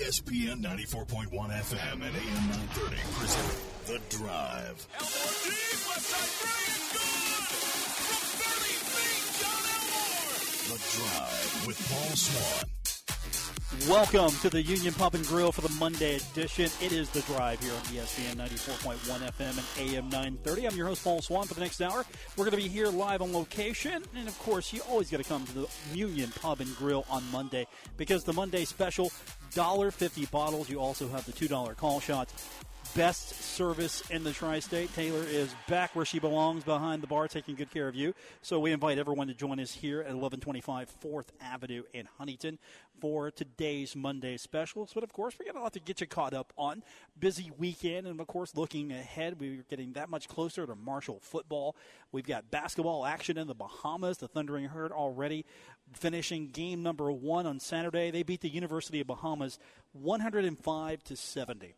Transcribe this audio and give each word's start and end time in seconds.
ESPN 0.00 0.62
94.1 0.62 1.28
FM 1.28 1.92
and 1.92 2.02
AM 2.02 2.46
930 2.48 2.96
present 3.18 3.52
The 3.84 4.16
Drive. 4.16 4.88
Elmore 4.98 5.36
deep, 5.44 5.88
left 5.88 6.00
side 6.00 6.32
three, 6.40 6.72
it's 6.72 6.88
good! 6.94 7.44
From 8.08 8.24
30 8.40 8.80
feet, 8.80 9.24
John 9.44 9.62
Elmore! 9.76 10.40
The 10.72 10.78
Drive 10.96 11.66
with 11.66 11.78
Paul 11.90 12.16
Swann. 12.16 12.70
Welcome 13.88 14.34
to 14.40 14.50
the 14.50 14.62
Union 14.62 14.92
Pub 14.94 15.14
and 15.14 15.24
Grill 15.26 15.52
for 15.52 15.60
the 15.60 15.72
Monday 15.78 16.16
edition. 16.16 16.70
It 16.82 16.92
is 16.92 17.08
the 17.10 17.20
drive 17.22 17.60
here 17.60 17.72
on 17.72 17.80
ESPN 17.82 18.34
94.1 18.34 18.96
FM 18.98 19.58
and 19.58 19.94
AM 19.94 20.08
930. 20.08 20.66
I'm 20.66 20.76
your 20.76 20.88
host, 20.88 21.04
Paul 21.04 21.22
Swann, 21.22 21.46
for 21.46 21.54
the 21.54 21.60
next 21.60 21.80
hour. 21.80 22.04
We're 22.36 22.44
going 22.46 22.56
to 22.56 22.62
be 22.62 22.68
here 22.68 22.88
live 22.88 23.22
on 23.22 23.32
location. 23.32 24.02
And 24.16 24.26
of 24.26 24.36
course, 24.40 24.72
you 24.72 24.80
always 24.88 25.10
got 25.10 25.18
to 25.18 25.24
come 25.24 25.44
to 25.46 25.52
the 25.52 25.68
Union 25.92 26.32
Pub 26.40 26.60
and 26.60 26.74
Grill 26.76 27.06
on 27.08 27.22
Monday 27.30 27.66
because 27.96 28.24
the 28.24 28.32
Monday 28.32 28.64
special, 28.64 29.12
$1.50 29.50 30.30
bottles. 30.30 30.68
You 30.68 30.80
also 30.80 31.08
have 31.08 31.26
the 31.26 31.32
$2 31.32 31.76
call 31.76 32.00
shots 32.00 32.34
best 32.94 33.28
service 33.40 34.02
in 34.10 34.24
the 34.24 34.32
tri 34.32 34.58
state. 34.58 34.92
Taylor 34.94 35.22
is 35.22 35.54
back 35.68 35.94
where 35.94 36.04
she 36.04 36.18
belongs 36.18 36.64
behind 36.64 37.02
the 37.02 37.06
bar, 37.06 37.28
taking 37.28 37.54
good 37.54 37.70
care 37.70 37.86
of 37.86 37.94
you. 37.94 38.14
So 38.42 38.58
we 38.58 38.72
invite 38.72 38.98
everyone 38.98 39.28
to 39.28 39.34
join 39.34 39.60
us 39.60 39.72
here 39.72 40.00
at 40.00 40.14
1125 40.14 40.92
4th 41.02 41.26
Avenue 41.40 41.84
in 41.92 42.08
Huntington 42.18 42.58
for 43.00 43.30
today's 43.30 43.94
Monday 43.94 44.36
specials. 44.36 44.92
But 44.92 45.04
of 45.04 45.12
course, 45.12 45.36
we're 45.38 45.52
got 45.52 45.58
a 45.58 45.62
lot 45.62 45.72
to 45.74 45.80
get 45.80 46.00
you 46.00 46.06
caught 46.06 46.34
up 46.34 46.52
on. 46.58 46.82
Busy 47.18 47.52
weekend, 47.58 48.06
and 48.06 48.20
of 48.20 48.26
course, 48.26 48.56
looking 48.56 48.90
ahead, 48.92 49.38
we're 49.38 49.64
getting 49.68 49.92
that 49.92 50.10
much 50.10 50.28
closer 50.28 50.66
to 50.66 50.74
Marshall 50.74 51.20
football. 51.20 51.76
We've 52.12 52.26
got 52.26 52.50
basketball 52.50 53.06
action 53.06 53.38
in 53.38 53.46
the 53.46 53.54
Bahamas. 53.54 54.18
The 54.18 54.28
Thundering 54.28 54.66
Herd 54.66 54.90
already 54.90 55.46
finishing 55.92 56.48
game 56.48 56.82
number 56.82 57.10
one 57.10 57.46
on 57.46 57.60
Saturday. 57.60 58.10
They 58.10 58.22
beat 58.22 58.40
the 58.40 58.48
University 58.48 59.00
of 59.00 59.06
Bahamas 59.06 59.58
105 59.92 61.04
to 61.04 61.16
70. 61.16 61.74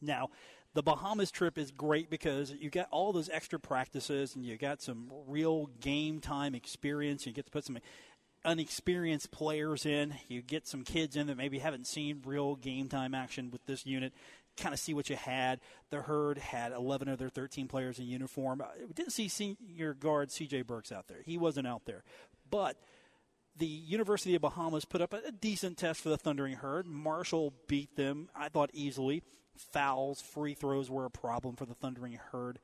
Now, 0.00 0.30
the 0.74 0.82
Bahamas 0.82 1.30
trip 1.30 1.56
is 1.56 1.70
great 1.70 2.10
because 2.10 2.52
you 2.52 2.68
got 2.68 2.88
all 2.90 3.12
those 3.12 3.30
extra 3.30 3.60
practices 3.60 4.34
and 4.34 4.44
you 4.44 4.56
got 4.56 4.82
some 4.82 5.10
real 5.28 5.70
game 5.80 6.20
time 6.20 6.54
experience. 6.54 7.26
You 7.26 7.32
get 7.32 7.46
to 7.46 7.52
put 7.52 7.64
some 7.64 7.78
unexperienced 8.44 9.30
players 9.30 9.86
in. 9.86 10.14
You 10.28 10.42
get 10.42 10.66
some 10.66 10.82
kids 10.82 11.16
in 11.16 11.28
that 11.28 11.36
maybe 11.36 11.60
haven't 11.60 11.86
seen 11.86 12.22
real 12.24 12.56
game 12.56 12.88
time 12.88 13.14
action 13.14 13.50
with 13.52 13.64
this 13.66 13.86
unit. 13.86 14.12
Kind 14.56 14.72
of 14.72 14.80
see 14.80 14.94
what 14.94 15.08
you 15.08 15.16
had. 15.16 15.60
The 15.90 16.02
herd 16.02 16.38
had 16.38 16.72
11 16.72 17.08
of 17.08 17.18
their 17.18 17.28
13 17.28 17.68
players 17.68 17.98
in 18.00 18.06
uniform. 18.06 18.60
We 18.80 18.92
didn't 18.92 19.12
see 19.12 19.28
senior 19.28 19.94
guard 19.94 20.32
C.J. 20.32 20.62
Burks 20.62 20.92
out 20.92 21.06
there. 21.06 21.22
He 21.24 21.38
wasn't 21.38 21.66
out 21.66 21.86
there, 21.86 22.02
but 22.50 22.76
the 23.56 23.66
University 23.66 24.34
of 24.34 24.42
Bahamas 24.42 24.84
put 24.84 25.00
up 25.00 25.12
a, 25.12 25.30
decent 25.30 25.78
test 25.78 26.00
for 26.00 26.08
the 26.08 26.16
Thundering 26.16 26.56
Herd. 26.56 26.86
Marshall 26.86 27.52
beat 27.68 27.96
them, 27.96 28.28
I 28.34 28.48
thought, 28.48 28.70
easily. 28.72 29.22
Fouls, 29.56 30.20
free 30.20 30.54
throws 30.54 30.90
were 30.90 31.04
a 31.04 31.10
problem 31.10 31.54
for 31.54 31.64
the 31.64 31.74
Thundering 31.74 32.18
Herd. 32.32 32.58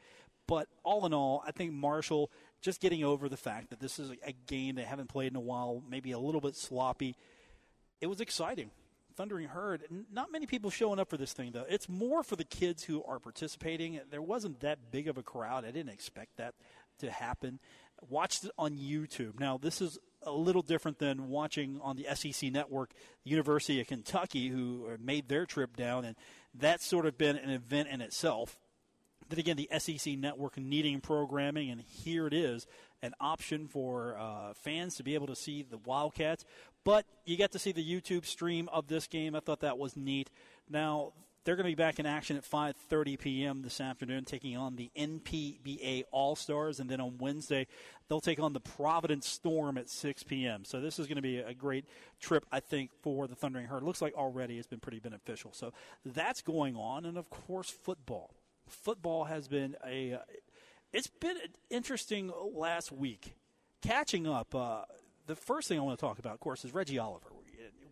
But 0.47 0.69
all 0.83 1.07
in 1.07 1.15
all, 1.15 1.45
I 1.47 1.53
think 1.53 1.73
Marshall 1.73 2.31
just 2.61 2.81
getting 2.81 3.05
over 3.05 3.29
the 3.29 3.37
fact 3.37 3.71
that 3.71 3.79
this 3.79 4.01
is 4.01 4.11
a 4.25 4.33
game 4.33 4.75
they 4.75 4.83
haven't 4.83 5.09
played 5.09 5.33
in 5.33 5.37
a 5.37 5.41
while, 5.41 5.83
maybe 5.89 6.11
a 6.11 6.19
little 6.19 6.41
bit 6.41 6.57
sloppy. 6.57 7.15
It 8.01 8.09
was 8.09 8.21
exciting. 8.21 8.71
Thundering 9.17 9.49
Herd. 9.49 9.85
Not 10.11 10.33
many 10.33 10.47
people 10.47 10.71
showing 10.71 10.99
up 10.99 11.11
for 11.11 11.17
this 11.17 11.33
thing, 11.33 11.53
though. 11.53 11.67
It's 11.69 11.89
more 11.89 12.23
for 12.23 12.37
the 12.37 12.45
kids 12.45 12.83
who 12.83 13.05
are 13.05 13.19
participating. 13.19 14.01
There 14.11 14.23
wasn't 14.23 14.61
that 14.61 14.91
big 14.91 15.09
of 15.09 15.19
a 15.19 15.23
crowd. 15.23 15.65
I 15.65 15.71
didn't 15.71 15.93
expect 15.93 16.37
that 16.39 16.55
to 16.99 17.11
happen. 17.11 17.61
Watched 18.09 18.45
it 18.45 18.51
on 18.59 18.77
YouTube. 18.77 19.39
Now, 19.39 19.59
this 19.59 19.81
is 19.81 19.99
a 20.23 20.33
little 20.33 20.63
different 20.63 20.99
than 20.99 21.29
watching 21.29 21.81
on 21.83 21.97
the 21.97 22.07
SEC 22.15 22.53
network, 22.53 22.93
University 23.25 23.81
of 23.81 23.87
Kentucky, 23.87 24.49
who 24.49 24.89
made 25.01 25.29
their 25.29 25.47
trip 25.47 25.77
down, 25.77 26.05
and 26.05 26.17
that's 26.55 26.85
sort 26.85 27.07
of 27.07 27.17
been 27.17 27.37
an 27.37 27.51
event 27.51 27.89
in 27.89 28.01
itself. 28.01 28.59
Then 29.29 29.39
again, 29.39 29.57
the 29.57 29.71
SEC 29.79 30.19
network 30.19 30.59
needing 30.59 31.01
programming, 31.01 31.71
and 31.71 31.81
here 31.81 32.27
it 32.27 32.35
is 32.35 32.67
an 33.03 33.15
option 33.21 33.69
for 33.69 34.17
uh, 34.19 34.53
fans 34.55 34.97
to 34.97 35.03
be 35.03 35.15
able 35.15 35.29
to 35.29 35.37
see 35.37 35.63
the 35.63 35.79
Wildcats. 35.79 36.45
But 36.85 37.07
you 37.25 37.37
get 37.37 37.53
to 37.53 37.59
see 37.59 37.73
the 37.73 37.85
YouTube 37.85 38.27
stream 38.27 38.69
of 38.73 38.89
this 38.89 39.07
game. 39.07 39.37
I 39.37 39.41
thought 39.41 39.61
that 39.61 39.79
was 39.79 39.97
neat. 39.97 40.31
Now, 40.69 41.13
they're 41.45 41.57
going 41.57 41.65
to 41.65 41.71
be 41.71 41.75
back 41.75 41.99
in 41.99 42.07
action 42.07 42.37
at 42.37 42.45
5:30 42.45 43.19
p.m. 43.19 43.63
this 43.63 43.81
afternoon, 43.81 44.25
taking 44.25 44.57
on 44.57 44.77
the 44.77 44.91
NPBA 44.97 46.05
All 46.11 46.37
Stars, 46.37 46.81
and 46.81 46.91
then 46.91 47.01
on 47.01 47.19
Wednesday 47.19 47.67
they'll 48.09 48.21
take 48.21 48.41
on 48.41 48.53
the 48.53 48.61
Providence 48.61 49.29
Storm 49.29 49.79
at 49.79 49.89
6 49.89 50.23
p.m. 50.25 50.65
So 50.65 50.81
this 50.81 50.99
is 50.99 51.07
going 51.07 51.17
to 51.17 51.23
be 51.23 51.39
a 51.39 51.55
great 51.55 51.87
trip, 52.21 52.45
I 52.53 52.61
think, 52.61 52.91
for 53.03 53.27
the 53.27 53.35
Thundering 53.35 53.67
Herd. 53.67 53.83
Looks 53.83 54.03
like 54.03 54.15
already 54.15 54.59
it's 54.59 54.67
been 54.67 54.81
pretty 54.81 54.99
beneficial. 54.99 55.53
So 55.53 55.73
that's 56.05 56.43
going 56.43 56.77
on, 56.77 57.07
and 57.07 57.17
of 57.17 57.31
course 57.31 57.71
football. 57.71 58.35
Football 58.69 59.25
has 59.25 59.49
been 59.49 59.77
a 59.87 60.19
it's 60.93 61.09
been 61.09 61.37
interesting 61.71 62.33
last 62.53 62.93
week. 62.93 63.35
Catching 63.81 64.27
up, 64.27 64.55
uh, 64.55 64.83
the 65.27 65.37
first 65.37 65.69
thing 65.69 65.79
I 65.79 65.83
want 65.83 65.99
to 65.99 66.05
talk 66.05 66.19
about, 66.19 66.35
of 66.35 66.41
course, 66.41 66.65
is 66.65 66.75
Reggie 66.75 66.99
Oliver. 66.99 67.29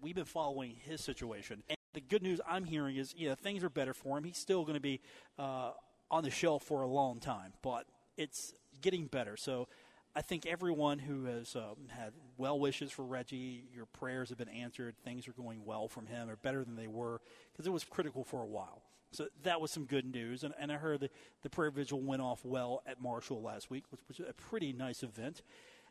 We've 0.02 0.14
been 0.14 0.26
following 0.26 0.76
his 0.84 1.00
situation. 1.00 1.62
The 1.98 2.04
good 2.08 2.22
news 2.22 2.40
I'm 2.48 2.62
hearing 2.62 2.94
is, 2.94 3.12
you 3.18 3.28
know, 3.28 3.34
things 3.34 3.64
are 3.64 3.68
better 3.68 3.92
for 3.92 4.16
him. 4.16 4.22
He's 4.22 4.38
still 4.38 4.62
going 4.62 4.76
to 4.76 4.80
be 4.80 5.00
uh, 5.36 5.72
on 6.12 6.22
the 6.22 6.30
shelf 6.30 6.62
for 6.62 6.82
a 6.82 6.86
long 6.86 7.18
time, 7.18 7.54
but 7.60 7.86
it's 8.16 8.54
getting 8.80 9.06
better. 9.06 9.36
So 9.36 9.66
I 10.14 10.22
think 10.22 10.46
everyone 10.46 11.00
who 11.00 11.24
has 11.24 11.56
um, 11.56 11.88
had 11.88 12.12
well 12.36 12.60
wishes 12.60 12.92
for 12.92 13.04
Reggie, 13.04 13.64
your 13.74 13.86
prayers 13.86 14.28
have 14.28 14.38
been 14.38 14.48
answered. 14.48 14.94
Things 15.04 15.26
are 15.26 15.32
going 15.32 15.64
well 15.64 15.88
from 15.88 16.06
him, 16.06 16.30
or 16.30 16.36
better 16.36 16.62
than 16.64 16.76
they 16.76 16.86
were, 16.86 17.20
because 17.52 17.66
it 17.66 17.72
was 17.72 17.82
critical 17.82 18.22
for 18.22 18.44
a 18.44 18.46
while. 18.46 18.82
So 19.10 19.26
that 19.42 19.60
was 19.60 19.72
some 19.72 19.84
good 19.84 20.06
news. 20.06 20.44
And, 20.44 20.54
and 20.56 20.70
I 20.70 20.76
heard 20.76 21.00
the, 21.00 21.10
the 21.42 21.50
prayer 21.50 21.72
vigil 21.72 22.00
went 22.00 22.22
off 22.22 22.44
well 22.44 22.80
at 22.86 23.02
Marshall 23.02 23.42
last 23.42 23.70
week, 23.70 23.82
which 23.90 24.02
was 24.06 24.20
a 24.20 24.34
pretty 24.34 24.72
nice 24.72 25.02
event. 25.02 25.42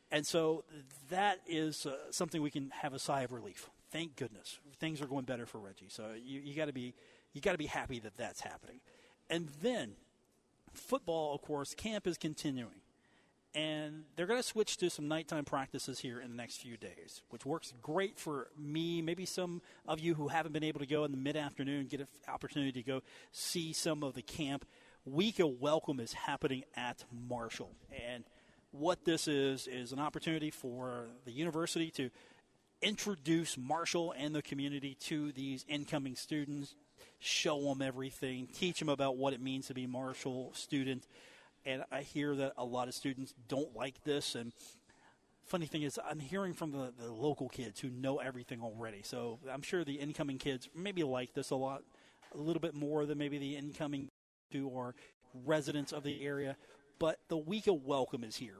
And 0.10 0.26
so 0.26 0.64
that 1.10 1.40
is 1.46 1.86
uh, 1.86 1.98
something 2.12 2.42
we 2.42 2.50
can 2.50 2.70
have 2.70 2.94
a 2.94 3.00
sigh 3.00 3.24
of 3.24 3.34
relief. 3.34 3.70
Thank 3.92 4.16
goodness 4.16 4.60
things 4.80 5.02
are 5.02 5.08
going 5.08 5.26
better 5.26 5.46
for 5.46 5.60
Reggie. 5.60 5.88
So 5.90 6.12
you, 6.22 6.42
you 6.42 6.56
got 6.56 6.66
to 6.66 6.74
be 6.74 6.94
you 7.34 7.42
got 7.42 7.54
to 7.54 7.58
be 7.58 7.68
happy 7.68 8.00
that 8.00 8.18
that's 8.18 8.42
happening. 8.42 8.80
And 9.30 9.50
then 9.62 9.94
football, 10.74 11.36
of 11.36 11.42
course, 11.42 11.74
camp 11.74 12.08
is 12.08 12.18
continuing. 12.18 12.82
And 13.56 14.04
they're 14.16 14.28
going 14.28 14.40
to 14.40 14.48
switch 14.48 14.78
to 14.78 14.90
some 14.90 15.08
nighttime 15.08 15.46
practices 15.46 16.00
here 16.00 16.20
in 16.20 16.30
the 16.30 16.36
next 16.36 16.58
few 16.58 16.78
days, 16.78 17.22
which 17.30 17.46
works 17.46 17.74
great 17.82 18.20
for 18.20 18.50
me. 18.58 19.02
Maybe 19.02 19.26
some 19.26 19.62
of 19.88 20.00
you 20.00 20.14
who 20.14 20.28
haven't 20.28 20.52
been 20.52 20.64
able 20.64 20.80
to 20.80 20.86
go 20.86 21.06
in 21.06 21.12
the 21.12 21.18
mid 21.18 21.36
afternoon 21.36 21.88
get 21.88 22.02
an 22.02 22.08
opportunity 22.28 22.72
to 22.74 22.84
go 22.84 23.02
see 23.32 23.74
some 23.74 24.04
of 24.04 24.14
the 24.14 24.22
camp. 24.22 24.66
Week 25.06 25.40
of 25.40 25.60
Welcome 25.60 26.00
is 26.00 26.14
happening 26.14 26.66
at 26.76 27.04
Marshall. 27.12 27.72
And 28.06 28.26
what 28.72 29.06
this 29.06 29.28
is, 29.28 29.68
is 29.68 29.92
an 29.92 30.00
opportunity 30.00 30.52
for 30.52 31.08
the 31.26 31.32
university 31.32 31.90
to 31.92 32.10
introduce 32.82 33.58
Marshall 33.58 34.14
and 34.18 34.36
the 34.36 34.42
community 34.42 34.96
to 35.02 35.32
these 35.32 35.66
incoming 35.68 36.16
students, 36.16 36.76
show 37.20 37.62
them 37.62 37.82
everything, 37.82 38.48
teach 38.54 38.80
them 38.80 38.90
about 38.90 39.18
what 39.18 39.34
it 39.34 39.42
means 39.42 39.68
to 39.68 39.74
be 39.74 39.88
Marshall 39.88 40.52
student 40.54 41.06
and 41.68 41.84
I 41.92 42.02
hear 42.02 42.34
that 42.36 42.54
a 42.58 42.64
lot 42.64 42.88
of 42.88 42.94
students 42.94 43.34
don't 43.50 43.76
like 43.76 44.02
this. 44.06 44.36
And 44.36 44.54
funny 45.46 45.66
thing 45.66 45.84
is, 45.84 46.00
I'm 46.10 46.20
hearing 46.20 46.54
from 46.54 46.72
the, 46.72 46.94
the 46.98 47.12
local 47.12 47.50
kids 47.50 47.82
who 47.82 47.90
know 47.90 48.20
everything 48.20 48.62
already. 48.62 49.02
So 49.04 49.40
I'm 49.52 49.62
sure 49.62 49.84
the 49.84 49.96
incoming 49.96 50.38
kids 50.38 50.70
maybe 50.74 51.04
like 51.04 51.34
this 51.34 51.50
a 51.50 51.58
lot, 51.58 51.84
a 52.34 52.38
little 52.38 52.62
bit 52.62 52.74
more 52.74 53.06
than 53.06 53.18
maybe 53.18 53.38
the 53.38 53.58
incoming 53.58 54.08
who 54.54 54.76
are 54.78 54.96
residents 55.46 55.92
of 55.92 56.04
the 56.04 56.26
area. 56.26 56.56
But 57.00 57.20
the 57.28 57.38
week 57.38 57.68
of 57.68 57.84
welcome 57.84 58.24
is 58.24 58.38
here. 58.38 58.60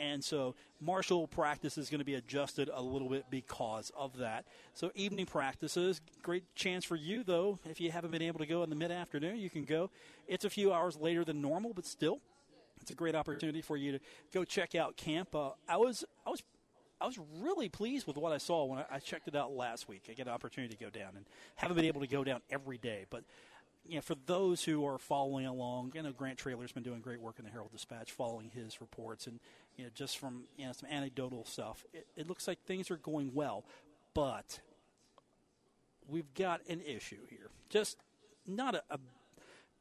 And 0.00 0.24
so 0.24 0.54
Marshall 0.80 1.28
practice 1.28 1.76
is 1.76 1.90
going 1.90 1.98
to 1.98 2.06
be 2.06 2.14
adjusted 2.14 2.70
a 2.72 2.80
little 2.80 3.08
bit 3.08 3.26
because 3.30 3.92
of 3.96 4.16
that. 4.16 4.46
So 4.72 4.90
evening 4.94 5.26
practices, 5.26 6.00
great 6.22 6.42
chance 6.54 6.86
for 6.86 6.96
you 6.96 7.22
though. 7.22 7.58
If 7.68 7.80
you 7.80 7.90
haven't 7.90 8.10
been 8.10 8.22
able 8.22 8.38
to 8.38 8.46
go 8.46 8.62
in 8.62 8.70
the 8.70 8.76
mid 8.76 8.90
afternoon, 8.90 9.36
you 9.36 9.50
can 9.50 9.64
go. 9.64 9.90
It's 10.26 10.46
a 10.46 10.50
few 10.50 10.72
hours 10.72 10.96
later 10.96 11.22
than 11.22 11.42
normal, 11.42 11.74
but 11.74 11.84
still, 11.84 12.18
it's 12.80 12.90
a 12.90 12.94
great 12.94 13.14
opportunity 13.14 13.60
for 13.60 13.76
you 13.76 13.92
to 13.92 14.00
go 14.32 14.42
check 14.42 14.74
out 14.74 14.96
camp. 14.96 15.34
Uh, 15.34 15.50
I 15.68 15.76
was 15.76 16.02
I 16.26 16.30
was 16.30 16.42
I 16.98 17.06
was 17.06 17.18
really 17.38 17.68
pleased 17.68 18.06
with 18.06 18.16
what 18.16 18.32
I 18.32 18.38
saw 18.38 18.64
when 18.64 18.84
I, 18.90 18.98
checked 18.98 19.26
it 19.26 19.34
out 19.34 19.52
last 19.52 19.88
week. 19.88 20.06
I 20.10 20.12
get 20.12 20.26
an 20.26 20.32
opportunity 20.32 20.76
to 20.76 20.84
go 20.84 20.90
down 20.90 21.12
and 21.16 21.24
haven't 21.56 21.76
been 21.76 21.86
able 21.86 22.02
to 22.02 22.06
go 22.06 22.24
down 22.24 22.40
every 22.50 22.76
day, 22.76 23.06
but 23.08 23.24
you 23.84 23.96
know, 23.96 24.00
for 24.00 24.14
those 24.26 24.64
who 24.64 24.86
are 24.86 24.98
following 24.98 25.46
along, 25.46 25.92
you 25.94 26.02
know, 26.02 26.12
Grant 26.12 26.38
Traylor's 26.38 26.72
been 26.72 26.82
doing 26.82 27.00
great 27.00 27.20
work 27.20 27.38
in 27.38 27.44
the 27.44 27.50
Herald 27.50 27.72
Dispatch, 27.72 28.12
following 28.12 28.50
his 28.50 28.80
reports, 28.80 29.26
and 29.26 29.40
you 29.76 29.84
know, 29.84 29.90
just 29.94 30.18
from 30.18 30.44
you 30.56 30.66
know 30.66 30.72
some 30.72 30.88
anecdotal 30.90 31.44
stuff, 31.44 31.84
it, 31.92 32.06
it 32.16 32.28
looks 32.28 32.46
like 32.46 32.60
things 32.60 32.90
are 32.90 32.96
going 32.96 33.32
well, 33.34 33.64
but 34.14 34.60
we've 36.08 36.32
got 36.34 36.60
an 36.68 36.80
issue 36.80 37.24
here. 37.28 37.50
Just 37.68 37.96
not 38.46 38.74
a, 38.74 38.82
a, 38.90 38.98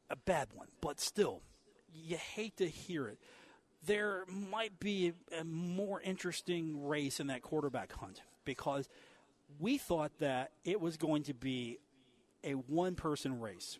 a 0.09 0.15
bad 0.15 0.49
one, 0.53 0.67
but 0.81 0.99
still, 0.99 1.41
you 1.93 2.17
hate 2.17 2.57
to 2.57 2.67
hear 2.67 3.07
it. 3.07 3.19
There 3.85 4.25
might 4.27 4.79
be 4.79 5.13
a 5.37 5.43
more 5.43 6.01
interesting 6.01 6.85
race 6.87 7.19
in 7.19 7.27
that 7.27 7.41
quarterback 7.41 7.93
hunt 7.93 8.21
because 8.43 8.89
we 9.59 9.77
thought 9.77 10.11
that 10.19 10.51
it 10.65 10.81
was 10.81 10.97
going 10.97 11.23
to 11.23 11.33
be 11.33 11.79
a 12.43 12.53
one 12.53 12.95
person 12.95 13.39
race. 13.39 13.79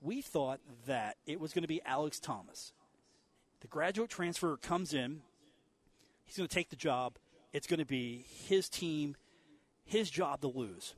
We 0.00 0.22
thought 0.22 0.60
that 0.86 1.16
it 1.26 1.40
was 1.40 1.52
going 1.52 1.62
to 1.62 1.68
be 1.68 1.82
Alex 1.84 2.20
Thomas. 2.20 2.72
The 3.60 3.66
graduate 3.66 4.10
transfer 4.10 4.56
comes 4.56 4.94
in, 4.94 5.22
he's 6.24 6.36
going 6.36 6.48
to 6.48 6.54
take 6.54 6.70
the 6.70 6.76
job. 6.76 7.18
It's 7.52 7.66
going 7.66 7.80
to 7.80 7.86
be 7.86 8.26
his 8.46 8.68
team, 8.68 9.16
his 9.84 10.10
job 10.10 10.42
to 10.42 10.48
lose. 10.48 10.94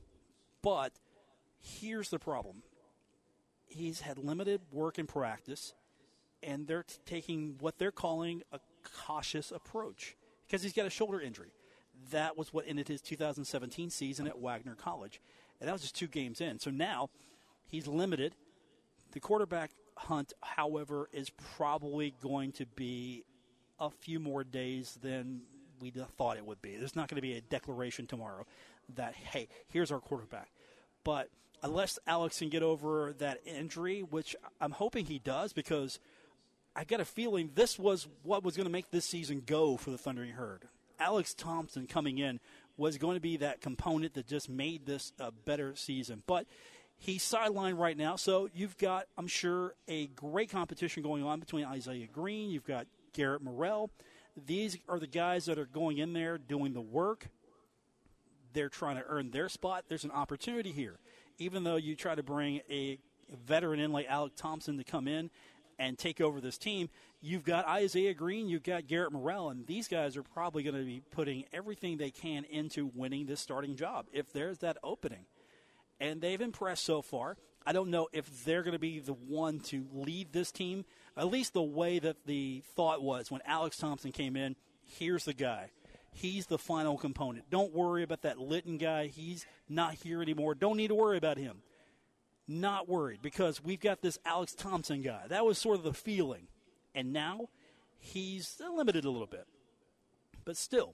But 0.61 0.91
here's 1.59 2.09
the 2.09 2.19
problem 2.19 2.63
he's 3.65 4.01
had 4.01 4.17
limited 4.17 4.61
work 4.71 4.97
and 4.97 5.07
practice, 5.07 5.73
and 6.43 6.67
they're 6.67 6.83
t- 6.83 6.95
taking 7.05 7.55
what 7.59 7.77
they're 7.77 7.91
calling 7.91 8.43
a 8.51 8.59
cautious 9.05 9.51
approach 9.51 10.15
because 10.45 10.61
he's 10.61 10.73
got 10.73 10.85
a 10.85 10.89
shoulder 10.89 11.21
injury. 11.21 11.53
That 12.11 12.37
was 12.37 12.51
what 12.53 12.65
ended 12.67 12.87
his 12.87 13.01
2017 13.01 13.89
season 13.89 14.27
at 14.27 14.39
Wagner 14.39 14.75
College. 14.75 15.21
And 15.59 15.67
that 15.67 15.73
was 15.73 15.81
just 15.81 15.95
two 15.95 16.07
games 16.07 16.41
in. 16.41 16.59
So 16.59 16.71
now 16.71 17.09
he's 17.67 17.87
limited. 17.87 18.35
The 19.11 19.19
quarterback 19.19 19.71
hunt, 19.97 20.33
however, 20.41 21.09
is 21.11 21.29
probably 21.55 22.13
going 22.21 22.53
to 22.53 22.65
be 22.65 23.23
a 23.79 23.89
few 23.89 24.19
more 24.19 24.43
days 24.43 24.97
than 25.01 25.41
we 25.81 25.91
thought 25.91 26.37
it 26.37 26.45
would 26.45 26.61
be. 26.61 26.75
There's 26.77 26.95
not 26.95 27.09
going 27.09 27.15
to 27.17 27.21
be 27.21 27.33
a 27.33 27.41
declaration 27.41 28.07
tomorrow 28.07 28.45
that, 28.95 29.15
hey, 29.15 29.47
here's 29.67 29.91
our 29.91 29.99
quarterback. 29.99 30.51
But 31.03 31.29
unless 31.63 31.99
Alex 32.07 32.39
can 32.39 32.49
get 32.49 32.63
over 32.63 33.13
that 33.19 33.39
injury, 33.45 34.01
which 34.01 34.35
I'm 34.59 34.71
hoping 34.71 35.05
he 35.05 35.19
does 35.19 35.53
because 35.53 35.99
I 36.75 36.83
got 36.83 36.99
a 36.99 37.05
feeling 37.05 37.51
this 37.55 37.77
was 37.77 38.07
what 38.23 38.43
was 38.43 38.55
going 38.55 38.67
to 38.67 38.71
make 38.71 38.91
this 38.91 39.05
season 39.05 39.43
go 39.45 39.77
for 39.77 39.91
the 39.91 39.97
Thundering 39.97 40.31
Herd. 40.31 40.67
Alex 40.99 41.33
Thomson 41.33 41.87
coming 41.87 42.19
in 42.19 42.39
was 42.77 42.97
going 42.97 43.15
to 43.15 43.21
be 43.21 43.37
that 43.37 43.59
component 43.59 44.13
that 44.13 44.27
just 44.27 44.49
made 44.49 44.85
this 44.85 45.11
a 45.19 45.31
better 45.31 45.75
season. 45.75 46.23
But 46.27 46.45
he's 47.01 47.23
sidelined 47.23 47.79
right 47.79 47.97
now, 47.97 48.15
so 48.15 48.47
you've 48.53 48.77
got, 48.77 49.07
I'm 49.17 49.27
sure, 49.27 49.73
a 49.87 50.07
great 50.07 50.51
competition 50.51 51.01
going 51.01 51.23
on 51.23 51.39
between 51.39 51.65
Isaiah 51.65 52.07
Green. 52.07 52.51
You've 52.51 52.65
got 52.65 52.85
Garet 53.13 53.41
Morrell. 53.41 53.89
These 54.45 54.77
are 54.87 54.99
the 54.99 55.07
guys 55.07 55.45
that 55.45 55.57
are 55.57 55.65
going 55.65 55.97
in 55.97 56.13
there 56.13 56.37
doing 56.37 56.73
the 56.73 56.81
work. 56.81 57.27
They're 58.53 58.69
trying 58.69 58.97
to 58.97 59.03
earn 59.07 59.31
their 59.31 59.49
spot. 59.49 59.85
There's 59.89 60.03
an 60.03 60.11
opportunity 60.11 60.71
here. 60.71 60.99
Even 61.39 61.63
though 61.63 61.75
you 61.75 61.95
try 61.95 62.13
to 62.13 62.23
bring 62.23 62.61
a 62.69 62.99
veteran 63.45 63.79
in 63.79 63.91
like 63.91 64.05
Alec 64.07 64.33
Thomson 64.35 64.77
to 64.77 64.83
come 64.83 65.07
in 65.07 65.31
and 65.79 65.97
take 65.97 66.21
over 66.21 66.39
this 66.39 66.59
team, 66.59 66.87
you've 67.19 67.43
got 67.43 67.67
Isaiah 67.67 68.13
Green, 68.13 68.47
you've 68.47 68.63
got 68.63 68.85
Garet 68.85 69.11
Morrell, 69.11 69.49
and 69.49 69.65
these 69.65 69.87
guys 69.87 70.15
are 70.17 70.23
probably 70.23 70.61
going 70.61 70.75
to 70.75 70.85
be 70.85 71.01
putting 71.09 71.45
everything 71.51 71.97
they 71.97 72.11
can 72.11 72.43
into 72.43 72.91
winning 72.93 73.25
this 73.25 73.39
starting 73.39 73.75
job 73.75 74.05
if 74.13 74.31
there's 74.31 74.59
that 74.59 74.77
opening. 74.83 75.25
And 76.01 76.19
they've 76.19 76.41
impressed 76.41 76.83
so 76.83 77.01
far. 77.01 77.37
I 77.65 77.71
don't 77.71 77.89
know 77.89 78.09
if 78.11 78.43
they're 78.43 78.63
going 78.63 78.73
to 78.73 78.79
be 78.79 78.99
the 78.99 79.13
one 79.13 79.61
to 79.61 79.85
lead 79.93 80.33
this 80.33 80.51
team, 80.51 80.83
at 81.15 81.27
least 81.27 81.53
the 81.53 81.61
way 81.61 81.99
that 81.99 82.25
the 82.25 82.63
thought 82.75 83.01
was 83.01 83.31
when 83.31 83.41
Alex 83.45 83.77
Thomson 83.77 84.11
came 84.11 84.35
in. 84.35 84.57
Here's 84.83 85.25
the 85.25 85.33
guy. 85.33 85.69
He's 86.11 86.47
the 86.47 86.57
final 86.57 86.97
component. 86.97 87.49
Don't 87.49 87.73
worry 87.73 88.03
about 88.03 88.23
that 88.23 88.37
Litton 88.37 88.77
guy. 88.77 89.07
He's 89.07 89.45
not 89.69 89.93
here 89.93 90.21
anymore. 90.21 90.55
Don't 90.55 90.75
need 90.75 90.89
to 90.89 90.95
worry 90.95 91.17
about 91.17 91.37
him 91.37 91.61
not 92.47 92.89
worried 92.89 93.21
because 93.21 93.63
we've 93.63 93.79
got 93.79 94.01
this 94.01 94.19
Alex 94.25 94.53
Thomson 94.53 95.01
guy. 95.01 95.23
That 95.27 95.45
was 95.45 95.57
sort 95.57 95.77
of 95.77 95.83
the 95.83 95.93
feeling. 95.93 96.47
And 96.93 97.13
now 97.13 97.49
he's 97.97 98.61
limited 98.75 99.05
a 99.05 99.09
little 99.09 99.27
bit. 99.27 99.47
But 100.43 100.57
still, 100.57 100.93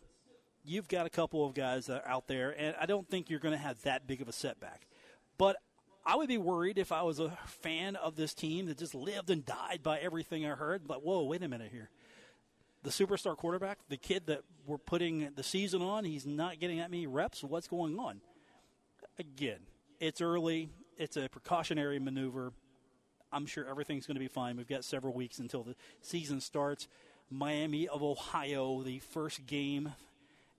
you've 0.63 0.88
got 0.88 1.06
a 1.06 1.10
couple 1.10 1.45
of 1.45 1.53
guys 1.53 1.88
that 1.88 2.03
are 2.03 2.07
out 2.07 2.27
there, 2.27 2.51
and 2.57 2.75
I 2.80 2.86
don't 2.86 3.10
think 3.10 3.30
you're 3.30 3.39
going 3.39 3.53
to 3.53 3.62
have 3.62 3.81
that 3.83 4.07
big 4.07 4.21
of 4.21 4.27
a 4.27 4.33
setback. 4.33 4.88
But 5.38 5.57
I 6.06 6.16
would 6.16 6.28
be 6.28 6.38
worried 6.38 6.78
if 6.78 6.92
I 6.92 7.04
was 7.04 7.19
a 7.19 7.38
fan 7.45 7.95
of 7.95 8.16
this 8.16 8.34
team 8.34 8.68
that 8.68 8.78
just 8.78 8.95
lived 8.95 9.30
and 9.30 9.45
died 9.45 9.81
by 9.84 10.00
everything 10.00 10.45
I 10.45 10.56
heard. 10.56 10.88
But 10.88 11.04
whoa, 11.04 11.24
wait 11.24 11.44
a 11.44 11.48
minute 11.48 11.72
here. 11.72 11.89
The 12.84 12.89
superstar 12.89 13.36
quarterback, 13.36 13.80
the 13.89 13.98
kid 13.98 14.28
that 14.28 14.42
we're 14.66 14.78
putting 14.78 15.30
the 15.36 15.44
season 15.44 15.81
on, 15.81 16.06
he's 16.06 16.25
not 16.25 16.60
getting 16.60 16.78
that 16.78 16.92
many 16.92 17.07
reps. 17.07 17.44
What's 17.44 17.68
going 17.68 18.00
on? 18.00 18.22
Again, 19.19 19.60
it's 20.00 20.22
early 20.22 20.69
it's 20.98 21.18
a 21.18 21.30
precautionary 21.30 22.00
maneuver. 22.00 22.54
I'm 23.31 23.45
sure 23.45 23.68
everything's 23.68 24.07
going 24.07 24.16
to 24.16 24.22
be 24.22 24.28
fine. 24.28 24.57
We've 24.57 24.68
got 24.68 24.84
several 24.84 25.13
weeks 25.13 25.39
until 25.39 25.63
the 25.63 25.75
season 26.01 26.42
starts. 26.42 26.88
Miami 27.30 27.88
of 27.88 28.01
Ohio, 28.01 28.81
the 28.84 29.00
first 29.00 29.45
game, 29.45 29.94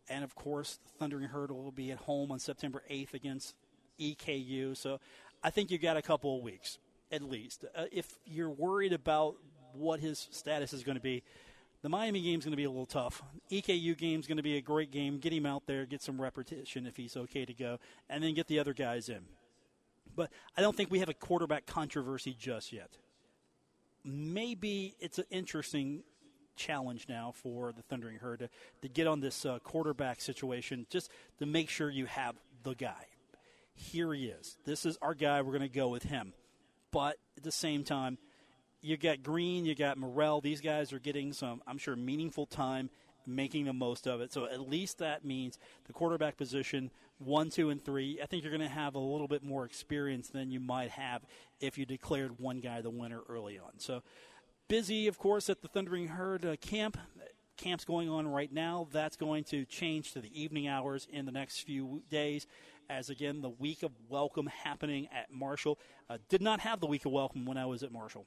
and 0.09 0.23
of 0.23 0.35
course, 0.35 0.79
Thundering 0.99 1.29
Herd 1.29 1.51
will 1.51 1.73
be 1.73 1.91
at 1.91 1.99
home 1.99 2.31
on 2.31 2.39
September 2.39 2.83
8th 2.91 3.15
against 3.15 3.55
EKU. 3.99 4.77
So 4.77 5.01
I 5.43 5.51
think 5.51 5.71
you've 5.71 5.83
got 5.83 5.97
a 5.97 6.03
couple 6.03 6.37
of 6.37 6.43
weeks 6.43 6.79
at 7.11 7.23
least. 7.23 7.65
Uh, 7.77 7.85
if 7.93 8.19
you're 8.27 8.51
worried 8.51 8.93
about 8.93 9.37
what 9.73 10.01
his 10.01 10.29
status 10.31 10.73
is 10.73 10.83
going 10.83 10.97
to 10.97 11.03
be, 11.03 11.23
the 11.83 11.89
Miami 11.89 12.21
game 12.21 12.39
is 12.39 12.45
going 12.45 12.53
to 12.53 12.57
be 12.57 12.65
a 12.65 12.71
little 12.71 12.87
tough. 12.87 13.23
EKU 13.51 13.97
game 13.97 14.19
is 14.19 14.27
going 14.27 14.37
to 14.37 14.43
be 14.43 14.57
a 14.57 14.61
great 14.61 14.91
game. 14.91 15.19
Get 15.19 15.33
him 15.33 15.47
out 15.47 15.67
there, 15.67 15.87
get 15.87 16.03
some 16.03 16.21
repetition 16.21 16.87
if 16.87 16.97
he's 16.97 17.17
okay 17.17 17.45
to 17.45 17.55
go, 17.55 17.79
and 18.11 18.23
then 18.23 18.35
get 18.35 18.49
the 18.49 18.59
other 18.59 18.75
guys 18.75 19.09
in. 19.09 19.21
But 20.17 20.31
I 20.57 20.61
don't 20.61 20.77
think 20.77 20.91
we 20.91 20.99
have 20.99 21.09
a 21.09 21.15
quarterback 21.15 21.67
controversy 21.67 22.35
just 22.39 22.73
yet. 22.73 22.91
Maybe 24.05 24.97
it's 24.99 25.19
an 25.19 25.27
interesting 25.31 26.03
challenge 26.57 27.07
now 27.09 27.33
for 27.33 27.73
the 27.73 27.83
Thundering 27.83 28.19
Herd 28.19 28.41
to, 28.41 28.49
to 28.83 28.89
get 28.89 29.07
on 29.07 29.21
this 29.21 29.47
uh, 29.47 29.61
quarterback 29.61 30.21
situation 30.21 30.87
just 30.91 31.11
to 31.39 31.47
make 31.47 31.69
sure 31.69 31.89
you 31.89 32.07
have 32.07 32.35
the 32.65 32.75
guy. 32.75 33.07
Here 33.79 34.13
he 34.13 34.27
is. 34.27 34.59
This 34.65 34.85
is 34.85 34.99
our 35.01 35.15
guy. 35.15 35.41
We're 35.41 35.53
going 35.53 35.63
to 35.63 35.69
go 35.69 35.89
with 35.89 36.03
him. 36.03 36.33
But 36.91 37.17
at 37.37 37.45
the 37.45 37.53
same 37.53 37.85
time, 37.85 38.19
you 38.81 38.97
got 38.97 39.23
Green, 39.23 39.65
you 39.65 39.75
got 39.75 39.99
Morrell. 39.99 40.41
These 40.41 40.61
guys 40.61 40.93
are 40.93 40.99
getting 40.99 41.33
some, 41.33 41.63
I'm 41.67 41.79
sure, 41.79 41.97
meaningful 41.97 42.47
time 42.47 42.91
making 43.27 43.67
the 43.67 43.73
most 43.73 44.07
of 44.07 44.21
it. 44.21 44.33
So 44.33 44.47
at 44.47 44.69
least 44.69 44.99
that 44.99 45.25
means 45.25 45.59
the 45.87 45.93
quarterback 45.93 46.37
position, 46.37 46.91
one, 47.19 47.51
two, 47.51 47.71
and 47.71 47.85
three, 47.85 48.19
I 48.23 48.27
think 48.27 48.43
you're 48.43 48.53
going 48.53 48.67
to 48.67 48.75
have 48.75 48.95
a 48.95 49.01
little 49.01 49.29
bit 49.29 49.43
more 49.43 49.65
experience 49.65 50.29
than 50.29 50.51
you 50.51 50.61
might 50.61 50.91
have 50.91 51.23
if 51.61 51.77
you 51.77 51.85
declared 51.85 52.41
one 52.41 52.61
guy 52.61 52.81
the 52.81 52.91
winner 52.91 53.21
early 53.29 53.59
on. 53.59 53.79
So 53.79 54.03
busy, 54.67 55.07
of 55.07 55.19
course, 55.19 55.51
at 55.51 55.63
the 55.63 55.69
Thundering 55.69 56.09
Herd 56.09 56.45
uh, 56.45 56.57
camp. 56.57 56.97
Camp's 57.57 57.85
going 57.85 58.09
on 58.09 58.29
right 58.29 58.53
now. 58.53 58.87
That's 58.93 59.17
going 59.17 59.43
to 59.45 59.65
change 59.65 60.13
to 60.13 60.21
the 60.21 60.41
evening 60.41 60.69
hours 60.69 61.09
in 61.13 61.27
the 61.27 61.33
next 61.33 61.63
few 61.63 62.03
days. 62.09 62.47
As 62.91 63.11
again, 63.11 63.43
the 63.43 63.51
week 63.51 63.83
of 63.83 63.93
welcome 64.09 64.47
happening 64.47 65.09
at 65.15 65.31
Marshall. 65.31 65.79
Uh, 66.09 66.17
did 66.31 66.41
not 66.41 66.61
have 66.61 66.81
the 66.81 66.87
week 66.87 67.05
of 67.05 67.13
welcome 67.13 67.45
when 67.45 67.59
I 67.59 67.67
was 67.67 67.83
at 67.83 67.93
Marshall. 67.93 68.25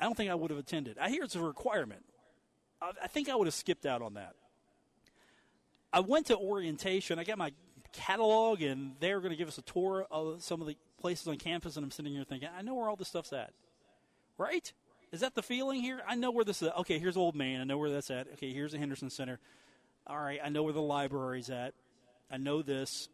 I 0.00 0.04
don't 0.04 0.16
think 0.16 0.30
I 0.30 0.34
would 0.34 0.50
have 0.50 0.58
attended. 0.58 0.98
I 0.98 1.10
hear 1.10 1.22
it's 1.22 1.36
a 1.36 1.40
requirement. 1.40 2.04
I 2.80 3.08
think 3.08 3.28
I 3.28 3.34
would 3.34 3.46
have 3.46 3.54
skipped 3.54 3.86
out 3.86 4.02
on 4.02 4.14
that. 4.14 4.34
I 5.92 6.00
went 6.00 6.26
to 6.26 6.36
orientation. 6.36 7.18
I 7.18 7.24
got 7.24 7.38
my 7.38 7.52
catalog, 7.92 8.62
and 8.62 8.92
they 9.00 9.14
were 9.14 9.20
going 9.20 9.30
to 9.32 9.36
give 9.36 9.48
us 9.48 9.58
a 9.58 9.62
tour 9.62 10.06
of 10.10 10.42
some 10.42 10.60
of 10.60 10.66
the 10.66 10.76
places 11.00 11.26
on 11.26 11.36
campus. 11.36 11.76
And 11.76 11.84
I'm 11.84 11.90
sitting 11.90 12.12
here 12.12 12.24
thinking, 12.24 12.48
I 12.56 12.62
know 12.62 12.74
where 12.74 12.88
all 12.88 12.96
this 12.96 13.08
stuff's 13.08 13.32
at, 13.32 13.52
right? 14.36 14.72
Is 15.10 15.20
that 15.20 15.34
the 15.34 15.42
feeling 15.42 15.80
here? 15.80 16.00
I 16.06 16.14
know 16.14 16.30
where 16.30 16.44
this 16.44 16.62
is. 16.62 16.70
Okay, 16.78 16.98
here's 16.98 17.16
Old 17.16 17.34
Main. 17.34 17.60
I 17.60 17.64
know 17.64 17.78
where 17.78 17.90
that's 17.90 18.10
at. 18.10 18.28
Okay, 18.34 18.52
here's 18.52 18.72
the 18.72 18.78
Henderson 18.78 19.10
Center. 19.10 19.38
All 20.06 20.18
right, 20.18 20.40
I 20.42 20.48
know 20.48 20.62
where 20.62 20.72
the 20.72 20.82
library's 20.82 21.50
at. 21.50 21.74
I 22.30 22.36
know 22.36 22.62
this. 22.62 23.08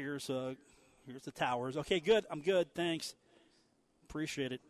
Here's 0.00 0.30
uh, 0.30 0.54
here's 1.06 1.24
the 1.24 1.30
towers. 1.30 1.76
Okay, 1.76 2.00
good. 2.00 2.24
I'm 2.30 2.40
good. 2.40 2.74
Thanks. 2.74 3.14
Appreciate 4.08 4.50
it. 4.50 4.62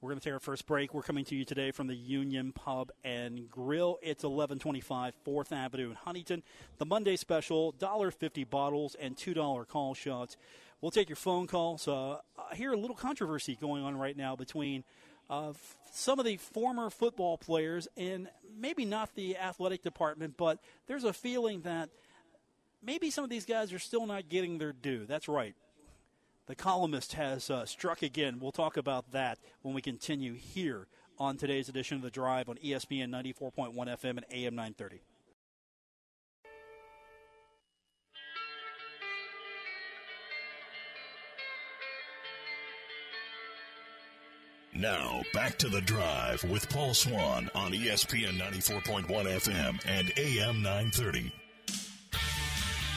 We're 0.00 0.10
going 0.10 0.20
to 0.20 0.24
take 0.24 0.32
our 0.32 0.38
first 0.38 0.64
break. 0.64 0.94
We're 0.94 1.02
coming 1.02 1.24
to 1.24 1.34
you 1.34 1.44
today 1.44 1.72
from 1.72 1.88
the 1.88 1.96
Union 1.96 2.52
Pub 2.52 2.92
and 3.02 3.50
Grill. 3.50 3.98
It's 4.02 4.22
1125 4.22 5.14
4th 5.26 5.50
Avenue 5.50 5.90
in 5.90 5.96
Huntington. 5.96 6.44
The 6.78 6.86
Monday 6.86 7.16
special, 7.16 7.74
$1.50 7.80 8.48
bottles 8.48 8.94
and 8.94 9.16
$2 9.16 9.66
call 9.66 9.94
shots. 9.94 10.36
We'll 10.80 10.92
take 10.92 11.08
your 11.08 11.16
phone 11.16 11.48
calls. 11.48 11.82
So 11.82 12.20
I 12.38 12.54
hear 12.54 12.72
a 12.74 12.78
little 12.78 12.94
controversy 12.94 13.58
going 13.60 13.82
on 13.82 13.98
right 13.98 14.16
now 14.16 14.36
between 14.36 14.84
uh, 15.28 15.54
some 15.90 16.20
of 16.20 16.26
the 16.26 16.36
former 16.36 16.90
football 16.90 17.38
players 17.38 17.88
and 17.96 18.28
maybe 18.56 18.84
not 18.84 19.16
the 19.16 19.36
athletic 19.36 19.82
department, 19.82 20.36
but 20.36 20.60
there's 20.86 21.02
a 21.02 21.12
feeling 21.12 21.62
that 21.62 21.88
maybe 22.86 23.10
some 23.10 23.24
of 23.24 23.30
these 23.30 23.44
guys 23.44 23.72
are 23.72 23.78
still 23.78 24.06
not 24.06 24.28
getting 24.28 24.58
their 24.58 24.72
due. 24.72 25.04
That's 25.04 25.28
right. 25.28 25.54
The 26.46 26.54
columnist 26.54 27.14
has 27.14 27.50
uh, 27.50 27.66
struck 27.66 28.02
again. 28.02 28.38
We'll 28.40 28.52
talk 28.52 28.76
about 28.76 29.10
that 29.10 29.38
when 29.62 29.74
we 29.74 29.82
continue 29.82 30.34
here 30.34 30.86
on 31.18 31.36
today's 31.36 31.68
edition 31.68 31.96
of 31.96 32.02
The 32.02 32.10
Drive 32.10 32.48
on 32.48 32.56
ESPN 32.56 33.10
94.1 33.10 33.74
FM 33.74 34.10
and 34.10 34.24
AM 34.30 34.54
930. 34.54 35.00
Now, 44.74 45.22
back 45.32 45.56
to 45.58 45.68
the 45.70 45.80
drive 45.80 46.44
with 46.44 46.68
Paul 46.68 46.92
Swann 46.92 47.50
on 47.54 47.72
ESPN 47.72 48.38
94.1 48.38 49.06
FM 49.06 49.80
and 49.86 50.12
AM 50.18 50.62
930. 50.62 51.32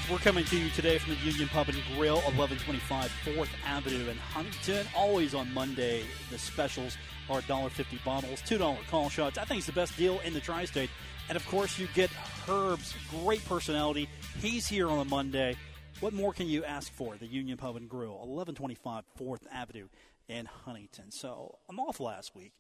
We're 0.10 0.18
coming 0.18 0.44
to 0.46 0.58
you 0.58 0.72
today 0.72 0.98
from 0.98 1.13
the 1.13 1.20
Union 1.20 1.48
Pub 1.50 1.70
and 1.70 1.78
Grill, 1.96 2.16
1125 2.16 3.12
4th 3.25 3.50
Avenue 3.63 4.10
in 4.10 4.18
Huntington. 4.18 4.88
Always 4.96 5.36
on 5.36 5.54
Monday, 5.54 6.01
the 6.32 6.39
specials 6.39 6.98
are 7.30 7.42
$1.50 7.42 8.04
bottles, 8.04 8.42
$2 8.42 8.88
call 8.88 9.10
shots. 9.10 9.38
I 9.38 9.46
think 9.46 9.60
it's 9.60 9.68
the 9.68 9.74
best 9.74 9.96
deal 9.98 10.20
in 10.22 10.34
the 10.34 10.39
tri 10.39 10.66
state. 10.66 10.89
And 11.28 11.36
of 11.36 11.46
course, 11.48 11.78
you 11.78 11.88
get 11.94 12.10
Herb's 12.48 12.96
great 13.24 13.46
personality. 13.46 14.10
He's 14.42 14.68
here 14.68 14.89
on 14.89 14.98
a 14.98 15.06
Monday. 15.06 15.56
What 16.00 16.13
more 16.13 16.34
can 16.34 16.48
you 16.48 16.66
ask 16.66 16.92
for? 16.92 17.16
The 17.16 17.28
Union 17.28 17.58
Pub 17.60 17.75
and 17.75 17.88
Grill, 17.88 18.13
1125 18.13 19.04
4th 19.20 19.42
Avenue 19.54 19.89
in 20.28 20.48
Huntington. 20.48 21.12
So 21.12 21.60
I'm 21.70 21.80
off 21.80 22.00
last 22.00 22.36
week, 22.36 22.54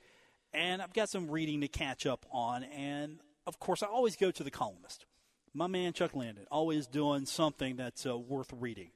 and 0.53 0.83
I've 0.83 0.93
got 0.93 1.09
some 1.09 1.31
reading 1.31 1.61
to 1.61 1.67
catch 1.67 2.05
up 2.05 2.27
on. 2.31 2.63
And 2.63 3.21
of 3.47 3.59
course, 3.59 3.81
I 3.81 3.87
always 3.87 4.15
go 4.15 4.29
to 4.29 4.43
the 4.43 4.51
columnist 4.51 5.07
my 5.53 5.67
man 5.67 5.93
Chuck 5.93 6.15
Landon, 6.15 6.45
always 6.51 6.87
doing 6.87 7.25
something 7.25 7.75
that's 7.75 8.05
uh, 8.05 8.17
worth 8.17 8.51
reading. 8.53 8.91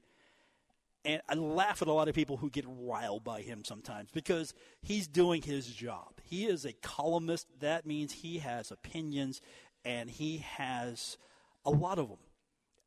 And 1.05 1.22
I 1.27 1.33
laugh 1.33 1.81
at 1.81 1.88
a 1.88 1.93
lot 1.93 2.07
of 2.07 2.15
people 2.15 2.38
who 2.38 2.50
get 2.50 2.65
riled 2.67 3.25
by 3.25 3.41
him 3.41 3.65
sometimes 3.65 4.10
because 4.12 4.53
he's 4.81 5.07
doing 5.07 5.41
his 5.41 5.67
job. 5.67 6.13
He 6.24 6.45
is 6.45 6.65
a 6.65 6.74
columnist. 6.81 7.48
That 7.60 7.86
means 7.86 8.13
he 8.13 8.39
has 8.39 8.72
opinions 8.72 9.41
and 9.83 10.10
he 10.10 10.38
has 10.38 11.17
a 11.65 11.72
lot 11.72 12.00
of 12.00 12.07
them. 12.07 12.19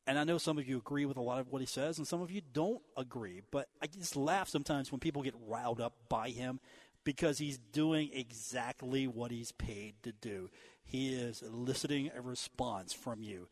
And 0.07 0.17
I 0.17 0.23
know 0.23 0.37
some 0.37 0.57
of 0.57 0.67
you 0.67 0.77
agree 0.77 1.05
with 1.05 1.17
a 1.17 1.21
lot 1.21 1.39
of 1.41 1.49
what 1.49 1.61
he 1.61 1.65
says, 1.65 1.97
and 1.97 2.07
some 2.07 2.21
of 2.21 2.31
you 2.31 2.41
don't 2.53 2.81
agree. 2.95 3.41
But 3.51 3.67
I 3.81 3.87
just 3.87 4.15
laugh 4.15 4.47
sometimes 4.47 4.89
when 4.89 4.99
people 4.99 5.21
get 5.21 5.35
riled 5.45 5.81
up 5.81 5.93
by 6.07 6.29
him 6.29 6.61
because 7.07 7.37
he's 7.37 7.57
doing 7.57 8.09
exactly 8.13 9.07
what 9.07 9.31
he's 9.31 9.53
paid 9.53 9.95
to 10.03 10.11
do. 10.11 10.49
He 10.83 11.13
is 11.13 11.41
eliciting 11.41 12.11
a 12.13 12.19
response 12.19 12.91
from 12.91 13.23
you. 13.23 13.47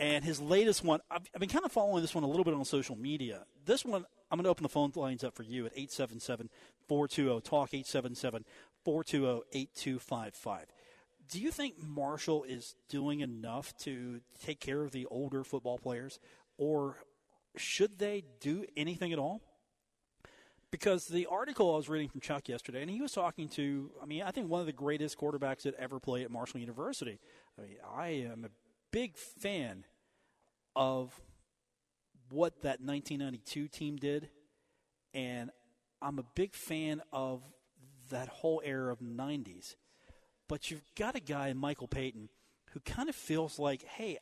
And 0.00 0.24
his 0.24 0.40
latest 0.40 0.82
one, 0.82 0.98
I've, 1.08 1.22
I've 1.32 1.38
been 1.38 1.48
kind 1.48 1.64
of 1.64 1.70
following 1.70 2.02
this 2.02 2.12
one 2.12 2.24
a 2.24 2.26
little 2.26 2.42
bit 2.42 2.54
on 2.54 2.64
social 2.64 2.96
media. 2.96 3.44
This 3.64 3.84
one, 3.84 4.04
I'm 4.32 4.36
going 4.36 4.42
to 4.46 4.50
open 4.50 4.64
the 4.64 4.68
phone 4.68 4.90
lines 4.96 5.22
up 5.22 5.36
for 5.36 5.44
you 5.44 5.64
at 5.66 5.72
877 5.76 6.50
420 6.88 7.40
TALK, 7.40 7.74
877 7.74 8.44
420 8.84 9.42
8255. 9.52 10.66
Do 11.30 11.40
you 11.40 11.52
think 11.52 11.74
Marshall 11.80 12.42
is 12.42 12.74
doing 12.88 13.20
enough 13.20 13.76
to 13.82 14.22
take 14.44 14.58
care 14.58 14.82
of 14.82 14.90
the 14.90 15.06
older 15.06 15.44
football 15.44 15.78
players, 15.78 16.18
or 16.56 16.96
should 17.56 18.00
they 18.00 18.24
do 18.40 18.64
anything 18.76 19.12
at 19.12 19.20
all? 19.20 19.40
Because 20.70 21.06
the 21.06 21.26
article 21.26 21.72
I 21.72 21.76
was 21.76 21.88
reading 21.88 22.08
from 22.08 22.20
Chuck 22.20 22.48
yesterday, 22.48 22.82
and 22.82 22.90
he 22.90 23.00
was 23.00 23.12
talking 23.12 23.48
to, 23.50 23.90
I 24.02 24.06
mean, 24.06 24.22
I 24.22 24.30
think 24.30 24.48
one 24.48 24.60
of 24.60 24.66
the 24.66 24.72
greatest 24.72 25.18
quarterbacks 25.18 25.62
that 25.62 25.74
ever 25.78 25.98
played 25.98 26.24
at 26.24 26.30
Marshall 26.30 26.60
University. 26.60 27.18
I 27.58 27.62
mean, 27.62 27.76
I 27.96 28.08
am 28.30 28.44
a 28.44 28.50
big 28.90 29.16
fan 29.16 29.84
of 30.76 31.18
what 32.30 32.62
that 32.62 32.80
1992 32.80 33.68
team 33.68 33.96
did, 33.96 34.28
and 35.14 35.50
I'm 36.02 36.18
a 36.18 36.24
big 36.34 36.54
fan 36.54 37.02
of 37.12 37.42
that 38.10 38.28
whole 38.28 38.60
era 38.64 38.92
of 38.92 39.00
90s. 39.00 39.76
But 40.48 40.70
you've 40.70 40.84
got 40.96 41.16
a 41.16 41.20
guy, 41.20 41.52
Michael 41.52 41.88
Payton, 41.88 42.28
who 42.72 42.80
kind 42.80 43.08
of 43.08 43.14
feels 43.14 43.58
like, 43.58 43.82
hey, 43.82 44.18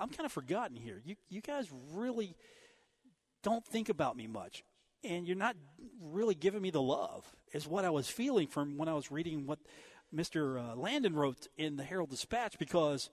I'm 0.00 0.08
kind 0.08 0.26
of 0.26 0.32
forgotten 0.32 0.76
here. 0.76 1.00
You, 1.04 1.16
you 1.28 1.40
guys 1.40 1.68
really 1.92 2.36
don't 3.42 3.64
think 3.64 3.88
about 3.88 4.16
me 4.16 4.26
much 4.26 4.64
and 5.04 5.26
you're 5.26 5.36
not 5.36 5.56
really 6.00 6.34
giving 6.34 6.62
me 6.62 6.70
the 6.70 6.82
love, 6.82 7.24
is 7.52 7.66
what 7.66 7.84
I 7.84 7.90
was 7.90 8.08
feeling 8.08 8.46
from 8.46 8.76
when 8.76 8.88
I 8.88 8.94
was 8.94 9.10
reading 9.10 9.46
what 9.46 9.58
Mr. 10.14 10.58
Uh, 10.58 10.74
Landon 10.74 11.14
wrote 11.14 11.46
in 11.56 11.76
the 11.76 11.84
Herald 11.84 12.10
Dispatch 12.10 12.58
because 12.58 13.10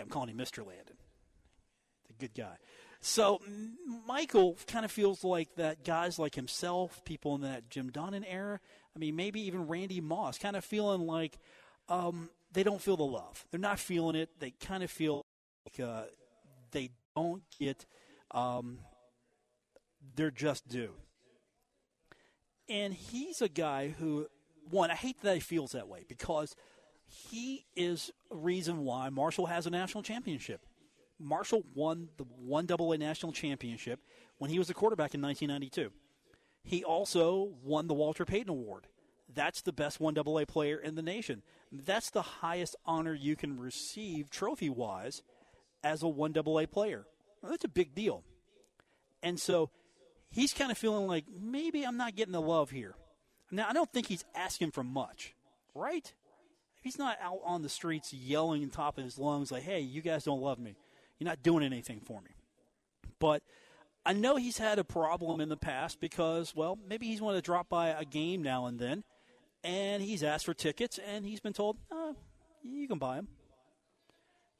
I'm 0.00 0.08
calling 0.08 0.30
him 0.30 0.38
Mr. 0.38 0.66
Landon. 0.66 0.96
A 2.10 2.12
good 2.14 2.34
guy. 2.34 2.56
So 3.00 3.40
Michael 4.06 4.56
kind 4.66 4.84
of 4.84 4.90
feels 4.90 5.22
like 5.22 5.54
that 5.56 5.84
guys 5.84 6.18
like 6.18 6.34
himself, 6.34 7.04
people 7.04 7.34
in 7.36 7.42
that 7.42 7.70
Jim 7.70 7.90
Donnan 7.90 8.24
era, 8.26 8.58
I 8.94 8.98
mean, 8.98 9.14
maybe 9.14 9.40
even 9.42 9.68
Randy 9.68 10.00
Moss, 10.00 10.38
kind 10.38 10.56
of 10.56 10.64
feeling 10.64 11.06
like 11.06 11.38
um, 11.88 12.30
they 12.52 12.64
don't 12.64 12.80
feel 12.80 12.96
the 12.96 13.04
love. 13.04 13.46
They're 13.50 13.60
not 13.60 13.78
feeling 13.78 14.16
it. 14.16 14.30
They 14.40 14.50
kind 14.50 14.82
of 14.82 14.90
feel 14.90 15.24
like 15.64 15.86
uh, 15.86 16.04
they 16.72 16.90
don't 17.14 17.42
get 17.58 17.86
um, 18.32 18.78
they're 20.16 20.30
just 20.30 20.68
due. 20.68 20.94
And 22.68 22.92
he's 22.92 23.40
a 23.40 23.48
guy 23.48 23.94
who, 23.98 24.26
one, 24.70 24.90
I 24.90 24.94
hate 24.94 25.20
that 25.22 25.34
he 25.34 25.40
feels 25.40 25.72
that 25.72 25.88
way 25.88 26.04
because 26.08 26.54
he 27.06 27.64
is 27.74 28.10
a 28.30 28.36
reason 28.36 28.84
why 28.84 29.08
Marshall 29.08 29.46
has 29.46 29.66
a 29.66 29.70
national 29.70 30.02
championship. 30.02 30.66
Marshall 31.18 31.64
won 31.74 32.08
the 32.16 32.24
one 32.24 32.66
AA 32.70 32.96
national 32.96 33.32
championship 33.32 34.00
when 34.38 34.50
he 34.50 34.58
was 34.58 34.70
a 34.70 34.74
quarterback 34.74 35.14
in 35.14 35.22
1992. 35.22 35.92
He 36.62 36.84
also 36.84 37.54
won 37.64 37.86
the 37.86 37.94
Walter 37.94 38.24
Payton 38.24 38.50
Award. 38.50 38.86
That's 39.32 39.62
the 39.62 39.72
best 39.72 40.00
one 40.00 40.16
AA 40.18 40.44
player 40.46 40.76
in 40.76 40.94
the 40.94 41.02
nation. 41.02 41.42
That's 41.72 42.10
the 42.10 42.22
highest 42.22 42.76
honor 42.84 43.14
you 43.14 43.36
can 43.36 43.58
receive 43.58 44.30
trophy 44.30 44.70
wise 44.70 45.22
as 45.82 46.02
a 46.02 46.08
one 46.08 46.34
AA 46.36 46.66
player. 46.66 47.06
That's 47.42 47.64
a 47.64 47.68
big 47.68 47.94
deal. 47.94 48.24
And 49.22 49.40
so 49.40 49.70
he's 50.30 50.52
kind 50.52 50.70
of 50.70 50.78
feeling 50.78 51.06
like 51.06 51.24
maybe 51.40 51.84
I'm 51.84 51.96
not 51.96 52.16
getting 52.16 52.32
the 52.32 52.40
love 52.40 52.70
here. 52.70 52.94
Now, 53.50 53.66
I 53.68 53.72
don't 53.72 53.92
think 53.92 54.06
he's 54.06 54.24
asking 54.34 54.72
for 54.72 54.84
much, 54.84 55.34
right? 55.74 56.12
He's 56.82 56.98
not 56.98 57.18
out 57.22 57.40
on 57.44 57.62
the 57.62 57.68
streets 57.68 58.12
yelling 58.12 58.62
in 58.62 58.70
top 58.70 58.98
of 58.98 59.04
his 59.04 59.18
lungs 59.18 59.50
like, 59.50 59.62
hey, 59.62 59.80
you 59.80 60.02
guys 60.02 60.24
don't 60.24 60.40
love 60.40 60.58
me. 60.58 60.76
You're 61.18 61.28
not 61.28 61.42
doing 61.42 61.64
anything 61.64 62.00
for 62.00 62.20
me. 62.20 62.30
But 63.18 63.42
I 64.06 64.12
know 64.12 64.36
he's 64.36 64.58
had 64.58 64.78
a 64.78 64.84
problem 64.84 65.40
in 65.40 65.48
the 65.48 65.56
past 65.56 66.00
because, 66.00 66.54
well, 66.54 66.78
maybe 66.88 67.06
he's 67.06 67.20
wanted 67.20 67.38
to 67.38 67.42
drop 67.42 67.68
by 67.68 67.88
a 67.88 68.04
game 68.04 68.42
now 68.42 68.66
and 68.66 68.78
then, 68.78 69.04
and 69.64 70.02
he's 70.02 70.22
asked 70.22 70.44
for 70.44 70.54
tickets, 70.54 70.98
and 70.98 71.26
he's 71.26 71.40
been 71.40 71.52
told, 71.52 71.78
oh, 71.90 72.14
you 72.62 72.86
can 72.86 72.98
buy 72.98 73.16
them. 73.16 73.28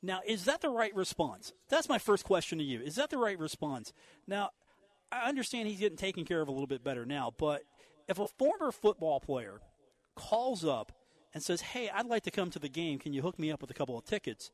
Now, 0.02 0.20
is 0.26 0.44
that 0.44 0.60
the 0.60 0.70
right 0.70 0.94
response? 0.94 1.52
That's 1.68 1.88
my 1.88 1.98
first 1.98 2.24
question 2.24 2.58
to 2.58 2.64
you. 2.64 2.80
Is 2.80 2.96
that 2.96 3.10
the 3.10 3.18
right 3.18 3.38
response? 3.38 3.92
Now, 4.26 4.50
I 5.10 5.28
understand 5.28 5.68
he's 5.68 5.80
getting 5.80 5.96
taken 5.96 6.24
care 6.24 6.40
of 6.40 6.48
a 6.48 6.52
little 6.52 6.66
bit 6.66 6.84
better 6.84 7.06
now, 7.06 7.32
but 7.36 7.62
if 8.08 8.18
a 8.18 8.26
former 8.26 8.72
football 8.72 9.20
player 9.20 9.60
calls 10.14 10.64
up 10.64 10.92
and 11.32 11.42
says, 11.42 11.60
Hey, 11.60 11.90
I'd 11.92 12.06
like 12.06 12.24
to 12.24 12.30
come 12.30 12.50
to 12.50 12.58
the 12.58 12.68
game, 12.68 12.98
can 12.98 13.12
you 13.12 13.22
hook 13.22 13.38
me 13.38 13.50
up 13.50 13.60
with 13.60 13.70
a 13.70 13.74
couple 13.74 13.96
of 13.96 14.04
tickets? 14.04 14.50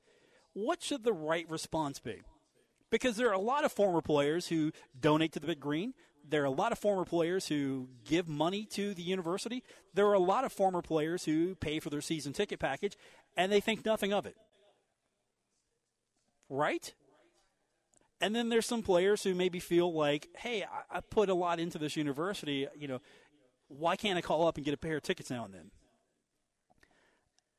What 0.52 0.82
should 0.82 1.02
the 1.02 1.12
right 1.12 1.48
response 1.48 1.98
be? 1.98 2.22
Because 2.90 3.16
there 3.16 3.28
are 3.28 3.34
a 3.34 3.40
lot 3.40 3.64
of 3.64 3.72
former 3.72 4.00
players 4.00 4.48
who 4.48 4.72
donate 4.98 5.32
to 5.32 5.40
the 5.40 5.46
Big 5.46 5.60
Green. 5.60 5.94
There 6.26 6.42
are 6.42 6.46
a 6.46 6.50
lot 6.50 6.72
of 6.72 6.78
former 6.78 7.04
players 7.04 7.48
who 7.48 7.88
give 8.04 8.28
money 8.28 8.64
to 8.72 8.94
the 8.94 9.02
university. 9.02 9.64
There 9.94 10.06
are 10.06 10.14
a 10.14 10.20
lot 10.20 10.44
of 10.44 10.52
former 10.52 10.80
players 10.80 11.24
who 11.24 11.54
pay 11.56 11.80
for 11.80 11.90
their 11.90 12.00
season 12.00 12.32
ticket 12.32 12.60
package, 12.60 12.96
and 13.36 13.50
they 13.50 13.60
think 13.60 13.84
nothing 13.84 14.12
of 14.12 14.26
it. 14.26 14.36
Right? 16.48 16.94
And 18.20 18.34
then 18.34 18.48
there's 18.48 18.66
some 18.66 18.82
players 18.82 19.22
who 19.22 19.34
maybe 19.34 19.58
feel 19.58 19.92
like, 19.92 20.28
hey, 20.36 20.62
I, 20.62 20.98
I 20.98 21.00
put 21.00 21.28
a 21.28 21.34
lot 21.34 21.60
into 21.60 21.78
this 21.78 21.96
university. 21.96 22.66
You 22.76 22.88
know, 22.88 23.00
why 23.68 23.96
can't 23.96 24.16
I 24.16 24.22
call 24.22 24.46
up 24.46 24.56
and 24.56 24.64
get 24.64 24.74
a 24.74 24.78
pair 24.78 24.96
of 24.96 25.02
tickets 25.02 25.30
now 25.30 25.44
and 25.44 25.54
then? 25.54 25.70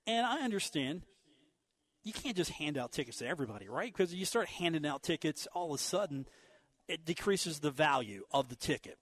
And 0.07 0.25
I 0.25 0.41
understand 0.41 1.03
you 2.03 2.13
can't 2.13 2.37
just 2.37 2.51
hand 2.51 2.77
out 2.77 2.91
tickets 2.91 3.17
to 3.17 3.27
everybody, 3.27 3.67
right? 3.67 3.91
Because 3.91 4.13
you 4.13 4.25
start 4.25 4.47
handing 4.47 4.85
out 4.85 5.01
tickets, 5.03 5.47
all 5.53 5.73
of 5.73 5.79
a 5.79 5.83
sudden, 5.83 6.27
it 6.87 7.03
decreases 7.03 7.59
the 7.59 7.71
value 7.71 8.23
of 8.31 8.49
the 8.49 8.55
ticket. 8.55 8.97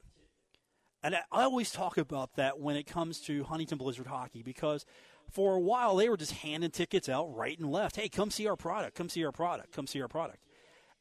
And 1.03 1.15
I 1.15 1.43
always 1.43 1.69
talk 1.69 1.98
about 1.98 2.36
that 2.38 2.60
when 2.60 2.77
it 2.77 2.88
comes 2.88 3.19
to 3.22 3.43
Huntington 3.43 3.77
Blizzard 3.77 4.07
hockey 4.07 4.41
because 4.41 4.86
for 5.29 5.55
a 5.55 5.60
while 5.60 5.98
they 5.98 6.07
were 6.07 6.15
just 6.15 6.31
handing 6.31 6.72
tickets 6.72 7.10
out 7.10 7.36
right 7.36 7.60
and 7.60 7.69
left. 7.69 7.98
Hey, 7.98 8.07
come 8.07 8.31
see 8.31 8.48
our 8.48 8.55
product. 8.55 8.95
Come 8.95 9.10
see 9.10 9.25
our 9.25 9.33
product. 9.33 9.74
Come 9.74 9.86
see 9.86 10.01
our 10.01 10.07
product. 10.07 10.39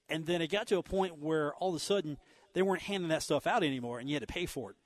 And 0.08 0.26
then 0.26 0.42
it 0.42 0.50
got 0.50 0.66
to 0.68 0.78
a 0.78 0.82
point 0.82 1.18
where 1.18 1.54
all 1.54 1.70
of 1.70 1.76
a 1.76 1.78
sudden 1.78 2.18
they 2.54 2.62
weren't 2.62 2.82
handing 2.82 3.08
that 3.08 3.22
stuff 3.22 3.46
out 3.46 3.62
anymore 3.62 3.98
and 3.98 4.08
you 4.08 4.14
had 4.14 4.20
to 4.20 4.32
pay 4.32 4.46
for 4.46 4.70
it. 4.70 4.76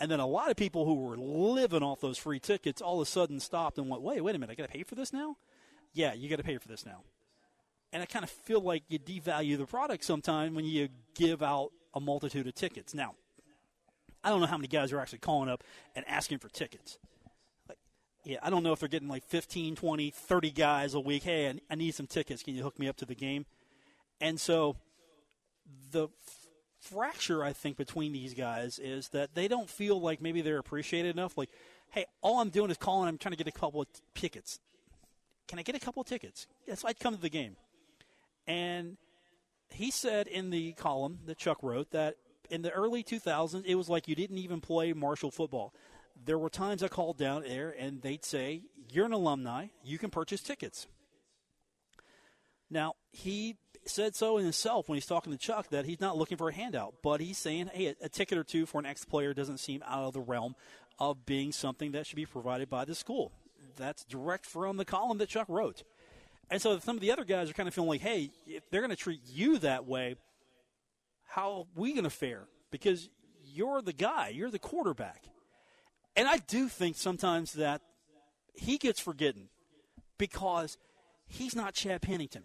And 0.00 0.10
then 0.10 0.18
a 0.18 0.26
lot 0.26 0.50
of 0.50 0.56
people 0.56 0.84
who 0.84 0.94
were 0.94 1.16
living 1.16 1.82
off 1.82 2.00
those 2.00 2.18
free 2.18 2.40
tickets 2.40 2.82
all 2.82 3.00
of 3.00 3.06
a 3.06 3.10
sudden 3.10 3.38
stopped 3.38 3.78
and 3.78 3.88
went, 3.88 4.02
wait, 4.02 4.20
wait 4.20 4.34
a 4.34 4.38
minute, 4.38 4.52
I 4.52 4.56
got 4.56 4.66
to 4.66 4.72
pay 4.72 4.82
for 4.82 4.96
this 4.96 5.12
now? 5.12 5.36
Yeah, 5.92 6.12
you 6.14 6.28
got 6.28 6.36
to 6.36 6.42
pay 6.42 6.58
for 6.58 6.66
this 6.66 6.84
now. 6.84 7.02
And 7.92 8.02
I 8.02 8.06
kind 8.06 8.24
of 8.24 8.30
feel 8.30 8.60
like 8.60 8.82
you 8.88 8.98
devalue 8.98 9.58
the 9.58 9.66
product 9.66 10.04
sometime 10.04 10.54
when 10.54 10.64
you 10.64 10.88
give 11.14 11.42
out 11.42 11.70
a 11.94 12.00
multitude 12.00 12.46
of 12.46 12.54
tickets. 12.54 12.94
Now, 12.94 13.14
I 14.24 14.30
don't 14.30 14.40
know 14.40 14.46
how 14.46 14.56
many 14.56 14.68
guys 14.68 14.92
are 14.92 15.00
actually 15.00 15.18
calling 15.18 15.48
up 15.48 15.62
and 15.94 16.04
asking 16.08 16.38
for 16.38 16.48
tickets. 16.48 16.98
Like, 17.68 17.78
yeah, 18.24 18.38
I 18.42 18.50
don't 18.50 18.62
know 18.62 18.72
if 18.72 18.80
they're 18.80 18.88
getting 18.88 19.08
like 19.08 19.24
15, 19.24 19.76
20, 19.76 20.10
30 20.10 20.50
guys 20.50 20.94
a 20.94 21.00
week. 21.00 21.24
Hey, 21.24 21.52
I 21.70 21.74
need 21.74 21.94
some 21.94 22.06
tickets. 22.06 22.42
Can 22.42 22.54
you 22.54 22.62
hook 22.62 22.78
me 22.78 22.88
up 22.88 22.96
to 22.96 23.04
the 23.04 23.14
game? 23.14 23.46
And 24.22 24.40
so 24.40 24.76
the 25.90 26.08
fracture, 26.80 27.42
I 27.42 27.52
think, 27.52 27.76
between 27.76 28.12
these 28.12 28.34
guys 28.34 28.78
is 28.78 29.08
that 29.08 29.34
they 29.34 29.48
don't 29.48 29.68
feel 29.68 30.00
like 30.00 30.22
maybe 30.22 30.42
they're 30.42 30.58
appreciated 30.58 31.16
enough. 31.16 31.36
Like, 31.36 31.50
hey, 31.90 32.06
all 32.22 32.38
I'm 32.40 32.50
doing 32.50 32.70
is 32.70 32.76
calling. 32.76 33.08
I'm 33.08 33.18
trying 33.18 33.32
to 33.32 33.36
get 33.36 33.48
a 33.48 33.58
couple 33.58 33.82
of 33.82 33.92
t- 33.92 34.00
tickets. 34.14 34.60
Can 35.48 35.58
I 35.58 35.62
get 35.62 35.74
a 35.74 35.80
couple 35.80 36.00
of 36.00 36.06
tickets? 36.06 36.46
Yes, 36.68 36.84
I'd 36.84 37.00
come 37.00 37.16
to 37.16 37.20
the 37.20 37.28
game. 37.28 37.56
And 38.46 38.96
he 39.70 39.90
said 39.90 40.28
in 40.28 40.50
the 40.50 40.72
column 40.74 41.18
that 41.26 41.36
Chuck 41.36 41.58
wrote 41.60 41.90
that 41.90 42.14
in 42.48 42.62
the 42.62 42.70
early 42.70 43.02
2000s, 43.02 43.64
it 43.66 43.74
was 43.74 43.88
like 43.88 44.06
you 44.06 44.14
didn't 44.14 44.38
even 44.38 44.60
play 44.60 44.92
Marshall 44.92 45.32
football. 45.32 45.74
There 46.24 46.38
were 46.38 46.48
times 46.48 46.84
I 46.84 46.88
called 46.88 47.18
down 47.18 47.42
there 47.42 47.74
and 47.76 48.02
they'd 48.02 48.24
say, 48.24 48.62
You're 48.88 49.06
an 49.06 49.12
alumni, 49.12 49.66
you 49.82 49.98
can 49.98 50.10
purchase 50.10 50.42
tickets. 50.42 50.86
Now, 52.70 52.94
he 53.10 53.56
said 53.84 54.14
so 54.14 54.36
himself 54.36 54.88
when 54.88 54.96
he's 54.96 55.06
talking 55.06 55.32
to 55.32 55.38
Chuck 55.38 55.68
that 55.70 55.84
he's 55.84 56.00
not 56.00 56.16
looking 56.16 56.38
for 56.38 56.48
a 56.48 56.54
handout, 56.54 56.94
but 57.02 57.20
he's 57.20 57.38
saying, 57.38 57.70
hey, 57.72 57.94
a, 58.00 58.08
ticket 58.08 58.38
or 58.38 58.44
two 58.44 58.66
for 58.66 58.78
an 58.78 58.86
ex 58.86 59.04
player 59.04 59.34
doesn't 59.34 59.58
seem 59.58 59.82
out 59.86 60.04
of 60.04 60.12
the 60.12 60.20
realm 60.20 60.54
of 60.98 61.26
being 61.26 61.52
something 61.52 61.92
that 61.92 62.06
should 62.06 62.16
be 62.16 62.26
provided 62.26 62.70
by 62.70 62.84
the 62.84 62.94
school. 62.94 63.32
That's 63.76 64.04
direct 64.04 64.46
from 64.46 64.76
the 64.76 64.84
column 64.84 65.18
that 65.18 65.28
Chuck 65.28 65.46
wrote. 65.48 65.82
And 66.50 66.60
so 66.60 66.78
some 66.78 66.96
of 66.96 67.00
the 67.00 67.12
other 67.12 67.24
guys 67.24 67.50
are 67.50 67.54
kind 67.54 67.68
of 67.68 67.74
feeling 67.74 67.88
like, 67.88 68.02
hey, 68.02 68.30
if 68.46 68.68
they're 68.70 68.82
going 68.82 68.90
to 68.90 68.96
treat 68.96 69.20
you 69.26 69.58
that 69.58 69.86
way, 69.86 70.16
how 71.26 71.52
are 71.52 71.64
we 71.74 71.92
going 71.92 72.04
to 72.04 72.10
fare? 72.10 72.44
Because 72.70 73.08
you're 73.44 73.80
the 73.80 73.92
guy, 73.92 74.28
you're 74.28 74.50
the 74.50 74.58
quarterback. 74.58 75.24
And 76.14 76.28
I 76.28 76.38
do 76.38 76.68
think 76.68 76.96
sometimes 76.96 77.54
that 77.54 77.80
he 78.54 78.76
gets 78.76 79.00
forgotten 79.00 79.48
because 80.18 80.76
he's 81.26 81.56
not 81.56 81.74
Chad 81.74 82.02
Pennington. 82.02 82.44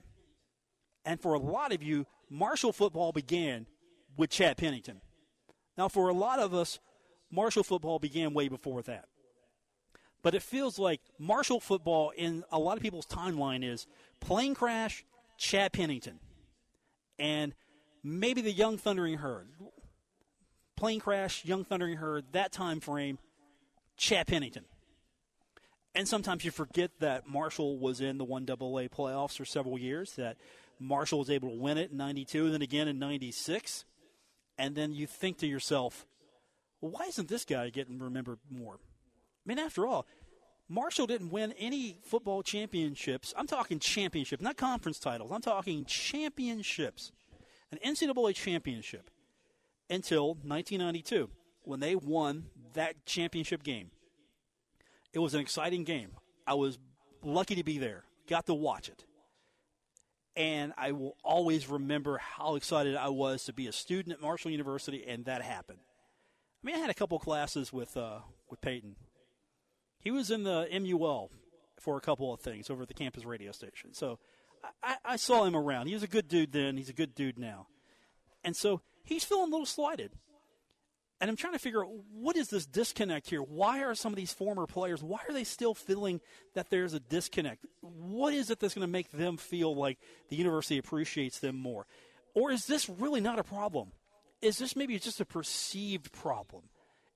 And 1.08 1.22
for 1.22 1.34
a 1.34 1.40
lot 1.40 1.72
of 1.72 1.82
you, 1.82 2.06
Marshall 2.30 2.74
football 2.74 3.14
began 3.14 3.66
with 4.18 4.30
Chad 4.30 4.58
Pennington. 4.58 5.00
Now, 5.78 5.88
for 5.88 6.10
a 6.10 6.14
lot 6.14 6.40
of 6.40 6.54
us, 6.54 6.80
Marshall 7.32 7.64
football 7.64 7.98
began 7.98 8.34
way 8.34 8.50
before 8.50 8.82
that. 8.82 9.06
But 10.22 10.36
it 10.36 10.42
feels 10.42 10.78
like 10.78 11.00
Marshall 11.18 11.62
football 11.62 12.10
in 12.10 12.44
a 12.52 12.60
lot 12.60 12.76
of 12.76 12.84
people's 12.84 13.06
timeline 13.06 13.64
is 13.64 13.88
plane 14.20 14.54
crash, 14.54 15.06
Chad 15.38 15.72
Pennington, 15.72 16.20
and 17.18 17.56
maybe 18.04 18.42
the 18.42 18.52
Young 18.52 18.78
Thundering 18.78 19.20
Herd. 19.20 19.48
Plane 20.76 21.00
crash, 21.00 21.46
Young 21.46 21.64
Thundering 21.64 21.98
Herd, 21.98 22.26
that 22.34 22.52
time 22.52 22.82
frame, 22.82 23.18
Chad 23.96 24.28
Pennington. 24.28 24.66
And 25.96 26.06
sometimes 26.06 26.44
you 26.44 26.52
forget 26.52 26.92
that 27.00 27.30
Marshall 27.30 27.80
was 27.80 28.02
in 28.02 28.18
the 28.18 28.26
1AA 28.26 28.90
playoffs 28.90 29.38
for 29.38 29.46
several 29.46 29.80
years, 29.80 30.14
that 30.18 30.36
Marshall 30.80 31.20
was 31.20 31.30
able 31.30 31.50
to 31.50 31.56
win 31.56 31.78
it 31.78 31.92
in 31.92 31.98
92 31.98 32.46
and 32.46 32.54
then 32.54 32.62
again 32.62 32.88
in 32.88 33.00
96. 33.00 33.86
And 34.58 34.76
then 34.76 34.94
you 34.94 35.08
think 35.08 35.38
to 35.40 35.48
yourself, 35.48 36.06
well, 36.82 36.92
why 36.92 37.06
isn't 37.08 37.28
this 37.28 37.46
guy 37.46 37.70
getting 37.70 38.00
remembered 38.00 38.40
more? 38.50 38.76
I 38.76 39.46
mean, 39.46 39.60
after 39.60 39.88
all, 39.88 40.06
Marshall 40.70 41.08
didn't 41.08 41.30
win 41.30 41.54
any 41.58 42.00
football 42.04 42.44
championships. 42.44 43.34
I'm 43.38 43.48
talking 43.48 43.80
championships, 43.80 44.42
not 44.42 44.58
conference 44.58 45.00
titles. 45.00 45.32
I'm 45.32 45.42
talking 45.42 45.86
championships, 45.86 47.12
an 47.72 47.80
NCAA 47.86 48.36
championship 48.36 49.10
until 49.90 50.30
1992 50.30 51.30
when 51.64 51.80
they 51.80 51.96
won 51.96 52.46
that 52.74 53.06
championship 53.06 53.64
game. 53.64 53.92
It 55.14 55.20
was 55.20 55.34
an 55.34 55.40
exciting 55.40 55.84
game. 55.84 56.12
I 56.46 56.56
was 56.56 56.78
lucky 57.24 57.56
to 57.56 57.64
be 57.64 57.78
there, 57.78 58.04
got 58.28 58.46
to 58.48 58.54
watch 58.54 58.90
it 58.90 59.06
and 60.38 60.72
I 60.78 60.92
will 60.92 61.18
always 61.24 61.68
remember 61.68 62.20
how 62.20 62.56
excited 62.56 62.96
I 62.96 63.10
was 63.10 63.44
to 63.46 63.54
be 63.54 63.66
a 63.66 63.72
student 63.72 64.14
at 64.14 64.22
Marshall 64.22 64.52
University, 64.52 65.04
and 65.06 65.26
that 65.26 65.42
happened. 65.42 65.80
I 66.64 66.66
mean, 66.66 66.76
I 66.76 66.80
had 66.80 66.92
a 66.92 66.94
couple 66.94 67.18
classes 67.18 67.74
with 67.74 67.98
uh, 67.98 68.20
with 68.50 68.62
Payton. 68.62 68.96
He 70.00 70.12
was 70.12 70.30
in 70.30 70.44
the 70.44 70.68
MUL 70.80 71.32
for 71.80 71.98
a 71.98 72.02
couple 72.02 72.32
of 72.32 72.40
things 72.40 72.70
over 72.70 72.84
at 72.84 72.88
the 72.88 72.94
campus 72.94 73.26
radio 73.26 73.52
station, 73.52 73.94
so 73.94 74.20
I, 74.84 74.98
I 75.04 75.16
saw 75.16 75.44
him 75.44 75.56
around. 75.56 75.88
He 75.88 75.96
was 75.96 76.04
a 76.04 76.08
good 76.08 76.28
dude 76.28 76.52
then. 76.52 76.78
He's 76.78 76.90
a 76.90 76.94
good 76.94 77.16
dude 77.16 77.40
now, 77.40 77.68
and 78.44 78.56
so 78.56 78.82
he's 79.04 79.24
feeling 79.24 79.48
a 79.48 79.52
little 79.52 79.66
slighted. 79.66 80.12
And 81.20 81.30
I'm 81.30 81.36
trying 81.36 81.54
to 81.54 81.60
figure 81.60 81.84
out 81.84 81.90
what 82.14 82.36
is 82.36 82.50
this 82.50 82.66
disconnect 82.66 83.30
here? 83.30 83.42
Why 83.42 83.84
are 83.84 83.96
some 83.96 84.14
of 84.14 84.18
these 84.18 84.34
former 84.34 84.68
players, 84.68 85.02
why 85.02 85.20
are 85.28 85.34
they 85.34 85.44
still 85.44 85.74
feeling 85.74 86.22
that 86.54 86.70
there's 86.70 86.94
a 86.94 87.00
disconnect? 87.00 87.66
What 87.82 88.34
is 88.34 88.52
it 88.52 88.60
that's 88.60 88.76
going 88.76 88.86
to 88.86 88.92
make 88.92 89.12
them 89.12 89.38
feel 89.38 89.76
like 89.76 89.98
the 90.30 90.36
university 90.36 90.78
appreciates 90.78 91.40
them 91.40 91.56
more? 91.56 91.88
Or 92.36 92.52
is 92.52 92.68
this 92.68 92.88
really 92.88 93.22
not 93.22 93.40
a 93.40 93.44
problem? 93.44 93.94
Is 94.42 94.60
this 94.60 94.76
maybe 94.76 95.00
just 95.00 95.20
a 95.20 95.26
perceived 95.26 96.12
problem? 96.12 96.64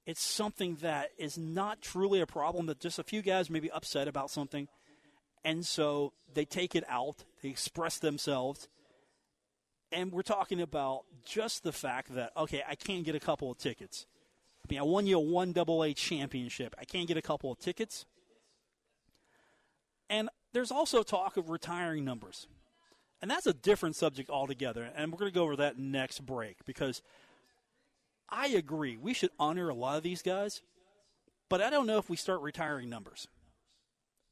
It's 0.07 0.23
something 0.23 0.77
that 0.81 1.09
is 1.19 1.37
not 1.37 1.81
truly 1.81 2.21
a 2.21 2.25
problem, 2.25 2.65
that 2.65 2.79
just 2.79 2.97
a 2.97 3.03
few 3.03 3.21
guys 3.21 3.51
may 3.51 3.59
be 3.59 3.69
upset 3.69 4.07
about 4.07 4.31
something. 4.31 4.67
And 5.45 5.63
so 5.63 6.13
they 6.33 6.45
take 6.45 6.75
it 6.75 6.83
out, 6.89 7.23
they 7.43 7.49
express 7.49 7.99
themselves, 7.99 8.67
and 9.91 10.11
we're 10.11 10.21
talking 10.21 10.61
about 10.61 11.03
just 11.25 11.63
the 11.63 11.71
fact 11.71 12.13
that 12.15 12.31
okay, 12.37 12.63
I 12.67 12.75
can't 12.75 13.03
get 13.03 13.15
a 13.15 13.19
couple 13.19 13.51
of 13.51 13.57
tickets. 13.57 14.05
I 14.63 14.73
mean, 14.73 14.79
I 14.79 14.83
won 14.83 15.07
you 15.07 15.17
a 15.17 15.19
one 15.19 15.53
double 15.53 15.83
A 15.83 15.93
championship. 15.93 16.75
I 16.79 16.85
can't 16.85 17.07
get 17.07 17.17
a 17.17 17.21
couple 17.21 17.51
of 17.51 17.59
tickets. 17.59 18.05
And 20.09 20.29
there's 20.53 20.71
also 20.71 21.03
talk 21.03 21.37
of 21.37 21.49
retiring 21.49 22.03
numbers. 22.03 22.47
And 23.21 23.29
that's 23.29 23.45
a 23.45 23.53
different 23.53 23.95
subject 23.95 24.29
altogether. 24.29 24.89
And 24.95 25.11
we're 25.11 25.19
going 25.19 25.31
to 25.31 25.35
go 25.35 25.43
over 25.43 25.55
that 25.57 25.77
next 25.77 26.25
break 26.25 26.65
because 26.65 27.01
I 28.29 28.47
agree. 28.47 28.97
We 28.97 29.13
should 29.13 29.29
honor 29.39 29.69
a 29.69 29.75
lot 29.75 29.97
of 29.97 30.03
these 30.03 30.21
guys, 30.21 30.61
but 31.49 31.61
I 31.61 31.69
don't 31.69 31.85
know 31.85 31.97
if 31.97 32.09
we 32.09 32.17
start 32.17 32.41
retiring 32.41 32.89
numbers. 32.89 33.27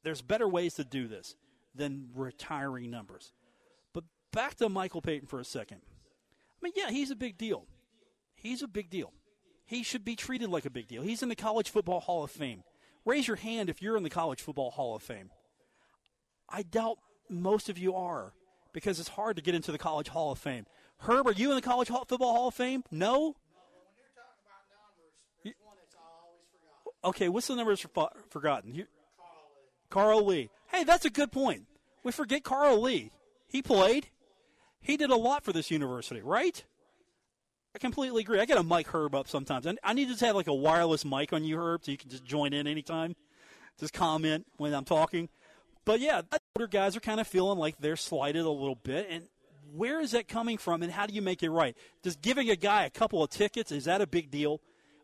There's 0.03 0.21
better 0.21 0.47
ways 0.47 0.73
to 0.75 0.83
do 0.83 1.07
this 1.07 1.35
than 1.75 2.09
retiring 2.15 2.89
numbers 2.89 3.31
back 4.31 4.55
to 4.55 4.69
Michael 4.69 5.01
Payton 5.01 5.27
for 5.27 5.39
a 5.39 5.45
second. 5.45 5.81
I 5.81 6.59
mean, 6.61 6.73
yeah, 6.75 6.89
he's 6.89 7.11
a 7.11 7.15
big 7.15 7.37
deal. 7.37 7.65
He's 8.35 8.61
a 8.61 8.67
big 8.67 8.89
deal. 8.89 9.13
He 9.65 9.83
should 9.83 10.03
be 10.03 10.15
treated 10.15 10.49
like 10.49 10.65
a 10.65 10.69
big 10.69 10.87
deal. 10.87 11.03
He's 11.03 11.21
in 11.21 11.29
the 11.29 11.35
College 11.35 11.69
Football 11.69 11.99
Hall 11.99 12.23
of 12.23 12.31
Fame. 12.31 12.63
Raise 13.05 13.27
your 13.27 13.37
hand 13.37 13.69
if 13.69 13.81
you're 13.81 13.97
in 13.97 14.03
the 14.03 14.09
College 14.09 14.41
Football 14.41 14.71
Hall 14.71 14.95
of 14.95 15.03
Fame. 15.03 15.29
I 16.49 16.63
doubt 16.63 16.97
most 17.29 17.69
of 17.69 17.77
you 17.77 17.95
are 17.95 18.33
because 18.73 18.99
it's 18.99 19.09
hard 19.09 19.35
to 19.35 19.41
get 19.41 19.55
into 19.55 19.71
the 19.71 19.77
College 19.77 20.09
Hall 20.09 20.31
of 20.31 20.39
Fame. 20.39 20.65
Herb, 20.99 21.27
are 21.27 21.31
you 21.31 21.49
in 21.49 21.55
the 21.55 21.61
College 21.61 21.87
Football 21.87 22.33
Hall 22.33 22.47
of 22.47 22.53
Fame? 22.53 22.83
No? 22.91 23.35
Okay, 27.03 27.29
what's 27.29 27.47
the 27.47 27.55
number 27.55 27.71
that's 27.71 27.85
forgotten? 28.29 28.71
Carl 28.73 28.75
Lee. 28.75 28.85
Carl 29.89 30.25
Lee. 30.25 30.49
Hey, 30.67 30.83
that's 30.83 31.05
a 31.05 31.09
good 31.09 31.31
point. 31.31 31.65
We 32.03 32.11
forget 32.11 32.43
Carl 32.43 32.81
Lee. 32.81 33.11
He 33.47 33.61
played. 33.61 34.07
He 34.81 34.97
did 34.97 35.09
a 35.09 35.15
lot 35.15 35.43
for 35.43 35.53
this 35.53 35.69
university, 35.71 36.21
right? 36.21 36.63
I 37.75 37.79
completely 37.79 38.21
agree. 38.21 38.39
I 38.39 38.45
get 38.45 38.57
a 38.57 38.63
mic 38.63 38.87
Herb 38.87 39.13
up 39.13 39.27
sometimes. 39.27 39.67
I, 39.67 39.75
I 39.83 39.93
need 39.93 40.15
to 40.15 40.25
have 40.25 40.35
like 40.35 40.47
a 40.47 40.53
wireless 40.53 41.05
mic 41.05 41.33
on 41.33 41.43
you, 41.43 41.57
Herb, 41.57 41.85
so 41.85 41.91
you 41.91 41.97
can 41.97 42.09
just 42.09 42.25
join 42.25 42.53
in 42.53 42.65
anytime. 42.65 43.15
Just 43.79 43.93
comment 43.93 44.45
when 44.57 44.73
I'm 44.73 44.85
talking. 44.85 45.29
But 45.85 45.99
yeah, 45.99 46.21
older 46.55 46.67
guys 46.67 46.95
are 46.95 46.99
kind 46.99 47.19
of 47.19 47.27
feeling 47.27 47.57
like 47.57 47.77
they're 47.79 47.95
slighted 47.95 48.45
a 48.45 48.49
little 48.49 48.75
bit. 48.75 49.07
And 49.09 49.25
where 49.73 50.01
is 50.01 50.11
that 50.11 50.27
coming 50.27 50.57
from, 50.57 50.81
and 50.81 50.91
how 50.91 51.05
do 51.05 51.13
you 51.13 51.21
make 51.21 51.43
it 51.43 51.51
right? 51.51 51.75
Does 52.01 52.15
giving 52.15 52.49
a 52.49 52.55
guy 52.55 52.85
a 52.85 52.89
couple 52.89 53.23
of 53.23 53.29
tickets 53.29 53.71
is 53.71 53.85
that 53.85 54.01
a 54.01 54.07
big 54.07 54.31
deal? 54.31 54.61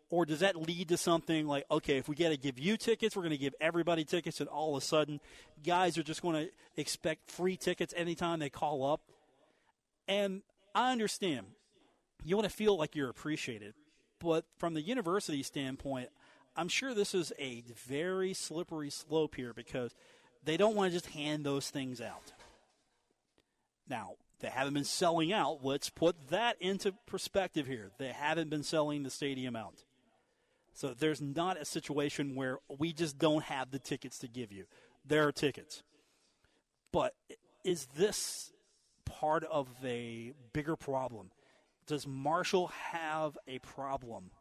Or 0.09 0.25
does 0.25 0.41
that 0.41 0.55
lead 0.55 0.89
to 0.89 0.97
something 0.97 1.47
like, 1.47 1.65
okay, 1.69 1.97
if 1.97 2.07
we 2.07 2.15
got 2.15 2.29
to 2.29 2.37
give 2.37 2.59
you 2.59 2.77
tickets, 2.77 3.15
we're 3.15 3.23
going 3.23 3.31
to 3.31 3.37
give 3.37 3.55
everybody 3.59 4.03
tickets, 4.05 4.39
and 4.39 4.47
all 4.47 4.75
of 4.75 4.83
a 4.83 4.85
sudden, 4.85 5.19
guys 5.63 5.97
are 5.97 6.03
just 6.03 6.21
going 6.21 6.45
to 6.45 6.51
expect 6.77 7.31
free 7.31 7.57
tickets 7.57 7.93
anytime 7.97 8.39
they 8.39 8.49
call 8.49 8.85
up? 8.85 9.01
And 10.07 10.41
I 10.73 10.91
understand. 10.91 11.47
You 12.23 12.35
want 12.35 12.49
to 12.49 12.55
feel 12.55 12.77
like 12.77 12.95
you're 12.95 13.09
appreciated. 13.09 13.73
But 14.19 14.45
from 14.57 14.73
the 14.73 14.81
university 14.81 15.43
standpoint, 15.43 16.09
I'm 16.55 16.69
sure 16.69 16.93
this 16.93 17.13
is 17.13 17.33
a 17.37 17.63
very 17.87 18.33
slippery 18.33 18.89
slope 18.89 19.35
here 19.35 19.53
because 19.53 19.93
they 20.43 20.57
don't 20.57 20.75
want 20.75 20.91
to 20.91 20.97
just 20.97 21.13
hand 21.13 21.45
those 21.45 21.69
things 21.69 22.01
out. 22.01 22.31
Now, 23.87 24.13
they 24.39 24.47
haven't 24.49 24.73
been 24.73 24.83
selling 24.83 25.33
out. 25.33 25.59
Let's 25.63 25.89
put 25.89 26.29
that 26.29 26.57
into 26.59 26.93
perspective 27.05 27.67
here. 27.67 27.91
They 27.97 28.09
haven't 28.09 28.49
been 28.49 28.63
selling 28.63 29.03
the 29.03 29.09
stadium 29.09 29.55
out. 29.55 29.83
So 30.73 30.93
there's 30.93 31.21
not 31.21 31.59
a 31.59 31.65
situation 31.65 32.35
where 32.35 32.59
we 32.67 32.93
just 32.93 33.17
don't 33.17 33.43
have 33.45 33.71
the 33.71 33.79
tickets 33.79 34.19
to 34.19 34.27
give 34.27 34.51
you. 34.51 34.65
There 35.05 35.27
are 35.27 35.31
tickets. 35.31 35.83
But 36.91 37.13
is 37.63 37.87
this 37.95 38.51
part 39.19 39.43
of 39.45 39.67
a 39.83 40.33
bigger 40.53 40.75
problem. 40.75 41.31
Does 41.87 42.07
Marshall 42.07 42.67
have 42.91 43.37
a 43.47 43.59
problem 43.59 44.31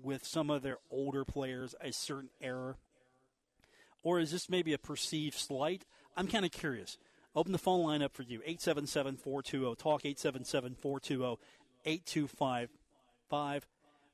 with 0.00 0.24
some 0.24 0.50
of 0.50 0.62
their 0.62 0.78
older 0.90 1.24
players, 1.24 1.74
a 1.80 1.92
certain 1.92 2.30
error? 2.40 2.76
Or 4.02 4.20
is 4.20 4.30
this 4.30 4.48
maybe 4.48 4.72
a 4.72 4.78
perceived 4.78 5.36
slight? 5.36 5.84
I'm 6.16 6.28
kind 6.28 6.44
of 6.44 6.52
curious. 6.52 6.96
Open 7.34 7.52
the 7.52 7.58
phone 7.58 7.82
line 7.82 8.02
up 8.02 8.14
for 8.14 8.22
you 8.22 8.38
877 8.44 9.16
420 9.16 9.74
Talk 9.76 10.04
877 10.04 10.74
420 10.74 11.38
8255. 11.84 13.66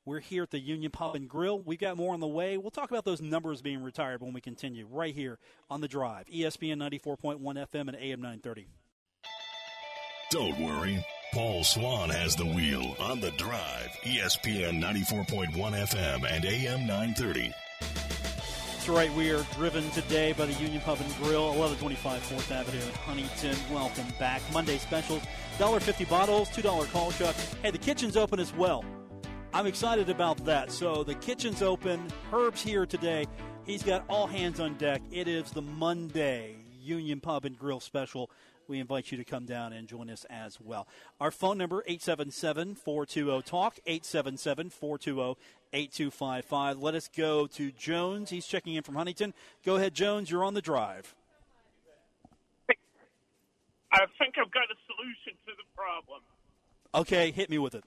We're 0.05 0.19
here 0.19 0.43
at 0.43 0.51
the 0.51 0.59
Union 0.59 0.91
Pub 0.91 1.15
and 1.15 1.29
Grill. 1.29 1.61
We've 1.61 1.79
got 1.79 1.95
more 1.95 2.13
on 2.13 2.19
the 2.19 2.27
way. 2.27 2.57
We'll 2.57 2.71
talk 2.71 2.91
about 2.91 3.05
those 3.05 3.21
numbers 3.21 3.61
being 3.61 3.81
retired 3.81 4.21
when 4.21 4.33
we 4.33 4.41
continue 4.41 4.85
right 4.91 5.15
here 5.15 5.39
on 5.69 5.79
the 5.79 5.87
drive. 5.87 6.25
ESPN 6.25 6.77
94.1 6.77 7.39
FM 7.39 7.87
and 7.87 7.95
AM 7.95 8.19
930. 8.19 8.67
Don't 10.33 10.59
worry. 10.59 11.05
Paul 11.31 11.63
Swann 11.63 12.09
has 12.09 12.35
the 12.35 12.47
wheel 12.47 12.95
on 12.99 13.19
the 13.19 13.29
drive. 13.33 13.89
ESPN 14.01 14.81
94.1 14.81 15.53
FM 15.53 16.27
and 16.27 16.43
AM 16.43 16.87
930. 16.87 17.53
That's 17.79 18.89
right. 18.89 19.13
We 19.13 19.29
are 19.29 19.43
driven 19.53 19.87
today 19.91 20.33
by 20.33 20.47
the 20.47 20.53
Union 20.53 20.81
Pub 20.81 20.97
and 20.99 21.15
Grill, 21.17 21.49
1125 21.55 22.23
4th 22.23 22.51
Avenue 22.51 22.81
in 22.81 22.93
Huntington. 22.93 23.55
Welcome 23.71 24.07
back. 24.17 24.41
Monday 24.51 24.79
specials, 24.79 25.21
$1.50 25.59 26.09
bottles, 26.09 26.49
$2 26.49 26.91
call 26.91 27.11
shot. 27.11 27.35
Hey, 27.61 27.69
the 27.69 27.77
kitchen's 27.77 28.17
open 28.17 28.39
as 28.39 28.51
well. 28.55 28.83
I'm 29.53 29.67
excited 29.67 30.09
about 30.09 30.43
that. 30.45 30.71
So 30.71 31.03
the 31.03 31.13
kitchen's 31.13 31.61
open. 31.61 32.07
Herb's 32.31 32.63
here 32.63 32.87
today. 32.87 33.27
He's 33.67 33.83
got 33.83 34.03
all 34.09 34.25
hands 34.25 34.59
on 34.59 34.79
deck. 34.79 35.03
It 35.11 35.27
is 35.27 35.51
the 35.51 35.61
Monday 35.61 36.62
Union 36.83 37.19
Pub 37.19 37.45
and 37.45 37.57
Grill 37.57 37.79
special 37.79 38.29
we 38.67 38.79
invite 38.79 39.11
you 39.11 39.17
to 39.17 39.23
come 39.23 39.45
down 39.45 39.73
and 39.73 39.87
join 39.87 40.09
us 40.09 40.25
as 40.29 40.59
well. 40.61 40.87
Our 41.19 41.31
phone 41.31 41.57
number 41.57 41.83
877-420-TALK, 41.89 43.79
877-420-8255. 45.73 46.81
Let 46.81 46.95
us 46.95 47.09
go 47.15 47.47
to 47.47 47.71
Jones. 47.71 48.29
He's 48.29 48.45
checking 48.47 48.75
in 48.75 48.83
from 48.83 48.95
Huntington. 48.95 49.33
Go 49.65 49.75
ahead, 49.75 49.93
Jones. 49.93 50.31
You're 50.31 50.43
on 50.43 50.53
the 50.53 50.61
drive. 50.61 51.15
I 53.91 54.05
think 54.17 54.35
I've 54.41 54.51
got 54.51 54.71
a 54.71 54.77
solution 54.89 55.37
to 55.45 55.53
the 55.53 55.65
problem. 55.75 56.21
Okay, 56.95 57.31
hit 57.31 57.49
me 57.49 57.59
with 57.59 57.75
it. 57.75 57.83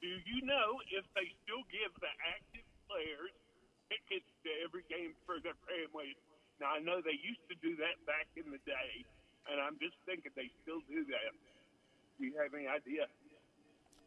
Do 0.00 0.06
you 0.06 0.46
know 0.46 0.78
if 0.94 1.04
they 1.18 1.34
still 1.42 1.66
give 1.72 1.90
the 1.98 2.06
active 2.22 2.62
players 2.86 3.34
tickets 3.90 4.30
to 4.44 4.50
every 4.62 4.84
game 4.86 5.14
for 5.26 5.42
their 5.42 5.58
families? 5.66 6.14
Now, 6.60 6.74
I 6.74 6.80
know 6.80 7.00
they 7.00 7.18
used 7.22 7.42
to 7.48 7.56
do 7.62 7.76
that 7.76 7.96
back 8.06 8.26
in 8.36 8.50
the 8.50 8.58
day, 8.66 9.06
and 9.50 9.60
I'm 9.60 9.78
just 9.78 9.94
thinking 10.06 10.32
they 10.34 10.50
still 10.62 10.82
do 10.90 11.04
that. 11.06 11.32
Do 12.18 12.26
you 12.26 12.34
have 12.42 12.52
any 12.54 12.66
idea? 12.66 13.06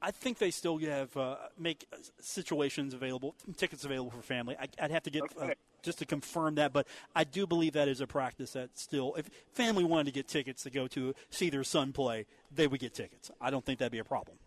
I 0.02 0.12
think 0.12 0.40
they 0.40 0.52
still 0.52 0.78
have 0.80 1.16
uh, 1.16 1.36
make 1.60 1.86
situations 2.20 2.94
available, 2.94 3.36
tickets 3.56 3.86
available 3.86 4.12
for 4.12 4.22
family. 4.22 4.56
I, 4.60 4.68
would 4.82 4.92
have 4.92 5.04
to 5.04 5.12
get 5.12 5.24
uh, 5.24 5.44
okay. 5.44 5.52
uh, 5.52 5.56
just 5.84 6.00
to 6.00 6.06
confirm 6.06 6.56
that, 6.56 6.74
but 6.74 6.88
I 7.16 7.24
do 7.24 7.46
believe 7.46 7.74
that 7.74 7.88
is 7.88 8.02
a 8.02 8.08
practice 8.08 8.54
that 8.54 8.78
still, 8.78 9.14
if 9.16 9.30
family 9.54 9.84
wanted 9.84 10.06
to 10.06 10.12
get 10.12 10.28
tickets 10.28 10.64
to 10.64 10.72
go 10.72 10.88
to 10.88 11.14
see 11.30 11.50
their 11.50 11.64
son 11.64 11.94
play, 11.94 12.26
they 12.54 12.66
would 12.66 12.80
get 12.80 12.94
tickets. 12.96 13.30
I 13.40 13.52
don't 13.52 13.64
think 13.64 13.80
that'd 13.80 13.92
be 13.92 14.00
a 14.00 14.04
problem. 14.04 14.38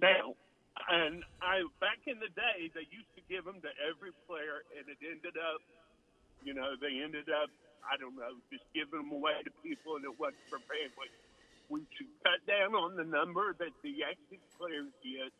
Now, 0.00 0.34
and 0.90 1.22
I 1.40 1.62
back 1.80 2.00
in 2.06 2.18
the 2.18 2.32
day, 2.34 2.72
they 2.74 2.88
used 2.90 3.12
to 3.16 3.22
give 3.28 3.44
them 3.44 3.60
to 3.60 3.70
every 3.84 4.12
player, 4.26 4.64
and 4.76 4.88
it 4.88 4.98
ended 5.04 5.36
up, 5.36 5.60
you 6.44 6.54
know, 6.54 6.76
they 6.80 7.02
ended 7.02 7.28
up 7.28 7.50
I 7.84 8.00
don't 8.00 8.16
know, 8.16 8.32
just 8.48 8.64
giving 8.72 8.96
them 8.96 9.12
away 9.12 9.36
to 9.44 9.52
people 9.60 10.00
and 10.00 10.04
it 10.08 10.16
wasn't 10.16 10.44
for 10.48 10.60
families. 10.64 11.16
We 11.68 11.84
should 11.96 12.08
cut 12.24 12.40
down 12.48 12.76
on 12.76 12.96
the 12.96 13.04
number 13.04 13.56
that 13.56 13.72
the 13.84 14.04
active 14.04 14.40
players 14.56 14.92
get 15.04 15.32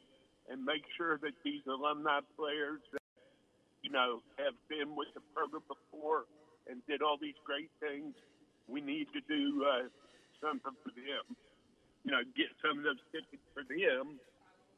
and 0.48 0.64
make 0.64 0.84
sure 0.96 1.16
that 1.24 1.36
these 1.44 1.64
alumni 1.64 2.20
players 2.36 2.80
that, 2.92 3.04
you 3.80 3.92
know, 3.92 4.20
have 4.40 4.56
been 4.68 4.96
with 4.96 5.08
the 5.16 5.24
program 5.32 5.64
before 5.68 6.28
and 6.68 6.80
did 6.88 7.00
all 7.00 7.16
these 7.20 7.36
great 7.44 7.72
things, 7.80 8.12
we 8.68 8.80
need 8.80 9.08
to 9.12 9.20
do 9.28 9.64
uh, 9.64 9.88
something 10.40 10.76
for 10.84 10.92
them. 10.96 11.24
You 12.04 12.12
know, 12.12 12.24
get 12.36 12.52
some 12.60 12.80
of 12.80 12.84
those 12.84 13.00
tickets 13.12 13.44
for 13.52 13.64
them. 13.64 14.20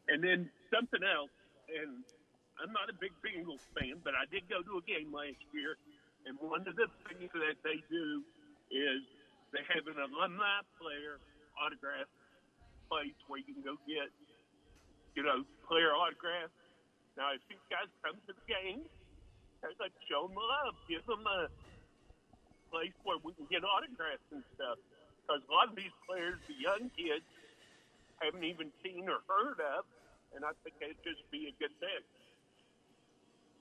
And 0.06 0.22
then 0.22 0.50
something 0.70 1.02
else, 1.02 1.34
and 1.66 2.06
I'm 2.62 2.70
not 2.70 2.90
a 2.90 2.94
big 2.94 3.10
Bengals 3.22 3.66
fan, 3.74 3.98
but 4.06 4.14
I 4.14 4.26
did 4.30 4.46
go 4.46 4.62
to 4.62 4.78
a 4.78 4.84
game 4.86 5.10
last 5.10 5.42
year 5.50 5.74
and 6.26 6.34
one 6.42 6.66
of 6.66 6.74
the 6.74 6.90
things 7.06 7.30
that 7.30 7.58
they 7.62 7.78
do 7.86 8.22
is 8.74 9.00
they 9.54 9.62
have 9.70 9.86
an 9.86 9.98
alumni 9.98 10.60
player 10.74 11.22
autograph 11.54 12.10
place 12.90 13.14
where 13.30 13.42
you 13.42 13.54
can 13.54 13.62
go 13.62 13.78
get, 13.86 14.10
you 15.14 15.22
know, 15.22 15.46
player 15.66 15.94
autographs. 15.94 16.54
Now, 17.14 17.34
if 17.34 17.42
these 17.48 17.62
guys 17.70 17.88
come 18.02 18.18
to 18.26 18.32
the 18.34 18.46
game, 18.46 18.82
let's 19.62 19.94
show 20.06 20.26
them 20.28 20.36
love. 20.38 20.74
Give 20.90 21.02
them 21.06 21.22
a 21.26 21.50
place 22.70 22.94
where 23.06 23.18
we 23.22 23.32
can 23.34 23.46
get 23.50 23.62
autographs 23.62 24.26
and 24.34 24.42
stuff. 24.54 24.78
Because 25.22 25.42
a 25.46 25.50
lot 25.50 25.70
of 25.70 25.74
these 25.74 25.94
players, 26.06 26.38
the 26.46 26.58
young 26.58 26.90
kids, 26.94 27.26
haven't 28.22 28.44
even 28.44 28.70
seen 28.80 29.06
or 29.10 29.20
heard 29.26 29.58
of, 29.78 29.84
and 30.34 30.44
I 30.44 30.52
think 30.64 30.78
it'd 30.80 31.00
just 31.04 31.22
be 31.30 31.50
a 31.50 31.54
good 31.58 31.74
thing. 31.82 32.02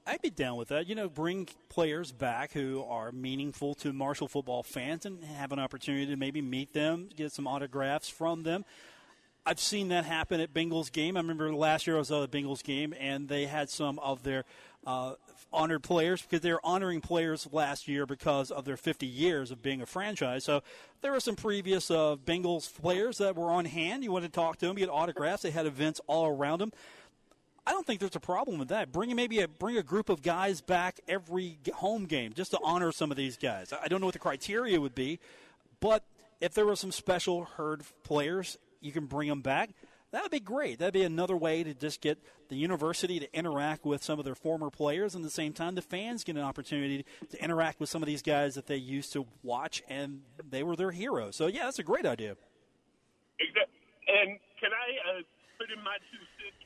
I'd 0.08 0.22
be 0.22 0.30
down 0.30 0.58
with 0.58 0.68
that. 0.68 0.88
You 0.88 0.94
know, 0.94 1.10
bring 1.10 1.48
players 1.70 2.12
back 2.12 2.52
who 2.52 2.84
are 2.88 3.12
meaningful 3.12 3.74
to 3.76 3.92
Marshall 3.92 4.28
football 4.28 4.62
fans 4.62 5.06
and 5.06 5.24
have 5.24 5.52
an 5.52 5.58
opportunity 5.58 6.06
to 6.08 6.16
maybe 6.16 6.42
meet 6.42 6.74
them, 6.74 7.10
get 7.16 7.32
some 7.32 7.48
autographs 7.48 8.08
from 8.08 8.44
them. 8.44 8.66
I've 9.48 9.60
seen 9.60 9.90
that 9.90 10.06
happen 10.06 10.40
at 10.40 10.54
Bengals 10.54 10.92
game. 10.92 11.18
I 11.18 11.20
remember 11.20 11.54
last 11.54 11.88
year 11.88 11.96
I 11.96 12.00
was 12.00 12.12
at 12.12 12.32
the 12.32 12.38
Bengals 12.38 12.64
game 12.64 12.94
and 13.00 13.30
they 13.30 13.46
had 13.46 13.70
some 13.70 14.00
of 14.00 14.24
their 14.24 14.44
uh, 14.86 15.14
honored 15.52 15.84
players 15.84 16.22
because 16.22 16.42
they 16.42 16.52
were 16.52 16.62
honoring 16.64 17.02
players 17.02 17.48
last 17.52 17.88
year 17.88 18.06
because 18.06 18.52
of 18.52 18.66
their 18.66 18.78
50 18.78 19.06
years 19.06 19.52
of 19.52 19.62
being 19.62 19.82
a 19.82 19.86
franchise. 19.86 20.44
So 20.44 20.62
there 21.02 21.12
were 21.12 21.20
some 21.20 21.36
previous 21.36 21.90
uh, 21.90 22.16
Bengals 22.24 22.74
players 22.74 23.20
that 23.20 23.36
were 23.36 23.52
on 23.52 23.66
hand. 23.66 24.04
You 24.04 24.12
wanted 24.12 24.34
to 24.34 24.40
talk 24.40 24.58
to 24.58 24.68
them, 24.68 24.76
get 24.76 24.90
autographs. 24.90 25.44
They 25.44 25.52
had 25.52 25.66
events 25.66 26.02
all 26.08 26.28
around 26.28 26.60
them. 26.60 26.72
I 27.68 27.72
don't 27.72 27.86
think 27.86 28.00
there's 28.00 28.16
a 28.16 28.20
problem 28.20 28.60
with 28.60 28.68
that. 28.68 28.92
Bring 28.92 29.16
maybe 29.16 29.40
a 29.40 29.48
bring 29.48 29.78
a 29.78 29.84
group 29.84 30.10
of 30.10 30.22
guys 30.22 30.62
back 30.62 31.00
every 31.08 31.58
home 31.74 32.06
game 32.06 32.34
just 32.34 32.52
to 32.52 32.60
honor 32.64 32.92
some 32.92 33.12
of 33.12 33.18
these 33.18 33.38
guys. 33.38 33.74
I 33.74 33.88
don't 33.88 34.02
know 34.02 34.08
what 34.08 34.14
the 34.14 34.20
criteria 34.20 34.80
would 34.80 34.96
be, 34.96 35.20
but 35.80 36.04
if 36.42 36.54
there 36.54 36.66
were 36.66 36.76
some 36.76 36.92
special 36.92 37.46
herd 37.58 37.84
players, 38.04 38.58
you 38.82 38.92
can 38.92 39.06
bring 39.06 39.30
them 39.30 39.42
back. 39.42 39.72
That 40.12 40.22
would 40.22 40.32
be 40.32 40.40
great. 40.40 40.80
That'd 40.80 40.94
be 40.94 41.04
another 41.04 41.36
way 41.36 41.64
to 41.64 41.74
just 41.74 42.00
get 42.00 42.20
the 42.48 42.56
university 42.56 43.20
to 43.20 43.36
interact 43.36 43.84
with 43.84 44.04
some 44.04 44.20
of 44.20 44.24
their 44.24 44.36
former 44.36 44.70
players, 44.70 45.16
and 45.16 45.26
at 45.26 45.28
the 45.28 45.34
same 45.34 45.52
time, 45.52 45.76
the 45.76 45.82
fans 45.82 46.24
get 46.24 46.38
an 46.38 46.44
opportunity 46.44 47.04
to 47.32 47.44
interact 47.44 47.80
with 47.80 47.90
some 47.90 48.02
of 48.02 48.08
these 48.08 48.22
guys 48.22 48.56
that 48.56 48.68
they 48.68 48.78
used 48.78 49.12
to 49.14 49.26
watch, 49.44 49.82
and 49.90 50.22
they 50.48 50.64
were 50.64 50.76
their 50.76 50.92
heroes. 50.92 51.36
So, 51.36 51.48
yeah, 51.48 51.66
that's 51.66 51.80
a 51.80 51.84
great 51.84 52.06
idea. 52.06 52.38
And 54.08 54.40
can 54.62 54.72
I 54.72 55.20
uh, 55.20 55.22
put 55.58 55.68
in 55.72 55.84
my 55.84 55.98
two 56.12 56.24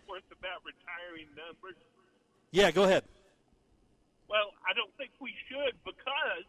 worth 0.09 0.25
about 0.33 0.65
retiring 0.65 1.29
numbers? 1.37 1.77
Yeah, 2.49 2.73
go 2.73 2.89
ahead. 2.89 3.05
Well, 4.25 4.49
I 4.65 4.73
don't 4.73 4.89
think 4.97 5.13
we 5.21 5.29
should 5.45 5.77
because 5.85 6.45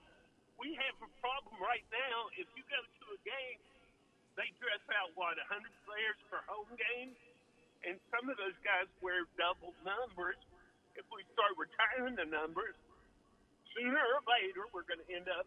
we 0.57 0.73
have 0.77 0.96
a 1.05 1.11
problem 1.20 1.61
right 1.61 1.85
now. 1.92 2.33
If 2.40 2.49
you 2.57 2.64
go 2.68 2.81
to 2.81 3.05
a 3.12 3.20
game, 3.20 3.61
they 4.40 4.49
dress 4.57 4.81
out 4.96 5.12
what 5.12 5.37
100 5.37 5.68
players 5.85 6.16
for 6.33 6.40
home 6.49 6.73
games, 6.73 7.16
and 7.85 8.01
some 8.09 8.29
of 8.33 8.40
those 8.40 8.57
guys 8.64 8.88
wear 9.05 9.29
double 9.37 9.77
numbers. 9.85 10.40
If 10.96 11.05
we 11.12 11.25
start 11.37 11.53
retiring 11.57 12.16
the 12.16 12.29
numbers, 12.29 12.77
sooner 13.77 14.01
or 14.01 14.20
later 14.25 14.68
we're 14.73 14.88
going 14.88 15.01
to 15.01 15.11
end 15.12 15.29
up 15.29 15.44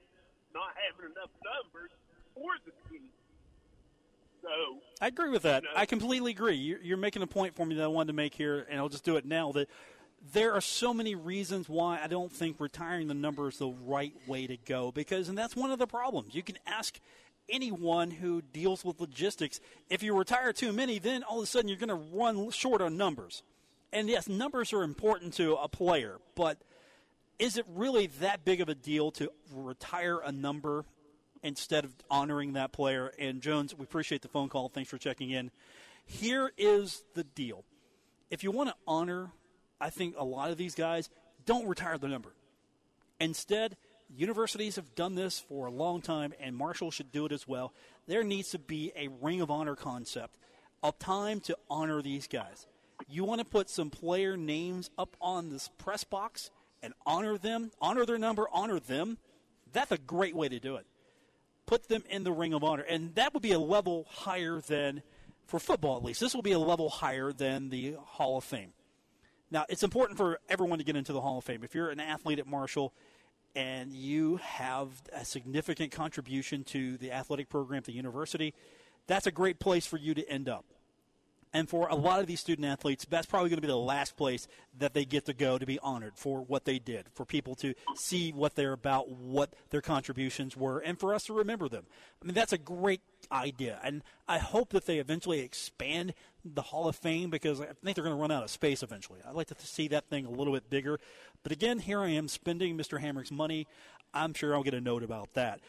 not 0.54 0.74
having 0.78 1.14
enough 1.14 1.34
numbers 1.42 1.94
for 2.38 2.54
the 2.66 2.74
team. 2.90 3.10
So 4.44 4.50
I 5.02 5.08
agree 5.08 5.30
with 5.30 5.44
that. 5.44 5.64
You 5.64 5.70
know, 5.70 5.76
I 5.80 5.86
completely 5.86 6.32
agree. 6.32 6.56
You're, 6.56 6.82
you're 6.82 6.98
making 6.98 7.22
a 7.22 7.28
point 7.28 7.56
for 7.56 7.66
me 7.66 7.76
that 7.76 7.84
I 7.84 7.88
wanted 7.88 8.08
to 8.08 8.14
make 8.14 8.36
here, 8.36 8.68
and 8.70 8.78
I'll 8.80 8.90
just 8.90 9.06
do 9.06 9.16
it 9.16 9.26
now. 9.26 9.54
That 9.54 9.70
there 10.34 10.54
are 10.54 10.62
so 10.62 10.94
many 10.94 11.16
reasons 11.16 11.70
why 11.70 12.00
I 12.04 12.08
don't 12.08 12.32
think 12.32 12.60
retiring 12.60 13.08
the 13.08 13.14
number 13.14 13.48
is 13.48 13.58
the 13.58 13.70
right 13.70 14.14
way 14.28 14.46
to 14.48 14.58
go. 14.58 14.92
Because, 14.92 15.30
and 15.30 15.38
that's 15.38 15.56
one 15.56 15.72
of 15.72 15.80
the 15.80 15.88
problems. 15.88 16.36
You 16.36 16.44
can 16.44 16.60
ask 16.68 17.00
anyone 17.50 18.12
who 18.12 18.42
deals 18.42 18.84
with 18.84 19.00
logistics. 19.00 19.60
If 19.90 20.04
you 20.04 20.16
retire 20.16 20.54
too 20.54 20.74
many, 20.74 21.00
then 21.00 21.24
all 21.24 21.38
of 21.38 21.44
a 21.44 21.48
sudden 21.48 21.70
you're 21.70 21.78
going 21.78 21.90
to 21.90 21.96
run 21.96 22.52
short 22.52 22.82
on 22.82 22.98
numbers. 22.98 23.44
And 23.92 24.10
yes, 24.10 24.28
numbers 24.28 24.74
are 24.74 24.84
important 24.84 25.34
to 25.36 25.56
a 25.56 25.68
player, 25.68 26.18
but 26.36 26.58
is 27.40 27.58
it 27.58 27.66
really 27.68 28.08
that 28.22 28.44
big 28.44 28.62
of 28.62 28.70
a 28.70 28.76
deal 28.76 29.12
to 29.12 29.30
retire 29.54 30.20
a 30.20 30.32
number 30.32 30.86
instead 31.44 31.84
of 31.84 31.94
honoring 32.10 32.54
that 32.54 32.72
player. 32.72 33.12
And 33.20 33.42
Jones, 33.42 33.76
we 33.76 33.84
appreciate 33.84 34.22
the 34.22 34.28
phone 34.28 34.50
call. 34.50 34.70
Thanks 34.70 34.90
for 34.90 34.98
checking 34.98 35.30
in. 35.30 35.52
Here 36.06 36.52
is 36.58 37.04
the 37.14 37.24
deal. 37.24 37.64
If 38.32 38.44
you 38.44 38.52
want 38.52 38.70
to 38.70 38.76
honor, 38.88 39.32
I 39.80 39.90
think 39.90 40.16
a 40.18 40.24
lot 40.24 40.50
of 40.50 40.58
these 40.58 40.76
guys 40.76 41.10
don't 41.46 41.68
retire 41.68 41.98
the 41.98 42.08
number. 42.08 42.34
Instead, 43.20 43.78
universities 44.10 44.78
have 44.78 44.96
done 44.96 45.16
this 45.16 45.40
for 45.40 45.68
a 45.68 45.72
long 45.72 46.02
time, 46.02 46.34
and 46.40 46.56
Marshall 46.56 46.92
should 46.92 47.12
do 47.12 47.26
it 47.26 47.32
as 47.32 47.48
well. 47.48 47.74
There 48.08 48.24
needs 48.24 48.50
to 48.52 48.60
be 48.60 48.92
a 48.96 49.10
ring 49.22 49.42
of 49.42 49.52
honor 49.52 49.76
concept, 49.76 50.38
a 50.82 50.92
time 50.92 51.40
to 51.42 51.58
honor 51.70 52.02
these 52.02 52.28
guys. 52.28 52.68
You 53.08 53.24
want 53.24 53.40
to 53.40 53.46
put 53.46 53.70
some 53.70 53.90
player 53.90 54.36
names 54.38 54.90
up 54.98 55.16
on 55.22 55.50
this 55.50 55.70
press 55.78 56.04
box 56.04 56.50
and 56.82 56.94
honor 57.06 57.38
them, 57.38 57.72
honor 57.82 58.06
their 58.06 58.18
number, 58.18 58.48
honor 58.52 58.80
them. 58.80 59.18
That's 59.72 59.92
a 59.92 59.98
great 59.98 60.36
way 60.36 60.50
to 60.50 60.60
do 60.60 60.76
it 60.76 60.86
put 61.66 61.88
them 61.88 62.04
in 62.10 62.24
the 62.24 62.32
Ring 62.32 62.54
of 62.54 62.64
Honor. 62.64 62.84
And 62.84 63.16
that 63.16 63.34
would 63.34 63.44
be 63.44 63.52
a 63.52 63.60
level 63.60 64.06
higher 64.10 64.60
than, 64.60 65.02
for 65.46 65.60
football 65.60 65.98
at 65.98 66.04
least, 66.04 66.20
this 66.20 66.34
will 66.34 66.42
be 66.42 66.52
a 66.52 66.60
level 66.60 66.90
higher 66.90 67.32
than 67.32 67.70
the 67.70 67.96
Hall 68.00 68.38
of 68.38 68.44
Fame. 68.44 68.74
Now, 69.52 69.66
it's 69.70 69.84
important 69.84 70.18
for 70.18 70.40
everyone 70.50 70.80
to 70.80 70.86
get 70.86 70.96
into 70.96 71.14
the 71.14 71.22
Hall 71.22 71.38
of 71.38 71.44
Fame. 71.44 71.64
If 71.64 71.76
you're 71.76 71.90
an 71.90 72.00
athlete 72.00 72.40
at 72.40 72.48
Marshall 72.48 72.94
and 73.56 73.94
you 73.94 74.38
have 74.38 74.90
a 75.14 75.24
significant 75.24 75.92
contribution 75.92 76.64
to 76.66 76.98
the 76.98 77.12
athletic 77.12 77.50
program 77.50 77.78
at 77.78 77.84
the 77.86 77.94
university, 77.94 78.56
that's 79.06 79.28
a 79.28 79.32
great 79.32 79.60
place 79.60 79.86
for 79.86 79.98
you 79.98 80.16
to 80.16 80.28
end 80.28 80.50
up. 80.50 80.66
And 81.54 81.70
for 81.70 81.88
a 81.88 81.96
lot 81.96 82.20
of 82.20 82.26
these 82.26 82.40
student 82.40 82.68
athletes, 82.68 83.06
that's 83.08 83.28
probably 83.28 83.50
going 83.50 83.58
to 83.58 83.62
be 83.62 83.68
the 83.68 83.78
last 83.78 84.18
place 84.18 84.48
that 84.80 84.96
they 84.96 85.06
get 85.06 85.26
to 85.26 85.34
go 85.34 85.60
to 85.60 85.66
be 85.66 85.78
honored 85.80 86.14
for 86.16 86.42
what 86.42 86.66
they 86.66 86.80
did, 86.80 87.06
for 87.14 87.26
people 87.26 87.54
to 87.56 87.76
see 87.96 88.32
what 88.32 88.56
they're 88.56 88.74
about, 88.74 89.10
what 89.10 89.54
their 89.70 89.82
contributions 89.82 90.58
were, 90.58 90.80
and 90.80 91.00
for 91.00 91.14
us 91.14 91.26
to 91.26 91.34
remember 91.34 91.70
them. 91.70 91.86
I 92.22 92.26
mean, 92.26 92.34
that's 92.34 92.54
a 92.54 92.58
great 92.58 93.02
idea. 93.32 93.80
And 93.84 94.02
I 94.28 94.40
hope 94.40 94.70
that 94.70 94.88
they 94.88 94.98
eventually 94.98 95.42
expand 95.42 96.16
the 96.44 96.64
Hall 96.64 96.88
of 96.88 96.96
Fame 96.96 97.30
because 97.30 97.62
I 97.62 97.68
think 97.84 97.96
they're 97.96 98.04
going 98.04 98.16
to 98.16 98.22
run 98.22 98.32
out 98.32 98.44
of 98.44 98.50
space 98.50 98.82
eventually. 98.82 99.20
I'd 99.28 99.36
like 99.36 99.48
to 99.48 99.56
see 99.68 99.88
that 99.90 100.10
thing 100.10 100.26
a 100.26 100.32
little 100.32 100.54
bit 100.54 100.70
bigger. 100.70 101.00
But 101.44 101.52
again, 101.52 101.80
here 101.80 102.00
I 102.00 102.10
am 102.10 102.28
spending 102.28 102.78
Mr. 102.78 103.02
Hamrick's 103.02 103.32
money. 103.32 103.68
I'm 104.14 104.34
sure 104.34 104.56
I'll 104.56 104.64
get 104.64 104.74
a 104.74 104.82
note 104.82 105.04
about 105.04 105.34
that. 105.34 105.60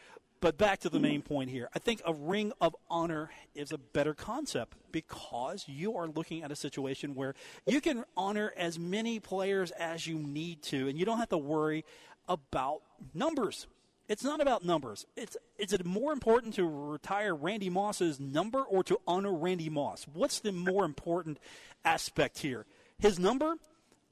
But 0.45 0.59
back 0.59 0.81
to 0.81 0.89
the 0.89 0.99
main 0.99 1.23
point 1.23 1.49
here. 1.49 1.69
I 1.73 1.79
think 1.79 2.03
a 2.05 2.13
ring 2.13 2.53
of 2.61 2.75
honor 2.87 3.31
is 3.55 3.71
a 3.71 3.79
better 3.79 4.13
concept 4.13 4.77
because 4.91 5.65
you 5.67 5.97
are 5.97 6.05
looking 6.05 6.43
at 6.43 6.51
a 6.51 6.55
situation 6.55 7.15
where 7.15 7.33
you 7.65 7.81
can 7.81 8.03
honor 8.15 8.53
as 8.55 8.77
many 8.77 9.19
players 9.19 9.71
as 9.71 10.05
you 10.05 10.19
need 10.19 10.61
to, 10.65 10.87
and 10.87 10.99
you 10.99 11.03
don't 11.03 11.17
have 11.17 11.29
to 11.29 11.37
worry 11.39 11.83
about 12.29 12.83
numbers. 13.11 13.65
It's 14.07 14.23
not 14.23 14.39
about 14.39 14.63
numbers. 14.63 15.07
It's 15.15 15.35
is 15.57 15.73
it 15.73 15.83
more 15.83 16.13
important 16.13 16.53
to 16.53 16.69
retire 16.69 17.33
Randy 17.33 17.71
Moss's 17.71 18.19
number 18.19 18.61
or 18.61 18.83
to 18.83 18.99
honor 19.07 19.33
Randy 19.33 19.71
Moss? 19.71 20.05
What's 20.13 20.41
the 20.41 20.51
more 20.51 20.85
important 20.85 21.39
aspect 21.83 22.37
here? 22.37 22.67
His 22.99 23.17
number? 23.17 23.55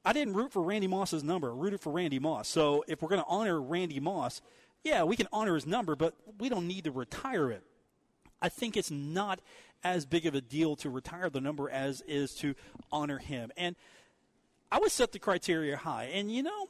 I 0.04 0.12
didn't 0.12 0.34
root 0.34 0.52
for 0.52 0.62
Randy 0.62 0.88
Moss's 0.88 1.22
number. 1.22 1.50
I 1.50 1.54
rooted 1.54 1.80
for 1.80 1.92
Randy 1.92 2.18
Moss. 2.18 2.48
So 2.48 2.84
if 2.88 3.00
we're 3.02 3.08
going 3.08 3.22
to 3.22 3.28
honor 3.28 3.62
Randy 3.62 4.00
Moss, 4.00 4.42
yeah, 4.84 5.02
we 5.02 5.16
can 5.16 5.26
honor 5.32 5.54
his 5.54 5.66
number, 5.66 5.96
but 5.96 6.14
we 6.38 6.48
don't 6.48 6.68
need 6.68 6.84
to 6.84 6.92
retire 6.92 7.50
it. 7.50 7.64
I 8.40 8.50
think 8.50 8.76
it's 8.76 8.90
not 8.90 9.40
as 9.82 10.06
big 10.06 10.26
of 10.26 10.34
a 10.34 10.40
deal 10.40 10.76
to 10.76 10.90
retire 10.90 11.30
the 11.30 11.40
number 11.40 11.68
as 11.68 12.02
is 12.02 12.34
to 12.36 12.54
honor 12.92 13.18
him. 13.18 13.50
And 13.56 13.74
I 14.70 14.78
would 14.78 14.92
set 14.92 15.12
the 15.12 15.18
criteria 15.18 15.76
high. 15.76 16.04
And 16.12 16.30
you 16.30 16.42
know, 16.42 16.68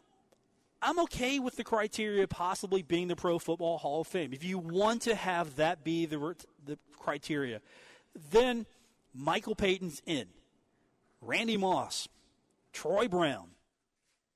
I'm 0.81 0.99
okay 1.01 1.39
with 1.39 1.57
the 1.57 1.65
criteria 1.65 2.29
possibly 2.29 2.83
being 2.83 3.09
the 3.09 3.17
Pro 3.17 3.39
Football 3.39 3.79
Hall 3.79 4.03
of 4.03 4.07
Fame. 4.07 4.33
If 4.33 4.45
you 4.45 4.59
want 4.59 5.03
to 5.03 5.15
have 5.15 5.57
that 5.57 5.83
be 5.83 6.07
the 6.07 6.37
the 6.65 6.79
criteria, 6.99 7.61
then 8.31 8.67
Michael 9.13 9.55
Payton's 9.55 10.03
in. 10.07 10.27
Randy 11.21 11.57
Moss, 11.57 12.07
Troy 12.73 13.09
Brown, 13.09 13.49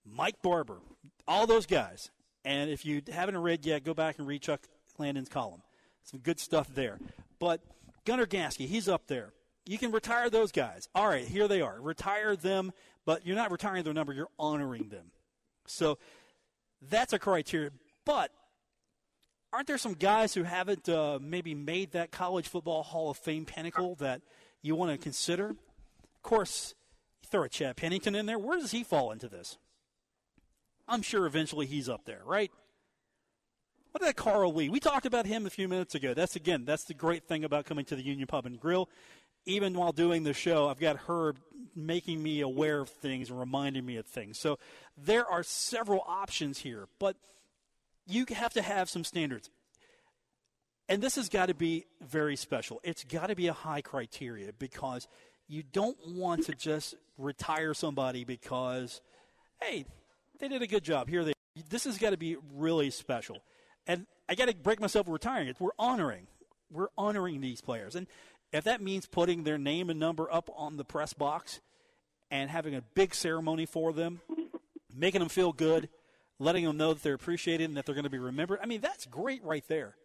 Mike 0.07 0.41
Barber, 0.41 0.79
all 1.27 1.47
those 1.47 1.67
guys. 1.67 2.11
And 2.45 2.71
if 2.71 2.85
you 2.85 3.03
haven't 3.13 3.37
read 3.39 3.67
yet, 3.67 3.85
go 3.85 3.95
back 3.95 4.19
and 4.19 4.27
read 4.27 4.43
Chuck 4.43 4.61
Landon's 4.99 5.29
column. 5.29 5.63
Some 6.05 6.21
good 6.21 6.41
stuff 6.41 6.69
there. 6.75 6.99
But 7.39 7.61
Gunnar 8.05 8.27
Gasky, 8.27 8.67
he's 8.67 8.89
up 8.89 9.07
there. 9.07 9.33
You 9.67 9.77
can 9.77 9.93
retire 9.93 10.31
those 10.31 10.51
guys. 10.51 10.89
All 10.95 11.07
right, 11.07 11.27
here 11.27 11.47
they 11.47 11.61
are. 11.61 11.79
Retire 11.81 12.37
them, 12.37 12.73
but 13.05 13.27
you're 13.27 13.37
not 13.37 13.51
retiring 13.51 13.85
their 13.85 13.93
number, 13.93 14.15
you're 14.15 14.31
honoring 14.39 14.89
them. 14.89 15.11
So 15.67 15.99
that's 16.81 17.13
a 17.13 17.19
criteria. 17.19 17.71
But 18.07 18.31
aren't 19.53 19.67
there 19.67 19.77
some 19.77 19.93
guys 19.93 20.33
who 20.33 20.45
haven't 20.45 20.89
uh, 20.89 21.19
maybe 21.21 21.55
made 21.55 21.93
that 21.93 22.11
college 22.11 22.49
football 22.49 22.83
Hall 22.83 23.11
of 23.11 23.19
Fame 23.19 23.45
pinnacle 23.45 23.95
that 23.97 24.23
you 24.63 24.75
want 24.75 24.91
to 24.93 24.99
consider? 24.99 25.51
Of 25.51 26.23
course, 26.23 26.75
throw 27.27 27.43
a 27.43 27.49
Chad 27.49 27.77
Pennington 27.77 28.15
in 28.15 28.27
there. 28.27 28.39
Where 28.39 28.59
does 28.59 28.71
he 28.71 28.83
fall 28.83 29.13
into 29.13 29.29
this? 29.29 29.59
I'm 30.89 31.03
sure 31.03 31.27
eventually 31.27 31.67
he's 31.67 31.89
up 31.89 32.05
there, 32.07 32.23
right? 32.25 32.51
What 33.93 34.03
about 34.03 34.17
Carl 34.17 34.55
Lee? 34.55 34.69
We 34.69 34.81
talked 34.81 35.07
about 35.07 35.27
him 35.27 35.47
a 35.47 35.51
few 35.51 35.69
minutes 35.69 35.95
ago. 35.95 36.15
That's 36.15 36.37
again, 36.37 36.65
that's 36.65 36.85
the 36.85 36.95
great 36.95 37.25
thing 37.25 37.45
about 37.45 37.67
coming 37.67 37.85
to 37.87 37.97
the 37.97 38.03
Union 38.03 38.27
Pub 38.27 38.47
and 38.47 38.59
Grill. 38.59 38.89
Even 39.47 39.75
while 39.75 39.93
doing 39.93 40.25
the 40.25 40.35
show, 40.35 40.69
I've 40.69 40.81
got 40.81 40.97
Herb 41.09 41.39
making 41.75 42.23
me 42.23 42.41
aware 42.41 42.81
of 42.81 42.89
things 42.89 43.31
and 43.31 43.39
reminding 43.39 43.87
me 43.87 43.97
of 43.97 44.07
things. 44.07 44.39
So 44.39 44.59
there 44.97 45.27
are 45.27 45.43
several 45.43 46.05
options 46.07 46.59
here, 46.59 46.89
but 46.99 47.17
you 48.07 48.27
have 48.31 48.53
to 48.55 48.63
have 48.63 48.91
some 48.91 49.05
standards. 49.05 49.51
And 50.89 51.03
this 51.03 51.17
has 51.17 51.29
got 51.29 51.47
to 51.47 51.55
be 51.55 51.87
very 52.01 52.37
special. 52.37 52.81
It's 52.83 53.05
got 53.05 53.29
to 53.29 53.37
be 53.37 53.47
a 53.47 53.53
high 53.53 53.83
criteria 53.83 54.53
because 54.59 55.07
you 55.47 55.63
don't 55.63 55.99
want 56.07 56.45
to 56.47 56.53
just 56.55 56.95
retire 57.17 57.75
somebody 57.75 58.25
because, 58.25 59.01
hey, 59.63 59.87
they 60.39 60.49
did 60.49 60.63
a 60.63 60.67
good 60.67 60.85
job. 60.85 61.09
Here 61.09 61.25
they. 61.25 61.33
This 61.69 61.85
has 61.85 61.99
got 61.99 62.11
to 62.11 62.17
be 62.17 62.37
really 62.55 62.91
special, 62.91 63.39
and 63.87 64.07
I 64.29 64.35
got 64.35 64.49
to 64.49 64.55
break 64.55 64.81
myself 64.81 65.07
retiring 65.09 65.49
it. 65.49 65.57
We're 65.59 65.71
honoring, 65.79 66.29
we're 66.71 66.89
honoring 66.97 67.41
these 67.41 67.61
players, 67.61 67.97
and 67.97 68.07
if 68.53 68.65
that 68.65 68.81
means 68.81 69.07
putting 69.07 69.45
their 69.45 69.59
name 69.59 69.91
and 69.91 69.99
number 69.99 70.33
up 70.33 70.51
on 70.57 70.77
the 70.77 70.85
press 70.85 71.13
box 71.13 71.61
and 72.31 72.51
having 72.51 72.75
a 72.75 72.83
big 72.95 73.15
ceremony 73.15 73.67
for 73.67 73.93
them, 73.93 74.21
making 74.95 75.21
them 75.21 75.29
feel 75.29 75.53
good, 75.53 75.89
letting 76.39 76.65
them 76.65 76.77
know 76.77 76.95
that 76.95 77.03
they're 77.03 77.15
appreciated 77.15 77.65
and 77.65 77.77
that 77.77 77.87
they're 77.87 77.95
going 77.95 78.05
to 78.05 78.11
be 78.11 78.19
remembered. 78.19 78.61
I 78.63 78.67
mean, 78.67 78.81
that's 78.81 79.07
great 79.07 79.43
right 79.45 79.65
there. 79.69 79.97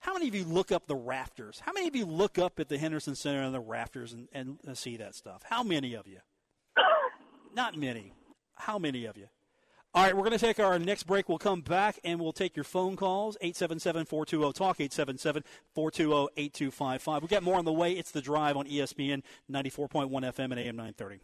How 0.00 0.14
many 0.14 0.26
of 0.26 0.34
you 0.34 0.44
look 0.44 0.72
up 0.72 0.86
the 0.86 0.96
rafters? 0.96 1.60
How 1.60 1.72
many 1.72 1.86
of 1.86 1.94
you 1.94 2.04
look 2.04 2.38
up 2.38 2.58
at 2.58 2.68
the 2.68 2.76
Henderson 2.76 3.14
Center 3.14 3.40
and 3.42 3.54
the 3.54 3.60
rafters 3.60 4.12
and, 4.12 4.28
and 4.32 4.76
see 4.76 4.96
that 4.96 5.14
stuff? 5.14 5.42
How 5.44 5.62
many 5.62 5.94
of 5.94 6.08
you? 6.08 6.18
Not 7.54 7.76
many. 7.76 8.12
How 8.56 8.78
many 8.78 9.04
of 9.04 9.16
you? 9.16 9.28
All 9.94 10.02
right, 10.02 10.16
we're 10.16 10.22
going 10.22 10.32
to 10.32 10.38
take 10.38 10.58
our 10.58 10.78
next 10.78 11.02
break. 11.02 11.28
We'll 11.28 11.36
come 11.36 11.60
back 11.60 11.98
and 12.02 12.18
we'll 12.18 12.32
take 12.32 12.56
your 12.56 12.64
phone 12.64 12.96
calls 12.96 13.36
877 13.42 14.06
420 14.06 14.52
TALK, 14.54 14.80
877 14.80 15.44
420 15.74 16.28
8255. 16.34 17.22
We've 17.22 17.30
got 17.30 17.42
more 17.42 17.58
on 17.58 17.66
the 17.66 17.72
way. 17.72 17.92
It's 17.92 18.10
the 18.10 18.22
drive 18.22 18.56
on 18.56 18.66
ESPN 18.66 19.22
94.1 19.50 20.10
FM 20.10 20.44
and 20.44 20.58
AM 20.58 20.76
930. 20.76 21.20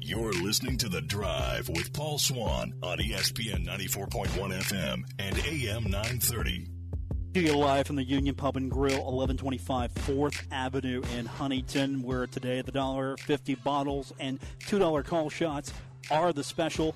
You're 0.00 0.32
listening 0.32 0.76
to 0.78 0.88
The 0.88 1.00
Drive 1.00 1.68
with 1.68 1.92
Paul 1.92 2.18
Swann 2.18 2.74
on 2.82 2.98
ESPN 2.98 3.64
94.1 3.64 4.28
FM 4.28 5.04
and 5.18 5.38
AM 5.38 5.84
930. 5.84 6.73
Studio 7.34 7.58
live 7.58 7.84
from 7.84 7.96
the 7.96 8.04
Union 8.04 8.32
Pub 8.36 8.56
and 8.56 8.70
Grill, 8.70 8.94
1125 8.94 9.92
4th 9.92 10.46
Avenue 10.52 11.02
in 11.16 11.26
Huntington, 11.26 12.00
where 12.04 12.28
today 12.28 12.62
the 12.62 12.70
$1.50 12.70 13.60
bottles 13.64 14.12
and 14.20 14.38
$2 14.68 15.04
call 15.04 15.28
shots 15.30 15.72
are 16.12 16.32
the 16.32 16.44
special. 16.44 16.94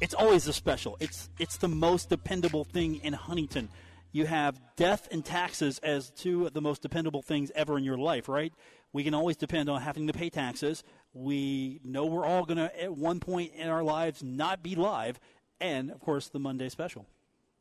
It's 0.00 0.14
always 0.14 0.46
the 0.46 0.52
special. 0.52 0.96
It's 0.98 1.30
it's 1.38 1.58
the 1.58 1.68
most 1.68 2.08
dependable 2.08 2.64
thing 2.64 2.96
in 3.04 3.12
Huntington. 3.12 3.68
You 4.10 4.26
have 4.26 4.60
death 4.74 5.06
and 5.12 5.24
taxes 5.24 5.78
as 5.78 6.10
two 6.10 6.46
of 6.46 6.52
the 6.52 6.60
most 6.60 6.82
dependable 6.82 7.22
things 7.22 7.52
ever 7.54 7.78
in 7.78 7.84
your 7.84 7.98
life, 7.98 8.28
right? 8.28 8.52
We 8.92 9.04
can 9.04 9.14
always 9.14 9.36
depend 9.36 9.70
on 9.70 9.80
having 9.80 10.08
to 10.08 10.12
pay 10.12 10.28
taxes. 10.28 10.82
We 11.14 11.78
know 11.84 12.06
we're 12.06 12.26
all 12.26 12.44
going 12.46 12.58
to, 12.58 12.82
at 12.82 12.96
one 12.96 13.20
point 13.20 13.52
in 13.54 13.68
our 13.68 13.84
lives, 13.84 14.24
not 14.24 14.64
be 14.64 14.74
live. 14.74 15.20
And, 15.60 15.92
of 15.92 16.00
course, 16.00 16.30
the 16.30 16.40
Monday 16.40 16.68
special. 16.68 17.06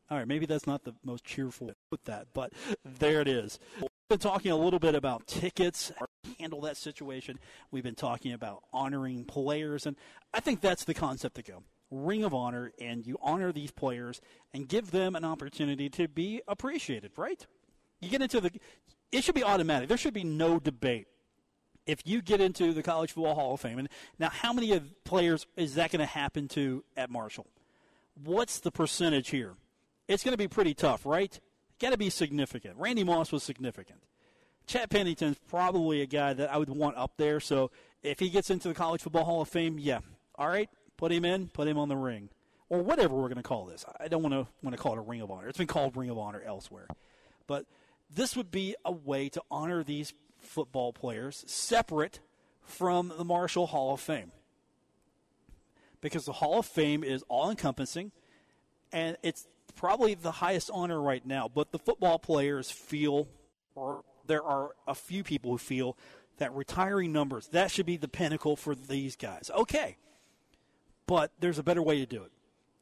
All 0.09 0.17
right, 0.19 0.27
maybe 0.27 0.45
that's 0.45 0.67
not 0.67 0.83
the 0.83 0.93
most 1.03 1.23
cheerful 1.23 1.71
with 1.89 2.03
that, 2.03 2.27
but 2.33 2.53
there 2.83 3.21
it 3.21 3.27
is. 3.27 3.57
We've 3.81 3.89
been 4.07 4.19
talking 4.19 4.51
a 4.51 4.55
little 4.55 4.77
bit 4.77 4.93
about 4.93 5.25
tickets, 5.25 5.91
handle 6.39 6.61
that 6.61 6.77
situation. 6.77 7.39
We've 7.71 7.83
been 7.83 7.95
talking 7.95 8.31
about 8.31 8.63
honoring 8.71 9.25
players, 9.25 9.87
and 9.87 9.95
I 10.31 10.41
think 10.41 10.61
that's 10.61 10.83
the 10.83 10.93
concept 10.93 11.37
to 11.37 11.41
go. 11.41 11.63
Ring 11.89 12.23
of 12.23 12.35
honor, 12.35 12.71
and 12.79 13.05
you 13.05 13.17
honor 13.19 13.51
these 13.51 13.71
players 13.71 14.21
and 14.53 14.67
give 14.67 14.91
them 14.91 15.15
an 15.15 15.25
opportunity 15.25 15.89
to 15.89 16.07
be 16.07 16.41
appreciated, 16.47 17.11
right? 17.17 17.43
You 17.99 18.09
get 18.09 18.21
into 18.21 18.41
the, 18.41 18.51
it 19.11 19.23
should 19.23 19.35
be 19.35 19.43
automatic. 19.43 19.89
There 19.89 19.97
should 19.97 20.13
be 20.13 20.23
no 20.23 20.59
debate. 20.59 21.07
If 21.87 22.01
you 22.05 22.21
get 22.21 22.41
into 22.41 22.73
the 22.73 22.83
College 22.83 23.11
Football 23.11 23.35
Hall 23.35 23.53
of 23.55 23.61
Fame, 23.61 23.79
and 23.79 23.89
now 24.19 24.29
how 24.29 24.53
many 24.53 24.71
of 24.73 25.03
players 25.03 25.47
is 25.55 25.75
that 25.75 25.91
going 25.91 25.99
to 25.99 26.05
happen 26.05 26.47
to 26.49 26.83
at 26.95 27.09
Marshall? 27.09 27.47
What's 28.23 28.59
the 28.59 28.71
percentage 28.71 29.29
here? 29.29 29.55
It's 30.07 30.23
going 30.23 30.33
to 30.33 30.37
be 30.37 30.47
pretty 30.47 30.73
tough, 30.73 31.05
right? 31.05 31.39
Got 31.79 31.91
to 31.91 31.97
be 31.97 32.09
significant. 32.09 32.77
Randy 32.77 33.03
Moss 33.03 33.31
was 33.31 33.43
significant. 33.43 33.99
Chad 34.67 34.89
Pennington's 34.89 35.37
probably 35.47 36.01
a 36.01 36.05
guy 36.05 36.33
that 36.33 36.51
I 36.51 36.57
would 36.57 36.69
want 36.69 36.97
up 36.97 37.13
there. 37.17 37.39
So 37.39 37.71
if 38.01 38.19
he 38.19 38.29
gets 38.29 38.49
into 38.49 38.67
the 38.67 38.73
College 38.73 39.01
Football 39.01 39.25
Hall 39.25 39.41
of 39.41 39.49
Fame, 39.49 39.77
yeah, 39.77 39.99
all 40.35 40.47
right, 40.47 40.69
put 40.97 41.11
him 41.11 41.25
in, 41.25 41.47
put 41.49 41.67
him 41.67 41.77
on 41.77 41.89
the 41.89 41.95
ring, 41.95 42.29
or 42.69 42.81
whatever 42.81 43.15
we're 43.15 43.27
going 43.29 43.35
to 43.35 43.43
call 43.43 43.65
this. 43.65 43.85
I 43.99 44.07
don't 44.07 44.23
want 44.23 44.33
to 44.33 44.47
want 44.63 44.75
to 44.75 44.81
call 44.81 44.93
it 44.93 44.97
a 44.97 45.01
Ring 45.01 45.21
of 45.21 45.29
Honor. 45.29 45.47
It's 45.47 45.57
been 45.57 45.67
called 45.67 45.95
Ring 45.95 46.09
of 46.09 46.17
Honor 46.17 46.41
elsewhere, 46.45 46.87
but 47.47 47.65
this 48.09 48.35
would 48.35 48.51
be 48.51 48.75
a 48.83 48.91
way 48.91 49.29
to 49.29 49.41
honor 49.51 49.83
these 49.83 50.13
football 50.39 50.93
players 50.93 51.43
separate 51.47 52.19
from 52.63 53.13
the 53.17 53.25
Marshall 53.25 53.67
Hall 53.67 53.93
of 53.93 53.99
Fame, 53.99 54.31
because 56.01 56.25
the 56.25 56.33
Hall 56.33 56.59
of 56.59 56.65
Fame 56.65 57.03
is 57.03 57.23
all 57.27 57.51
encompassing, 57.51 58.11
and 58.91 59.17
it's 59.21 59.47
probably 59.75 60.13
the 60.15 60.31
highest 60.31 60.69
honor 60.73 61.01
right 61.01 61.25
now, 61.25 61.49
but 61.53 61.71
the 61.71 61.79
football 61.79 62.19
players 62.19 62.71
feel, 62.71 63.27
or 63.75 64.03
there 64.25 64.43
are 64.43 64.71
a 64.87 64.95
few 64.95 65.23
people 65.23 65.51
who 65.51 65.57
feel, 65.57 65.97
that 66.37 66.53
retiring 66.53 67.11
numbers, 67.11 67.47
that 67.49 67.71
should 67.71 67.85
be 67.85 67.97
the 67.97 68.07
pinnacle 68.07 68.55
for 68.55 68.75
these 68.75 69.15
guys. 69.15 69.49
Okay. 69.55 69.97
But 71.07 71.31
there's 71.39 71.59
a 71.59 71.63
better 71.63 71.81
way 71.81 71.99
to 71.99 72.05
do 72.05 72.23
it. 72.23 72.31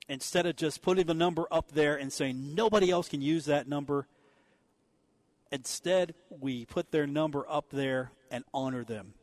Instead 0.09 0.45
of 0.45 0.55
just 0.55 0.81
putting 0.81 1.05
the 1.05 1.13
number 1.13 1.45
up 1.51 1.71
there 1.71 1.95
and 1.95 2.11
saying 2.11 2.55
nobody 2.55 2.89
else 2.89 3.07
can 3.09 3.21
use 3.21 3.45
that 3.45 3.67
number, 3.67 4.07
Instead, 5.53 6.15
we 6.31 6.65
put 6.65 6.89
their 6.89 7.05
number 7.05 7.45
up 7.47 7.69
there 7.69 8.11
and 8.31 8.43
honor 8.55 8.83
them. 8.83 9.13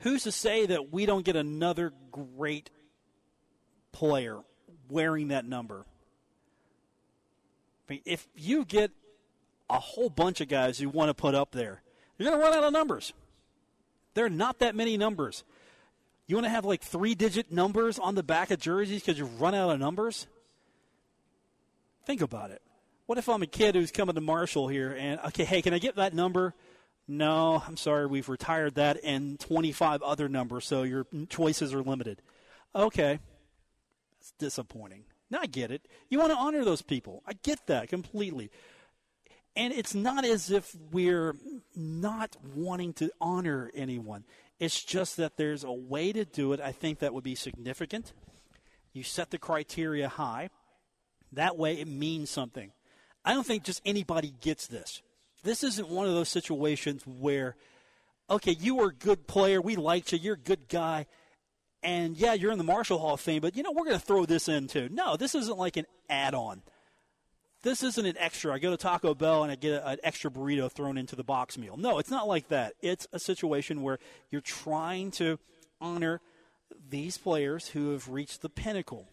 Who's 0.00 0.24
to 0.24 0.32
say 0.32 0.66
that 0.66 0.92
we 0.92 1.06
don't 1.06 1.24
get 1.24 1.36
another 1.36 1.94
great 2.12 2.68
player 3.92 4.40
wearing 4.90 5.28
that 5.28 5.46
number? 5.46 5.86
Mean, 7.90 8.00
if 8.04 8.28
you 8.36 8.64
get 8.64 8.92
a 9.68 9.80
whole 9.80 10.08
bunch 10.08 10.40
of 10.40 10.48
guys 10.48 10.78
who 10.78 10.88
want 10.88 11.08
to 11.08 11.14
put 11.14 11.34
up 11.34 11.50
there, 11.50 11.82
you're 12.16 12.28
going 12.28 12.40
to 12.40 12.44
run 12.44 12.56
out 12.56 12.62
of 12.62 12.72
numbers. 12.72 13.12
There 14.14 14.24
are 14.24 14.30
not 14.30 14.60
that 14.60 14.76
many 14.76 14.96
numbers. 14.96 15.42
You 16.28 16.36
want 16.36 16.46
to 16.46 16.50
have 16.50 16.64
like 16.64 16.82
three 16.82 17.16
digit 17.16 17.50
numbers 17.50 17.98
on 17.98 18.14
the 18.14 18.22
back 18.22 18.52
of 18.52 18.60
jerseys 18.60 19.02
because 19.02 19.18
you 19.18 19.24
run 19.24 19.56
out 19.56 19.70
of 19.70 19.80
numbers? 19.80 20.28
Think 22.06 22.20
about 22.20 22.52
it. 22.52 22.62
What 23.06 23.18
if 23.18 23.28
I'm 23.28 23.42
a 23.42 23.46
kid 23.48 23.74
who's 23.74 23.90
coming 23.90 24.14
to 24.14 24.20
Marshall 24.20 24.68
here 24.68 24.92
and, 24.96 25.18
okay, 25.26 25.44
hey, 25.44 25.60
can 25.60 25.74
I 25.74 25.80
get 25.80 25.96
that 25.96 26.14
number? 26.14 26.54
No, 27.08 27.60
I'm 27.66 27.76
sorry, 27.76 28.06
we've 28.06 28.28
retired 28.28 28.76
that 28.76 28.98
and 29.02 29.40
25 29.40 30.02
other 30.02 30.28
numbers, 30.28 30.64
so 30.64 30.84
your 30.84 31.06
choices 31.28 31.74
are 31.74 31.82
limited. 31.82 32.22
Okay. 32.72 33.18
That's 34.20 34.32
disappointing. 34.38 35.06
Now 35.30 35.38
I 35.42 35.46
get 35.46 35.70
it. 35.70 35.86
You 36.08 36.18
want 36.18 36.32
to 36.32 36.38
honor 36.38 36.64
those 36.64 36.82
people. 36.82 37.22
I 37.26 37.34
get 37.42 37.66
that 37.66 37.88
completely. 37.88 38.50
And 39.56 39.72
it's 39.72 39.94
not 39.94 40.24
as 40.24 40.50
if 40.50 40.74
we're 40.92 41.34
not 41.74 42.36
wanting 42.54 42.92
to 42.94 43.10
honor 43.20 43.70
anyone. 43.74 44.24
It's 44.58 44.82
just 44.82 45.16
that 45.16 45.36
there's 45.36 45.64
a 45.64 45.72
way 45.72 46.12
to 46.12 46.24
do 46.24 46.52
it. 46.52 46.60
I 46.60 46.72
think 46.72 46.98
that 46.98 47.14
would 47.14 47.24
be 47.24 47.34
significant. 47.34 48.12
You 48.92 49.02
set 49.02 49.30
the 49.30 49.38
criteria 49.38 50.08
high. 50.08 50.50
That 51.32 51.56
way 51.56 51.80
it 51.80 51.88
means 51.88 52.30
something. 52.30 52.72
I 53.24 53.34
don't 53.34 53.46
think 53.46 53.64
just 53.64 53.82
anybody 53.84 54.34
gets 54.40 54.66
this. 54.66 55.02
This 55.42 55.62
isn't 55.62 55.88
one 55.88 56.06
of 56.06 56.14
those 56.14 56.28
situations 56.28 57.02
where, 57.06 57.56
okay, 58.28 58.56
you 58.58 58.76
were 58.76 58.88
a 58.88 58.94
good 58.94 59.26
player. 59.26 59.60
We 59.60 59.76
liked 59.76 60.12
you. 60.12 60.18
You're 60.18 60.34
a 60.34 60.38
good 60.38 60.68
guy. 60.68 61.06
And 61.82 62.16
yeah, 62.16 62.34
you're 62.34 62.52
in 62.52 62.58
the 62.58 62.64
Marshall 62.64 62.98
Hall 62.98 63.14
of 63.14 63.20
Fame, 63.20 63.40
but 63.40 63.56
you 63.56 63.62
know, 63.62 63.72
we're 63.72 63.84
going 63.84 63.98
to 63.98 64.04
throw 64.04 64.26
this 64.26 64.48
in 64.48 64.66
too. 64.66 64.88
No, 64.90 65.16
this 65.16 65.34
isn't 65.34 65.58
like 65.58 65.76
an 65.76 65.86
add 66.08 66.34
on. 66.34 66.62
This 67.62 67.82
isn't 67.82 68.06
an 68.06 68.16
extra. 68.18 68.54
I 68.54 68.58
go 68.58 68.70
to 68.70 68.76
Taco 68.76 69.14
Bell 69.14 69.42
and 69.42 69.52
I 69.52 69.54
get 69.54 69.82
an 69.84 69.98
extra 70.02 70.30
burrito 70.30 70.70
thrown 70.70 70.96
into 70.96 71.14
the 71.14 71.24
box 71.24 71.58
meal. 71.58 71.76
No, 71.76 71.98
it's 71.98 72.10
not 72.10 72.26
like 72.26 72.48
that. 72.48 72.74
It's 72.80 73.06
a 73.12 73.18
situation 73.18 73.82
where 73.82 73.98
you're 74.30 74.40
trying 74.40 75.10
to 75.12 75.38
honor 75.80 76.20
these 76.88 77.18
players 77.18 77.68
who 77.68 77.92
have 77.92 78.08
reached 78.08 78.42
the 78.42 78.48
pinnacle, 78.48 79.08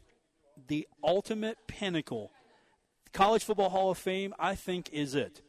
the 0.67 0.87
ultimate 1.03 1.57
pinnacle. 1.67 2.31
College 3.11 3.43
Football 3.43 3.69
Hall 3.69 3.91
of 3.91 3.97
Fame, 3.97 4.33
I 4.39 4.55
think, 4.55 4.89
is 4.91 5.15
it. 5.15 5.41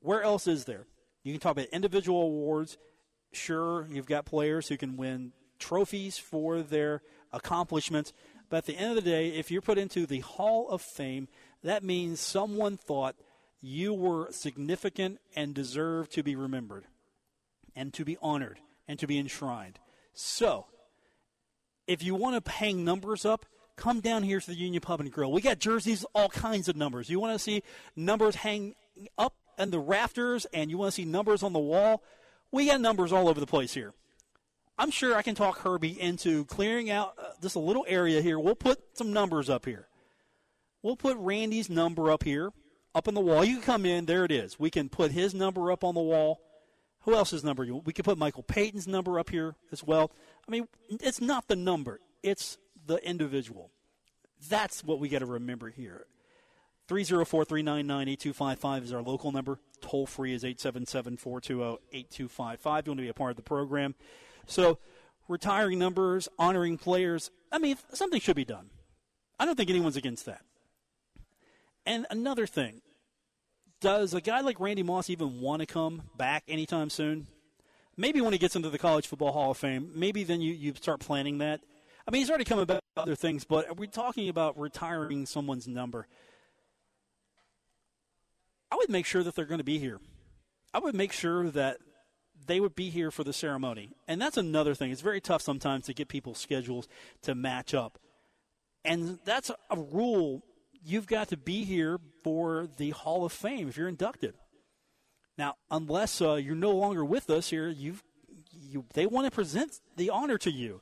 Where 0.00 0.22
else 0.22 0.46
is 0.46 0.64
there? 0.64 0.86
You 1.22 1.32
can 1.32 1.40
talk 1.40 1.52
about 1.52 1.66
individual 1.66 2.22
awards. 2.22 2.78
Sure, 3.32 3.86
you've 3.90 4.06
got 4.06 4.24
players 4.24 4.68
who 4.68 4.76
can 4.76 4.96
win 4.96 5.32
trophies 5.58 6.18
for 6.18 6.62
their 6.62 7.02
accomplishments. 7.32 8.12
But 8.48 8.58
at 8.58 8.66
the 8.66 8.76
end 8.76 8.96
of 8.96 9.04
the 9.04 9.10
day, 9.10 9.30
if 9.30 9.50
you're 9.50 9.62
put 9.62 9.78
into 9.78 10.06
the 10.06 10.20
Hall 10.20 10.68
of 10.68 10.82
Fame, 10.82 11.28
that 11.62 11.82
means 11.82 12.20
someone 12.20 12.76
thought 12.76 13.16
you 13.60 13.92
were 13.92 14.30
significant 14.30 15.18
and 15.34 15.54
deserve 15.54 16.08
to 16.10 16.22
be 16.22 16.36
remembered 16.36 16.84
and 17.74 17.92
to 17.94 18.04
be 18.04 18.16
honored 18.22 18.60
and 18.86 18.98
to 18.98 19.06
be 19.06 19.18
enshrined. 19.18 19.78
So, 20.12 20.66
if 21.86 22.02
you 22.02 22.14
want 22.14 22.44
to 22.44 22.50
hang 22.50 22.84
numbers 22.84 23.24
up, 23.24 23.46
come 23.76 24.00
down 24.00 24.22
here 24.22 24.40
to 24.40 24.46
the 24.46 24.56
Union 24.56 24.80
Pub 24.80 25.00
and 25.00 25.12
Grill. 25.12 25.32
We 25.32 25.40
got 25.40 25.58
jerseys, 25.58 26.04
all 26.14 26.28
kinds 26.28 26.68
of 26.68 26.76
numbers. 26.76 27.10
You 27.10 27.20
want 27.20 27.34
to 27.34 27.38
see 27.38 27.62
numbers 27.94 28.36
hang 28.36 28.74
up 29.18 29.34
in 29.58 29.70
the 29.70 29.78
rafters 29.78 30.46
and 30.52 30.70
you 30.70 30.78
want 30.78 30.92
to 30.92 30.94
see 30.94 31.04
numbers 31.04 31.42
on 31.42 31.52
the 31.52 31.58
wall? 31.58 32.02
We 32.50 32.66
got 32.66 32.80
numbers 32.80 33.12
all 33.12 33.28
over 33.28 33.40
the 33.40 33.46
place 33.46 33.74
here. 33.74 33.92
I'm 34.78 34.90
sure 34.90 35.16
I 35.16 35.22
can 35.22 35.34
talk 35.34 35.60
Herbie 35.60 36.00
into 36.00 36.44
clearing 36.46 36.90
out 36.90 37.14
uh, 37.18 37.48
a 37.54 37.58
little 37.58 37.84
area 37.88 38.20
here. 38.20 38.38
We'll 38.38 38.54
put 38.54 38.78
some 38.96 39.12
numbers 39.12 39.48
up 39.48 39.64
here. 39.64 39.88
We'll 40.82 40.96
put 40.96 41.16
Randy's 41.16 41.70
number 41.70 42.10
up 42.10 42.22
here, 42.22 42.50
up 42.94 43.08
on 43.08 43.14
the 43.14 43.20
wall. 43.20 43.44
You 43.44 43.54
can 43.54 43.62
come 43.62 43.86
in, 43.86 44.04
there 44.04 44.24
it 44.24 44.30
is. 44.30 44.58
We 44.58 44.70
can 44.70 44.88
put 44.88 45.12
his 45.12 45.34
number 45.34 45.72
up 45.72 45.82
on 45.82 45.94
the 45.94 46.00
wall. 46.00 46.40
Who 47.00 47.14
else's 47.14 47.42
number? 47.42 47.64
We 47.64 47.92
can 47.92 48.02
put 48.02 48.18
Michael 48.18 48.42
Payton's 48.42 48.86
number 48.86 49.18
up 49.18 49.30
here 49.30 49.54
as 49.72 49.82
well. 49.82 50.10
I 50.46 50.50
mean, 50.50 50.68
it's 50.88 51.20
not 51.20 51.48
the 51.48 51.56
number, 51.56 52.00
it's 52.22 52.58
the 52.86 52.96
individual. 52.96 53.70
That's 54.48 54.84
what 54.84 55.00
we 55.00 55.08
got 55.08 55.20
to 55.20 55.26
remember 55.26 55.70
here. 55.70 56.06
304 56.88 57.44
399 57.44 58.08
8255 58.08 58.84
is 58.84 58.92
our 58.92 59.02
local 59.02 59.32
number. 59.32 59.58
Toll 59.80 60.06
free 60.06 60.34
is 60.34 60.44
877 60.44 61.16
420 61.16 61.78
8255. 61.92 62.86
You 62.86 62.90
want 62.90 62.98
to 62.98 63.02
be 63.02 63.08
a 63.08 63.14
part 63.14 63.30
of 63.30 63.36
the 63.36 63.42
program. 63.42 63.94
So, 64.46 64.78
retiring 65.28 65.78
numbers, 65.78 66.28
honoring 66.38 66.78
players, 66.78 67.30
I 67.52 67.58
mean, 67.58 67.76
something 67.92 68.20
should 68.20 68.36
be 68.36 68.44
done. 68.44 68.70
I 69.38 69.44
don't 69.44 69.56
think 69.56 69.70
anyone's 69.70 69.96
against 69.96 70.26
that. 70.26 70.42
And 71.84 72.06
another 72.10 72.46
thing, 72.46 72.80
does 73.80 74.14
a 74.14 74.20
guy 74.20 74.40
like 74.40 74.58
Randy 74.58 74.82
Moss 74.82 75.10
even 75.10 75.40
want 75.40 75.60
to 75.60 75.66
come 75.66 76.02
back 76.16 76.44
anytime 76.48 76.90
soon? 76.90 77.26
Maybe 77.96 78.20
when 78.20 78.32
he 78.32 78.38
gets 78.38 78.56
into 78.56 78.70
the 78.70 78.78
College 78.78 79.06
Football 79.06 79.32
Hall 79.32 79.50
of 79.50 79.56
Fame, 79.56 79.90
maybe 79.94 80.24
then 80.24 80.40
you, 80.40 80.52
you 80.52 80.74
start 80.74 81.00
planning 81.00 81.38
that. 81.38 81.60
I 82.06 82.10
mean, 82.10 82.20
he's 82.20 82.28
already 82.28 82.44
come 82.44 82.58
about 82.58 82.82
other 82.96 83.14
things, 83.14 83.44
but 83.44 83.68
we're 83.68 83.74
we 83.82 83.86
talking 83.86 84.28
about 84.28 84.58
retiring 84.58 85.26
someone's 85.26 85.66
number? 85.66 86.06
I 88.70 88.76
would 88.76 88.90
make 88.90 89.06
sure 89.06 89.22
that 89.22 89.34
they're 89.34 89.44
going 89.44 89.58
to 89.58 89.64
be 89.64 89.78
here. 89.78 90.00
I 90.74 90.78
would 90.78 90.94
make 90.94 91.12
sure 91.12 91.50
that 91.50 91.78
they 92.46 92.60
would 92.60 92.74
be 92.74 92.90
here 92.90 93.10
for 93.10 93.24
the 93.24 93.32
ceremony. 93.32 93.90
And 94.08 94.20
that's 94.20 94.36
another 94.36 94.74
thing. 94.74 94.90
It's 94.90 95.00
very 95.00 95.20
tough 95.20 95.42
sometimes 95.42 95.86
to 95.86 95.94
get 95.94 96.08
people's 96.08 96.38
schedules 96.38 96.88
to 97.22 97.34
match 97.34 97.74
up. 97.74 97.98
And 98.84 99.18
that's 99.24 99.50
a 99.70 99.76
rule. 99.76 100.42
You've 100.84 101.06
got 101.06 101.28
to 101.28 101.36
be 101.36 101.64
here 101.64 101.98
for 102.22 102.68
the 102.76 102.90
Hall 102.90 103.24
of 103.24 103.32
Fame 103.32 103.68
if 103.68 103.76
you're 103.76 103.88
inducted. 103.88 104.34
Now, 105.36 105.54
unless 105.70 106.22
uh, 106.22 106.34
you're 106.34 106.54
no 106.54 106.72
longer 106.72 107.04
with 107.04 107.28
us 107.28 107.50
here, 107.50 107.68
you've, 107.68 108.02
you, 108.52 108.84
they 108.94 109.06
want 109.06 109.26
to 109.26 109.30
present 109.30 109.80
the 109.96 110.10
honor 110.10 110.38
to 110.38 110.50
you. 110.50 110.80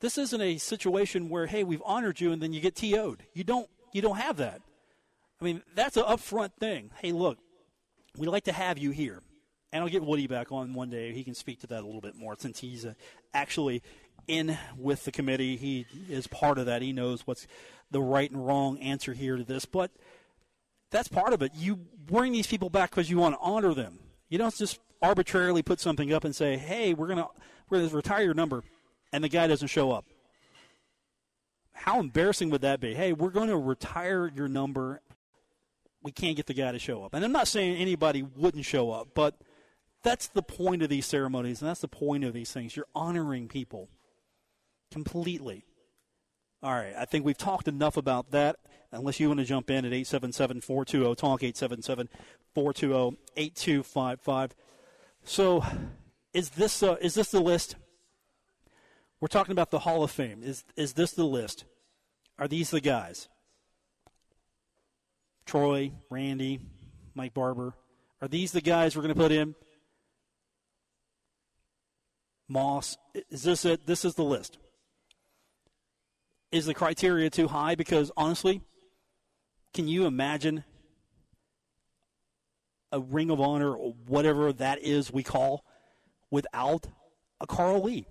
This 0.00 0.18
isn't 0.18 0.40
a 0.40 0.58
situation 0.58 1.28
where, 1.28 1.46
hey, 1.46 1.64
we've 1.64 1.82
honored 1.84 2.20
you 2.20 2.30
and 2.30 2.42
then 2.42 2.52
you 2.52 2.60
get 2.60 2.76
TO'd. 2.76 3.24
You 3.32 3.44
don't, 3.44 3.68
you 3.92 4.02
don't 4.02 4.18
have 4.18 4.36
that. 4.36 4.60
I 5.40 5.44
mean, 5.44 5.62
that's 5.74 5.96
an 5.96 6.04
upfront 6.04 6.52
thing. 6.60 6.90
Hey, 7.00 7.12
look, 7.12 7.38
we'd 8.16 8.28
like 8.28 8.44
to 8.44 8.52
have 8.52 8.78
you 8.78 8.90
here. 8.90 9.22
And 9.72 9.82
I'll 9.82 9.90
get 9.90 10.04
Woody 10.04 10.26
back 10.26 10.52
on 10.52 10.74
one 10.74 10.90
day. 10.90 11.12
He 11.12 11.24
can 11.24 11.34
speak 11.34 11.60
to 11.60 11.66
that 11.68 11.82
a 11.82 11.86
little 11.86 12.00
bit 12.00 12.14
more 12.16 12.36
since 12.38 12.60
he's 12.60 12.86
uh, 12.86 12.94
actually 13.34 13.82
in 14.26 14.56
with 14.76 15.04
the 15.04 15.12
committee. 15.12 15.56
He 15.56 15.86
is 16.08 16.26
part 16.26 16.58
of 16.58 16.66
that. 16.66 16.82
He 16.82 16.92
knows 16.92 17.26
what's 17.26 17.46
the 17.90 18.00
right 18.00 18.30
and 18.30 18.46
wrong 18.46 18.78
answer 18.78 19.12
here 19.12 19.36
to 19.36 19.44
this. 19.44 19.64
But 19.64 19.90
that's 20.90 21.08
part 21.08 21.32
of 21.32 21.42
it. 21.42 21.52
You 21.54 21.76
bring 22.06 22.32
these 22.32 22.46
people 22.46 22.70
back 22.70 22.90
because 22.90 23.10
you 23.10 23.18
want 23.18 23.34
to 23.34 23.40
honor 23.40 23.74
them. 23.74 23.98
You 24.28 24.38
don't 24.38 24.54
just 24.54 24.78
arbitrarily 25.02 25.62
put 25.62 25.80
something 25.80 26.12
up 26.12 26.24
and 26.24 26.34
say, 26.34 26.56
"Hey, 26.56 26.94
we're 26.94 27.08
gonna 27.08 27.28
we're 27.68 27.78
gonna 27.78 27.94
retire 27.94 28.22
your 28.22 28.34
number," 28.34 28.62
and 29.12 29.22
the 29.22 29.28
guy 29.28 29.46
doesn't 29.46 29.68
show 29.68 29.92
up. 29.92 30.04
How 31.76 32.00
embarrassing 32.00 32.50
would 32.50 32.62
that 32.62 32.80
be? 32.80 32.94
Hey, 32.94 33.12
we're 33.12 33.30
going 33.30 33.48
to 33.48 33.56
retire 33.56 34.32
your 34.34 34.48
number. 34.48 35.02
We 36.02 36.10
can't 36.10 36.34
get 36.34 36.46
the 36.46 36.54
guy 36.54 36.72
to 36.72 36.78
show 36.78 37.04
up. 37.04 37.12
And 37.14 37.24
I'm 37.24 37.32
not 37.32 37.48
saying 37.48 37.76
anybody 37.76 38.22
wouldn't 38.22 38.64
show 38.64 38.90
up, 38.90 39.08
but 39.14 39.36
that's 40.06 40.28
the 40.28 40.42
point 40.42 40.82
of 40.82 40.88
these 40.88 41.04
ceremonies, 41.04 41.60
and 41.60 41.68
that's 41.68 41.80
the 41.80 41.88
point 41.88 42.22
of 42.22 42.32
these 42.32 42.52
things. 42.52 42.76
You're 42.76 42.86
honoring 42.94 43.48
people 43.48 43.90
completely. 44.92 45.64
All 46.62 46.72
right, 46.72 46.94
I 46.96 47.06
think 47.06 47.24
we've 47.24 47.36
talked 47.36 47.66
enough 47.66 47.96
about 47.96 48.30
that. 48.30 48.56
Unless 48.92 49.18
you 49.18 49.26
want 49.26 49.40
to 49.40 49.44
jump 49.44 49.68
in 49.68 49.84
at 49.84 49.92
877 49.92 50.60
420 50.60 51.14
Talk, 51.16 51.42
877 51.42 52.08
420 52.54 53.18
8255. 53.36 54.54
So, 55.24 55.64
is 56.32 56.50
this, 56.50 56.84
uh, 56.84 56.96
is 57.00 57.14
this 57.14 57.32
the 57.32 57.40
list? 57.40 57.74
We're 59.20 59.26
talking 59.26 59.52
about 59.52 59.72
the 59.72 59.80
Hall 59.80 60.04
of 60.04 60.12
Fame. 60.12 60.44
Is, 60.44 60.62
is 60.76 60.92
this 60.92 61.10
the 61.10 61.24
list? 61.24 61.64
Are 62.38 62.46
these 62.46 62.70
the 62.70 62.80
guys? 62.80 63.28
Troy, 65.46 65.90
Randy, 66.10 66.60
Mike 67.16 67.34
Barber. 67.34 67.74
Are 68.22 68.28
these 68.28 68.52
the 68.52 68.60
guys 68.60 68.94
we're 68.94 69.02
going 69.02 69.14
to 69.14 69.20
put 69.20 69.32
in? 69.32 69.56
Moss. 72.48 72.96
Is 73.30 73.42
this 73.42 73.64
it? 73.64 73.86
This 73.86 74.04
is 74.04 74.14
the 74.14 74.24
list. 74.24 74.58
Is 76.52 76.66
the 76.66 76.74
criteria 76.74 77.28
too 77.30 77.48
high? 77.48 77.74
Because 77.74 78.10
honestly, 78.16 78.62
can 79.74 79.88
you 79.88 80.06
imagine 80.06 80.64
a 82.92 83.00
Ring 83.00 83.30
of 83.30 83.40
Honor 83.40 83.74
or 83.74 83.94
whatever 84.06 84.52
that 84.52 84.80
is 84.80 85.12
we 85.12 85.22
call 85.22 85.64
without 86.30 86.86
a 87.40 87.46
Carl 87.46 87.82
Lee? 87.82 88.06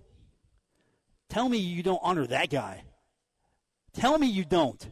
Tell 1.29 1.49
me 1.49 1.57
you 1.57 1.81
don't 1.81 1.99
honor 2.03 2.27
that 2.27 2.49
guy. 2.49 2.83
Tell 3.93 4.17
me 4.17 4.27
you 4.27 4.45
don't. 4.45 4.87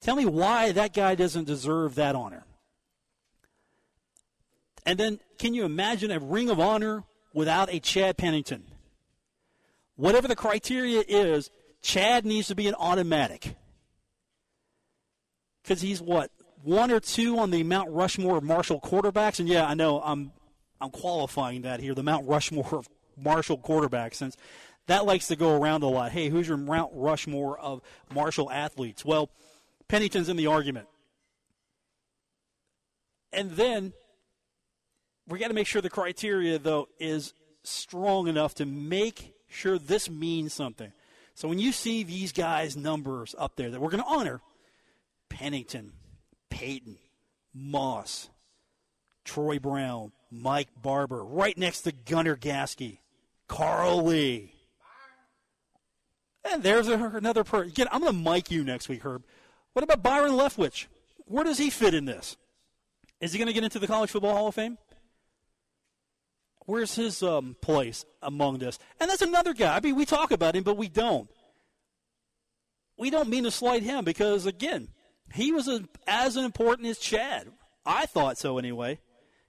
Tell 0.00 0.14
me 0.14 0.26
why 0.26 0.72
that 0.72 0.94
guy 0.94 1.14
doesn't 1.14 1.44
deserve 1.44 1.96
that 1.96 2.14
honor. 2.14 2.44
And 4.86 4.98
then, 4.98 5.20
can 5.38 5.54
you 5.54 5.64
imagine 5.64 6.10
a 6.10 6.18
Ring 6.18 6.48
of 6.48 6.60
Honor 6.60 7.04
without 7.38 7.72
a 7.72 7.78
Chad 7.78 8.16
Pennington? 8.16 8.64
Whatever 9.94 10.26
the 10.26 10.34
criteria 10.34 11.04
is, 11.06 11.50
Chad 11.80 12.26
needs 12.26 12.48
to 12.48 12.56
be 12.56 12.66
an 12.66 12.74
automatic. 12.74 13.54
Because 15.62 15.80
he's 15.80 16.02
what? 16.02 16.32
One 16.64 16.90
or 16.90 16.98
two 16.98 17.38
on 17.38 17.52
the 17.52 17.62
Mount 17.62 17.90
Rushmore 17.90 18.38
of 18.38 18.42
Marshall 18.42 18.80
quarterbacks? 18.80 19.38
And 19.38 19.48
yeah, 19.48 19.66
I 19.66 19.74
know 19.74 20.02
I'm 20.02 20.32
I'm 20.80 20.90
qualifying 20.90 21.62
that 21.62 21.78
here, 21.78 21.94
the 21.94 22.02
Mount 22.02 22.26
Rushmore 22.26 22.74
of 22.74 22.88
Marshall 23.16 23.58
quarterbacks, 23.58 24.14
since 24.14 24.36
that 24.86 25.06
likes 25.06 25.28
to 25.28 25.36
go 25.36 25.60
around 25.60 25.84
a 25.84 25.86
lot. 25.86 26.10
Hey, 26.10 26.30
who's 26.30 26.48
your 26.48 26.56
Mount 26.56 26.90
Rushmore 26.92 27.58
of 27.58 27.80
Marshall 28.12 28.50
athletes? 28.50 29.04
Well, 29.04 29.30
Pennington's 29.86 30.28
in 30.28 30.36
the 30.36 30.48
argument. 30.48 30.88
And 33.32 33.52
then 33.52 33.92
we 35.28 35.38
got 35.38 35.48
to 35.48 35.54
make 35.54 35.66
sure 35.66 35.82
the 35.82 35.90
criteria, 35.90 36.58
though, 36.58 36.88
is 36.98 37.34
strong 37.62 38.28
enough 38.28 38.54
to 38.56 38.66
make 38.66 39.34
sure 39.48 39.78
this 39.78 40.08
means 40.08 40.52
something. 40.52 40.92
So 41.34 41.48
when 41.48 41.58
you 41.58 41.70
see 41.72 42.02
these 42.02 42.32
guys' 42.32 42.76
numbers 42.76 43.34
up 43.38 43.56
there 43.56 43.70
that 43.70 43.80
we're 43.80 43.90
going 43.90 44.02
to 44.02 44.08
honor, 44.08 44.40
Pennington, 45.28 45.92
Payton, 46.50 46.96
Moss, 47.54 48.28
Troy 49.24 49.58
Brown, 49.58 50.12
Mike 50.30 50.68
Barber, 50.80 51.24
right 51.24 51.56
next 51.56 51.82
to 51.82 51.92
Gunner 51.92 52.36
Gatski, 52.36 52.98
Carl 53.46 54.04
Lee. 54.04 54.54
And 56.50 56.62
there's 56.62 56.88
a, 56.88 56.94
another 56.94 57.44
person. 57.44 57.68
Again, 57.68 57.88
I'm 57.92 58.00
going 58.00 58.12
to 58.12 58.30
mic 58.30 58.50
you 58.50 58.64
next 58.64 58.88
week, 58.88 59.02
Herb. 59.04 59.24
What 59.74 59.82
about 59.82 60.02
Byron 60.02 60.32
Leftwich? 60.32 60.86
Where 61.26 61.44
does 61.44 61.58
he 61.58 61.70
fit 61.70 61.94
in 61.94 62.06
this? 62.06 62.36
Is 63.20 63.32
he 63.32 63.38
going 63.38 63.48
to 63.48 63.52
get 63.52 63.64
into 63.64 63.78
the 63.78 63.86
College 63.86 64.10
Football 64.10 64.34
Hall 64.34 64.48
of 64.48 64.54
Fame? 64.54 64.78
Where's 66.68 66.94
his 66.94 67.22
um, 67.22 67.56
place 67.62 68.04
among 68.20 68.58
this? 68.58 68.78
And 69.00 69.08
that's 69.08 69.22
another 69.22 69.54
guy. 69.54 69.74
I 69.74 69.80
mean, 69.80 69.96
we 69.96 70.04
talk 70.04 70.32
about 70.32 70.54
him, 70.54 70.64
but 70.64 70.76
we 70.76 70.90
don't. 70.90 71.30
We 72.98 73.08
don't 73.08 73.30
mean 73.30 73.44
to 73.44 73.50
slight 73.50 73.82
him 73.82 74.04
because, 74.04 74.44
again, 74.44 74.88
he 75.32 75.50
was 75.50 75.66
a, 75.66 75.84
as 76.06 76.36
important 76.36 76.86
as 76.88 76.98
Chad. 76.98 77.48
I 77.86 78.04
thought 78.04 78.36
so 78.36 78.58
anyway. 78.58 78.98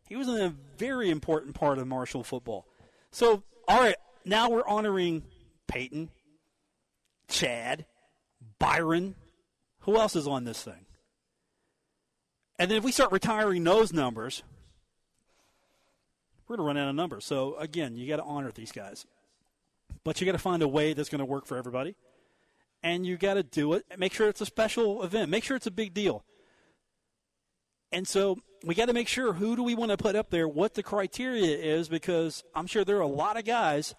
He 0.08 0.16
was 0.16 0.30
a 0.30 0.56
very 0.78 1.10
important 1.10 1.56
part 1.56 1.78
of 1.78 1.88
Marshall 1.88 2.24
football. 2.24 2.66
So, 3.12 3.44
all 3.68 3.82
right, 3.82 3.98
now 4.24 4.50
we're 4.50 4.66
honoring 4.66 5.24
Payton, 5.68 6.12
Chad, 7.28 7.86
Byron. 8.60 9.16
Who 9.82 9.98
else 9.98 10.16
is 10.16 10.26
on 10.26 10.46
this 10.46 10.64
thing? 10.64 10.86
And 12.58 12.72
then 12.72 12.78
if 12.78 12.86
we 12.86 12.94
start 12.94 13.12
retiring 13.12 13.66
those 13.66 13.92
numbers, 13.92 14.42
we're 16.50 16.58
going 16.58 16.66
to 16.66 16.68
run 16.68 16.78
out 16.84 16.90
of 16.90 16.96
numbers. 16.96 17.26
So, 17.26 17.56
again, 17.58 17.96
you 17.96 18.08
got 18.08 18.18
to 18.18 18.24
honor 18.24 18.52
these 18.52 18.72
guys. 18.72 19.06
But 20.04 20.20
you 20.20 20.26
got 20.26 20.32
to 20.32 20.40
find 20.40 20.64
a 20.64 20.68
way 20.68 20.94
that's 20.94 21.10
going 21.10 21.20
to 21.20 21.26
work 21.26 21.46
for 21.46 21.58
everybody. 21.58 21.96
And 22.82 23.06
you 23.06 23.18
got 23.18 23.36
to 23.36 23.44
do 23.44 23.74
it. 23.74 23.86
Make 23.98 24.14
sure 24.14 24.28
it's 24.28 24.42
a 24.42 24.46
special 24.46 25.04
event. 25.04 25.30
Make 25.30 25.44
sure 25.44 25.56
it's 25.56 25.68
a 25.68 25.72
big 25.72 25.94
deal. 25.94 26.24
And 27.92 28.08
so 28.08 28.40
we 28.66 28.76
got 28.76 28.88
to 28.88 28.94
make 28.94 29.08
sure 29.08 29.34
who 29.34 29.56
do 29.56 29.64
we 29.64 29.76
want 29.76 29.92
to 29.92 29.98
put 29.98 30.16
up 30.16 30.30
there, 30.30 30.48
what 30.48 30.74
the 30.74 30.84
criteria 30.84 31.58
is, 31.58 31.88
because 31.88 32.44
I'm 32.56 32.68
sure 32.68 32.84
there 32.84 32.98
are 32.98 33.02
a 33.02 33.08
lot 33.08 33.38
of 33.38 33.46
guys 33.46 33.96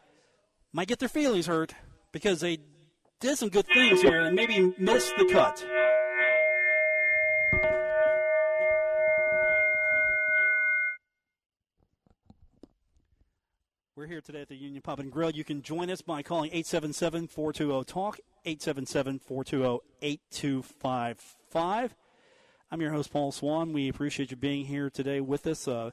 might 0.72 0.88
get 0.88 0.98
their 0.98 1.08
feelings 1.08 1.46
hurt 1.46 1.74
because 2.12 2.40
they 2.40 2.58
did 3.20 3.36
some 3.36 3.48
good 3.48 3.66
things 3.66 4.02
here 4.02 4.22
and 4.22 4.34
maybe 4.34 4.72
missed 4.78 5.14
the 5.18 5.26
cut. 5.26 5.64
We're 14.00 14.06
here 14.06 14.22
today 14.22 14.40
at 14.40 14.48
the 14.48 14.56
Union 14.56 14.80
Pub 14.80 14.98
and 14.98 15.12
Grill. 15.12 15.28
You 15.28 15.44
can 15.44 15.60
join 15.60 15.90
us 15.90 16.00
by 16.00 16.22
calling 16.22 16.48
877 16.52 17.28
420 17.28 17.84
TALK, 17.84 18.18
877 18.46 19.18
420 19.18 19.80
8255. 20.00 21.94
I'm 22.70 22.80
your 22.80 22.92
host, 22.92 23.12
Paul 23.12 23.30
Swann. 23.30 23.74
We 23.74 23.90
appreciate 23.90 24.30
you 24.30 24.38
being 24.38 24.64
here 24.64 24.88
today 24.88 25.20
with 25.20 25.46
us. 25.46 25.68
Uh, 25.68 25.90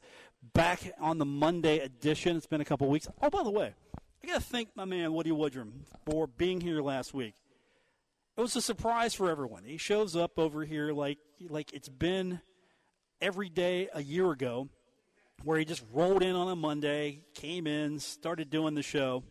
back 0.54 0.94
on 1.02 1.18
the 1.18 1.26
Monday 1.26 1.80
edition. 1.80 2.38
It's 2.38 2.48
been 2.48 2.62
a 2.62 2.66
couple 2.66 2.88
weeks. 2.88 3.10
Oh, 3.22 3.30
by 3.30 3.44
the 3.44 3.52
way, 3.52 3.74
I 4.24 4.28
got 4.28 4.36
to 4.36 4.40
thank 4.40 4.70
my 4.74 4.86
man, 4.86 5.12
Woody 5.12 5.32
Woodrum, 5.32 5.72
for 6.06 6.28
being 6.28 6.62
here 6.62 6.82
last 6.82 7.14
week. 7.14 7.34
It 8.38 8.42
was 8.42 8.56
a 8.56 8.62
surprise 8.62 9.16
for 9.16 9.30
everyone. 9.30 9.66
He 9.66 9.76
shows 9.76 10.16
up 10.16 10.40
over 10.40 10.64
here 10.64 10.94
like, 10.94 11.18
like 11.50 11.74
it's 11.74 11.90
been 11.90 12.40
every 13.20 13.50
day 13.50 13.90
a 13.94 14.02
year 14.02 14.32
ago 14.32 14.70
where 15.44 15.58
he 15.58 15.66
just 15.66 15.84
rolled 15.94 16.24
in 16.24 16.36
on 16.36 16.48
a 16.50 16.56
Monday, 16.56 17.22
came 17.34 17.68
in, 17.68 18.00
started 18.00 18.50
doing 18.50 18.76
the 18.76 18.84
show. 18.84 19.24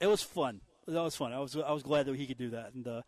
It 0.00 0.06
was 0.06 0.22
fun. 0.22 0.60
That 0.86 1.02
was 1.02 1.16
fun. 1.16 1.32
I 1.32 1.40
was 1.40 1.56
I 1.56 1.72
was 1.72 1.82
glad 1.82 2.06
that 2.06 2.16
he 2.16 2.26
could 2.26 2.38
do 2.38 2.50
that, 2.50 2.74
and 2.74 2.86
uh, 2.86 3.02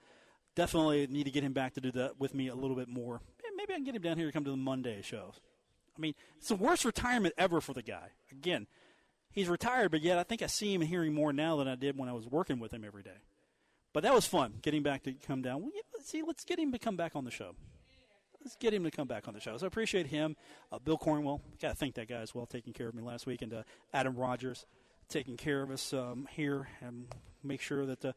definitely 0.57 1.07
need 1.07 1.25
to 1.25 1.31
get 1.31 1.45
him 1.45 1.53
back 1.53 1.75
to 1.75 1.81
do 1.81 1.93
that 1.93 2.19
with 2.19 2.35
me 2.35 2.49
a 2.49 2.55
little 2.55 2.77
bit 2.77 2.89
more. 2.89 3.21
Maybe 3.57 3.73
I 3.73 3.77
can 3.77 3.85
get 3.85 3.95
him 3.95 4.03
down 4.03 4.17
here 4.17 4.27
to 4.27 4.33
come 4.33 4.45
to 4.45 4.51
the 4.51 4.57
Monday 4.57 5.03
shows. 5.03 5.41
I 5.97 6.01
mean, 6.01 6.15
it's 6.39 6.49
the 6.49 6.57
worst 6.57 6.85
retirement 6.85 7.35
ever 7.37 7.61
for 7.61 7.73
the 7.73 7.83
guy. 7.83 8.11
Again, 8.31 8.67
he's 9.33 9.49
retired, 9.49 9.91
but 9.91 10.01
yet 10.01 10.19
I 10.19 10.23
think 10.23 10.43
I 10.43 10.47
see 10.47 10.73
him 10.73 10.81
hearing 10.81 11.13
more 11.13 11.33
now 11.33 11.57
than 11.57 11.67
I 11.67 11.75
did 11.75 11.99
when 11.99 12.09
I 12.09 12.13
was 12.13 12.27
working 12.27 12.61
with 12.61 12.73
him 12.73 12.85
every 12.85 13.03
day. 13.03 13.21
But 13.93 14.05
that 14.05 14.15
was 14.15 14.27
fun, 14.27 14.55
getting 14.63 14.83
back 14.83 15.03
to 15.05 15.13
come 15.13 15.43
down. 15.43 15.71
See, 16.05 16.23
let's 16.23 16.45
get 16.45 16.59
him 16.59 16.73
to 16.73 16.79
come 16.79 16.97
back 16.97 17.17
on 17.17 17.25
the 17.25 17.31
show 17.33 17.55
let's 18.49 18.57
get 18.57 18.73
him 18.73 18.83
to 18.83 18.91
come 18.91 19.07
back 19.07 19.29
on 19.29 19.35
the 19.35 19.41
show. 19.41 19.55
So 19.59 19.67
I 19.67 19.69
appreciate 19.69 20.07
him. 20.07 20.35
Uh, 20.73 20.79
Bill 20.79 20.97
Cornwell, 20.97 21.43
got 21.61 21.69
to 21.69 21.75
thank 21.75 21.97
that 21.97 22.09
guy 22.09 22.23
as 22.23 22.35
well, 22.35 22.47
taking 22.47 22.73
care 22.73 22.89
of 22.89 22.95
me 22.95 23.03
last 23.03 23.27
week, 23.27 23.43
and 23.43 23.53
uh, 23.53 23.63
Adam 23.93 24.17
Rogers 24.17 24.65
taking 25.11 25.37
care 25.37 25.61
of 25.61 25.71
us 25.71 25.93
um, 25.93 26.27
here 26.31 26.67
and 26.81 27.09
make 27.45 27.61
sure 27.61 27.85
that 27.85 28.01
the. 28.01 28.15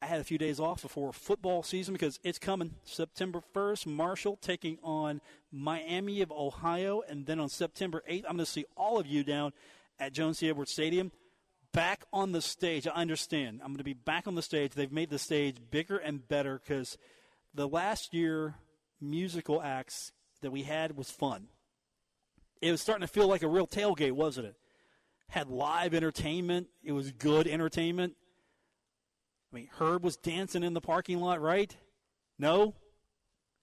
I 0.00 0.06
had 0.06 0.20
a 0.20 0.24
few 0.24 0.38
days 0.38 0.60
off 0.60 0.82
before 0.82 1.12
football 1.12 1.64
season 1.64 1.94
because 1.94 2.20
it's 2.22 2.38
coming. 2.38 2.74
September 2.84 3.40
1st, 3.54 3.86
Marshall 3.86 4.38
taking 4.40 4.78
on 4.84 5.20
Miami 5.50 6.20
of 6.20 6.30
Ohio. 6.30 7.02
And 7.08 7.24
then 7.26 7.40
on 7.40 7.48
September 7.48 8.04
8th, 8.08 8.24
I'm 8.28 8.36
going 8.36 8.38
to 8.38 8.46
see 8.46 8.66
all 8.76 9.00
of 9.00 9.06
you 9.06 9.24
down 9.24 9.52
at 9.98 10.12
Joan 10.12 10.34
C. 10.34 10.50
Edwards 10.50 10.72
Stadium. 10.72 11.10
Back 11.72 12.04
on 12.12 12.32
the 12.32 12.42
stage. 12.42 12.86
I 12.86 12.90
understand. 13.00 13.60
I'm 13.62 13.68
going 13.68 13.78
to 13.78 13.84
be 13.84 13.94
back 13.94 14.28
on 14.28 14.34
the 14.34 14.42
stage. 14.42 14.72
They've 14.72 14.92
made 14.92 15.08
the 15.08 15.18
stage 15.18 15.56
bigger 15.70 15.96
and 15.96 16.28
better 16.28 16.60
because 16.62 16.98
the 17.54 17.66
last 17.66 18.12
year 18.12 18.56
musical 19.10 19.62
acts 19.62 20.12
that 20.40 20.50
we 20.50 20.62
had 20.62 20.96
was 20.96 21.10
fun. 21.10 21.48
It 22.60 22.70
was 22.70 22.80
starting 22.80 23.06
to 23.06 23.12
feel 23.12 23.28
like 23.28 23.42
a 23.42 23.48
real 23.48 23.66
tailgate, 23.66 24.12
wasn't 24.12 24.46
it? 24.46 24.56
Had 25.28 25.48
live 25.48 25.94
entertainment. 25.94 26.68
It 26.82 26.92
was 26.92 27.12
good 27.12 27.46
entertainment. 27.46 28.14
I 29.52 29.56
mean, 29.56 29.68
Herb 29.78 30.02
was 30.02 30.16
dancing 30.16 30.62
in 30.62 30.74
the 30.74 30.80
parking 30.80 31.20
lot, 31.20 31.40
right? 31.40 31.74
No? 32.38 32.74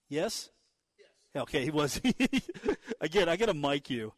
Yes? 0.09 0.49
Yes. 0.97 1.43
Okay, 1.43 1.63
he 1.63 1.71
was. 1.71 1.99
Again, 3.01 3.27
I 3.29 3.35
got 3.35 3.47
to 3.47 3.53
mic 3.53 3.89
you. 3.89 4.13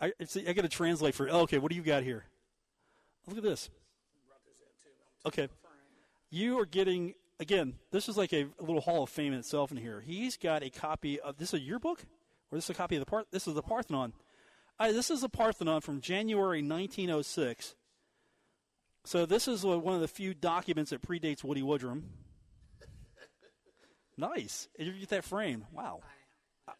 I, 0.00 0.12
I 0.20 0.52
got 0.52 0.62
to 0.62 0.68
translate 0.68 1.14
for. 1.14 1.28
Oh, 1.28 1.40
okay, 1.40 1.58
what 1.58 1.70
do 1.70 1.76
you 1.76 1.82
got 1.82 2.02
here? 2.02 2.24
Look 3.26 3.38
at 3.38 3.42
this. 3.42 3.68
Okay. 5.26 5.48
You 6.30 6.58
are 6.60 6.66
getting 6.66 7.14
again, 7.40 7.74
this 7.90 8.08
is 8.08 8.16
like 8.16 8.32
a, 8.32 8.42
a, 8.58 8.62
little 8.62 8.80
Hall 8.80 9.02
of 9.02 9.10
Fame 9.10 9.32
in 9.32 9.38
itself 9.38 9.70
in 9.70 9.76
here. 9.76 10.00
He's 10.00 10.36
got 10.36 10.62
a 10.62 10.70
copy 10.70 11.20
of 11.20 11.36
this 11.38 11.50
is 11.50 11.60
a 11.60 11.62
yearbook, 11.62 12.02
or 12.50 12.56
this 12.56 12.64
is 12.64 12.70
a 12.70 12.74
copy 12.74 12.96
of 12.96 13.00
the 13.00 13.06
part. 13.06 13.26
This 13.30 13.46
is 13.46 13.54
the 13.54 13.62
Parthenon. 13.62 14.12
This 14.80 15.10
is 15.10 15.22
the 15.22 15.28
Parthenon 15.28 15.80
from 15.80 16.00
January 16.00 16.62
1906. 16.62 17.74
So 19.04 19.26
this 19.26 19.48
is 19.48 19.64
one 19.64 19.94
of 19.94 20.00
the 20.00 20.08
few 20.08 20.34
documents 20.34 20.90
that 20.90 21.02
predates 21.02 21.42
Woody 21.42 21.62
Woodrum. 21.62 22.02
nice. 24.16 24.68
You 24.78 24.92
get 24.92 25.08
that 25.08 25.24
frame. 25.24 25.66
Wow. 25.72 26.00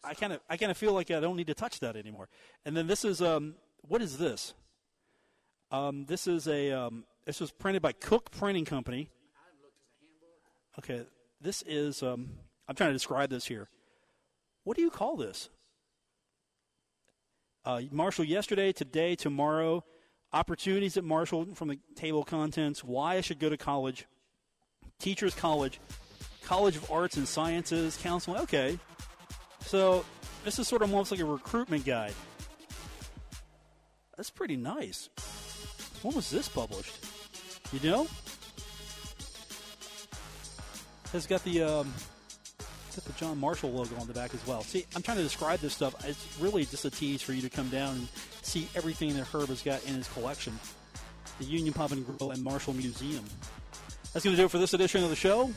I 0.03 0.13
kind 0.13 0.33
of 0.33 0.39
I 0.49 0.55
kind 0.55 0.71
of 0.71 0.77
feel 0.77 0.93
like 0.93 1.11
I 1.11 1.19
don't 1.19 1.35
need 1.35 1.47
to 1.47 1.55
touch 1.55 1.79
that 1.79 1.95
anymore. 1.95 2.29
And 2.65 2.77
then 2.77 2.87
this 2.87 3.03
is 3.03 3.21
um 3.21 3.55
what 3.81 4.01
is 4.01 4.17
this? 4.17 4.53
Um, 5.71 6.05
this 6.05 6.27
is 6.27 6.47
a 6.47 6.71
um, 6.71 7.05
this 7.25 7.39
was 7.39 7.51
printed 7.51 7.81
by 7.81 7.91
Cook 7.91 8.31
Printing 8.31 8.65
Company. 8.65 9.09
Okay, 10.79 11.01
this 11.41 11.61
is, 11.67 12.01
um, 12.01 12.29
I'm 12.65 12.73
trying 12.73 12.91
to 12.91 12.93
describe 12.93 13.29
this 13.29 13.45
here. 13.45 13.67
What 14.63 14.77
do 14.77 14.81
you 14.81 14.89
call 14.89 15.17
this? 15.17 15.49
Uh, 17.65 17.81
Marshall, 17.91 18.23
yesterday, 18.23 18.71
today, 18.71 19.17
tomorrow, 19.17 19.83
opportunities 20.31 20.95
at 20.95 21.03
Marshall 21.03 21.47
from 21.53 21.67
the 21.67 21.79
table 21.95 22.23
contents, 22.23 22.81
why 22.81 23.15
I 23.15 23.21
should 23.21 23.39
go 23.39 23.49
to 23.49 23.57
college, 23.57 24.05
teachers 24.99 25.35
college, 25.35 25.81
college 26.45 26.77
of 26.77 26.89
arts 26.89 27.17
and 27.17 27.27
sciences, 27.27 27.99
counseling. 28.01 28.39
Okay, 28.43 28.79
so 29.65 30.05
this 30.45 30.59
is 30.59 30.69
sort 30.69 30.81
of 30.81 30.93
almost 30.93 31.11
like 31.11 31.19
a 31.19 31.25
recruitment 31.25 31.83
guide. 31.83 32.13
That's 34.15 34.29
pretty 34.29 34.55
nice. 34.55 35.09
When 36.03 36.15
was 36.15 36.29
this 36.29 36.47
published? 36.47 37.05
You 37.73 37.81
know? 37.89 38.07
Has 41.11 41.25
got 41.25 41.43
the 41.43 41.63
um, 41.63 41.93
got 42.95 43.05
the 43.05 43.13
John 43.13 43.39
Marshall 43.39 43.71
logo 43.71 43.95
on 43.99 44.07
the 44.07 44.13
back 44.13 44.33
as 44.33 44.45
well. 44.45 44.61
See, 44.61 44.85
I'm 44.95 45.01
trying 45.01 45.17
to 45.17 45.23
describe 45.23 45.59
this 45.59 45.73
stuff. 45.73 45.95
It's 46.05 46.37
really 46.39 46.65
just 46.65 46.85
a 46.85 46.91
tease 46.91 47.21
for 47.21 47.33
you 47.33 47.41
to 47.41 47.49
come 47.49 47.69
down 47.69 47.95
and 47.95 48.07
see 48.41 48.67
everything 48.75 49.15
that 49.15 49.27
Herb 49.27 49.49
has 49.49 49.61
got 49.61 49.83
in 49.85 49.95
his 49.95 50.07
collection. 50.09 50.57
The 51.39 51.45
Union 51.45 51.73
Pub 51.73 51.91
and 51.91 52.05
Grill 52.05 52.31
and 52.31 52.43
Marshall 52.43 52.73
Museum. 52.73 53.23
That's 54.13 54.25
going 54.25 54.35
to 54.35 54.41
do 54.41 54.45
it 54.45 54.51
for 54.51 54.57
this 54.57 54.73
edition 54.73 55.03
of 55.03 55.09
the 55.09 55.15
show. 55.15 55.51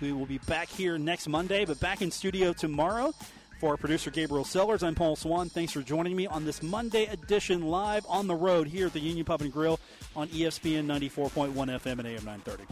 We 0.00 0.12
will 0.12 0.26
be 0.26 0.38
back 0.38 0.68
here 0.68 0.98
next 0.98 1.28
Monday, 1.28 1.64
but 1.64 1.78
back 1.80 2.02
in 2.02 2.10
studio 2.10 2.52
tomorrow. 2.52 3.12
For 3.60 3.72
our 3.72 3.76
producer 3.76 4.10
Gabriel 4.10 4.44
Sellers, 4.44 4.82
I'm 4.82 4.94
Paul 4.94 5.16
Swann. 5.16 5.50
Thanks 5.50 5.72
for 5.72 5.82
joining 5.82 6.16
me 6.16 6.26
on 6.26 6.46
this 6.46 6.62
Monday 6.62 7.04
edition 7.06 7.66
live 7.66 8.06
on 8.08 8.26
the 8.26 8.34
road 8.34 8.68
here 8.68 8.86
at 8.86 8.94
the 8.94 9.00
Union 9.00 9.26
Pub 9.26 9.42
and 9.42 9.52
Grill 9.52 9.78
on 10.16 10.28
ESPN 10.28 10.86
94.1 10.86 11.52
FM 11.52 11.98
and 11.98 12.06
AM 12.06 12.24
930. 12.24 12.64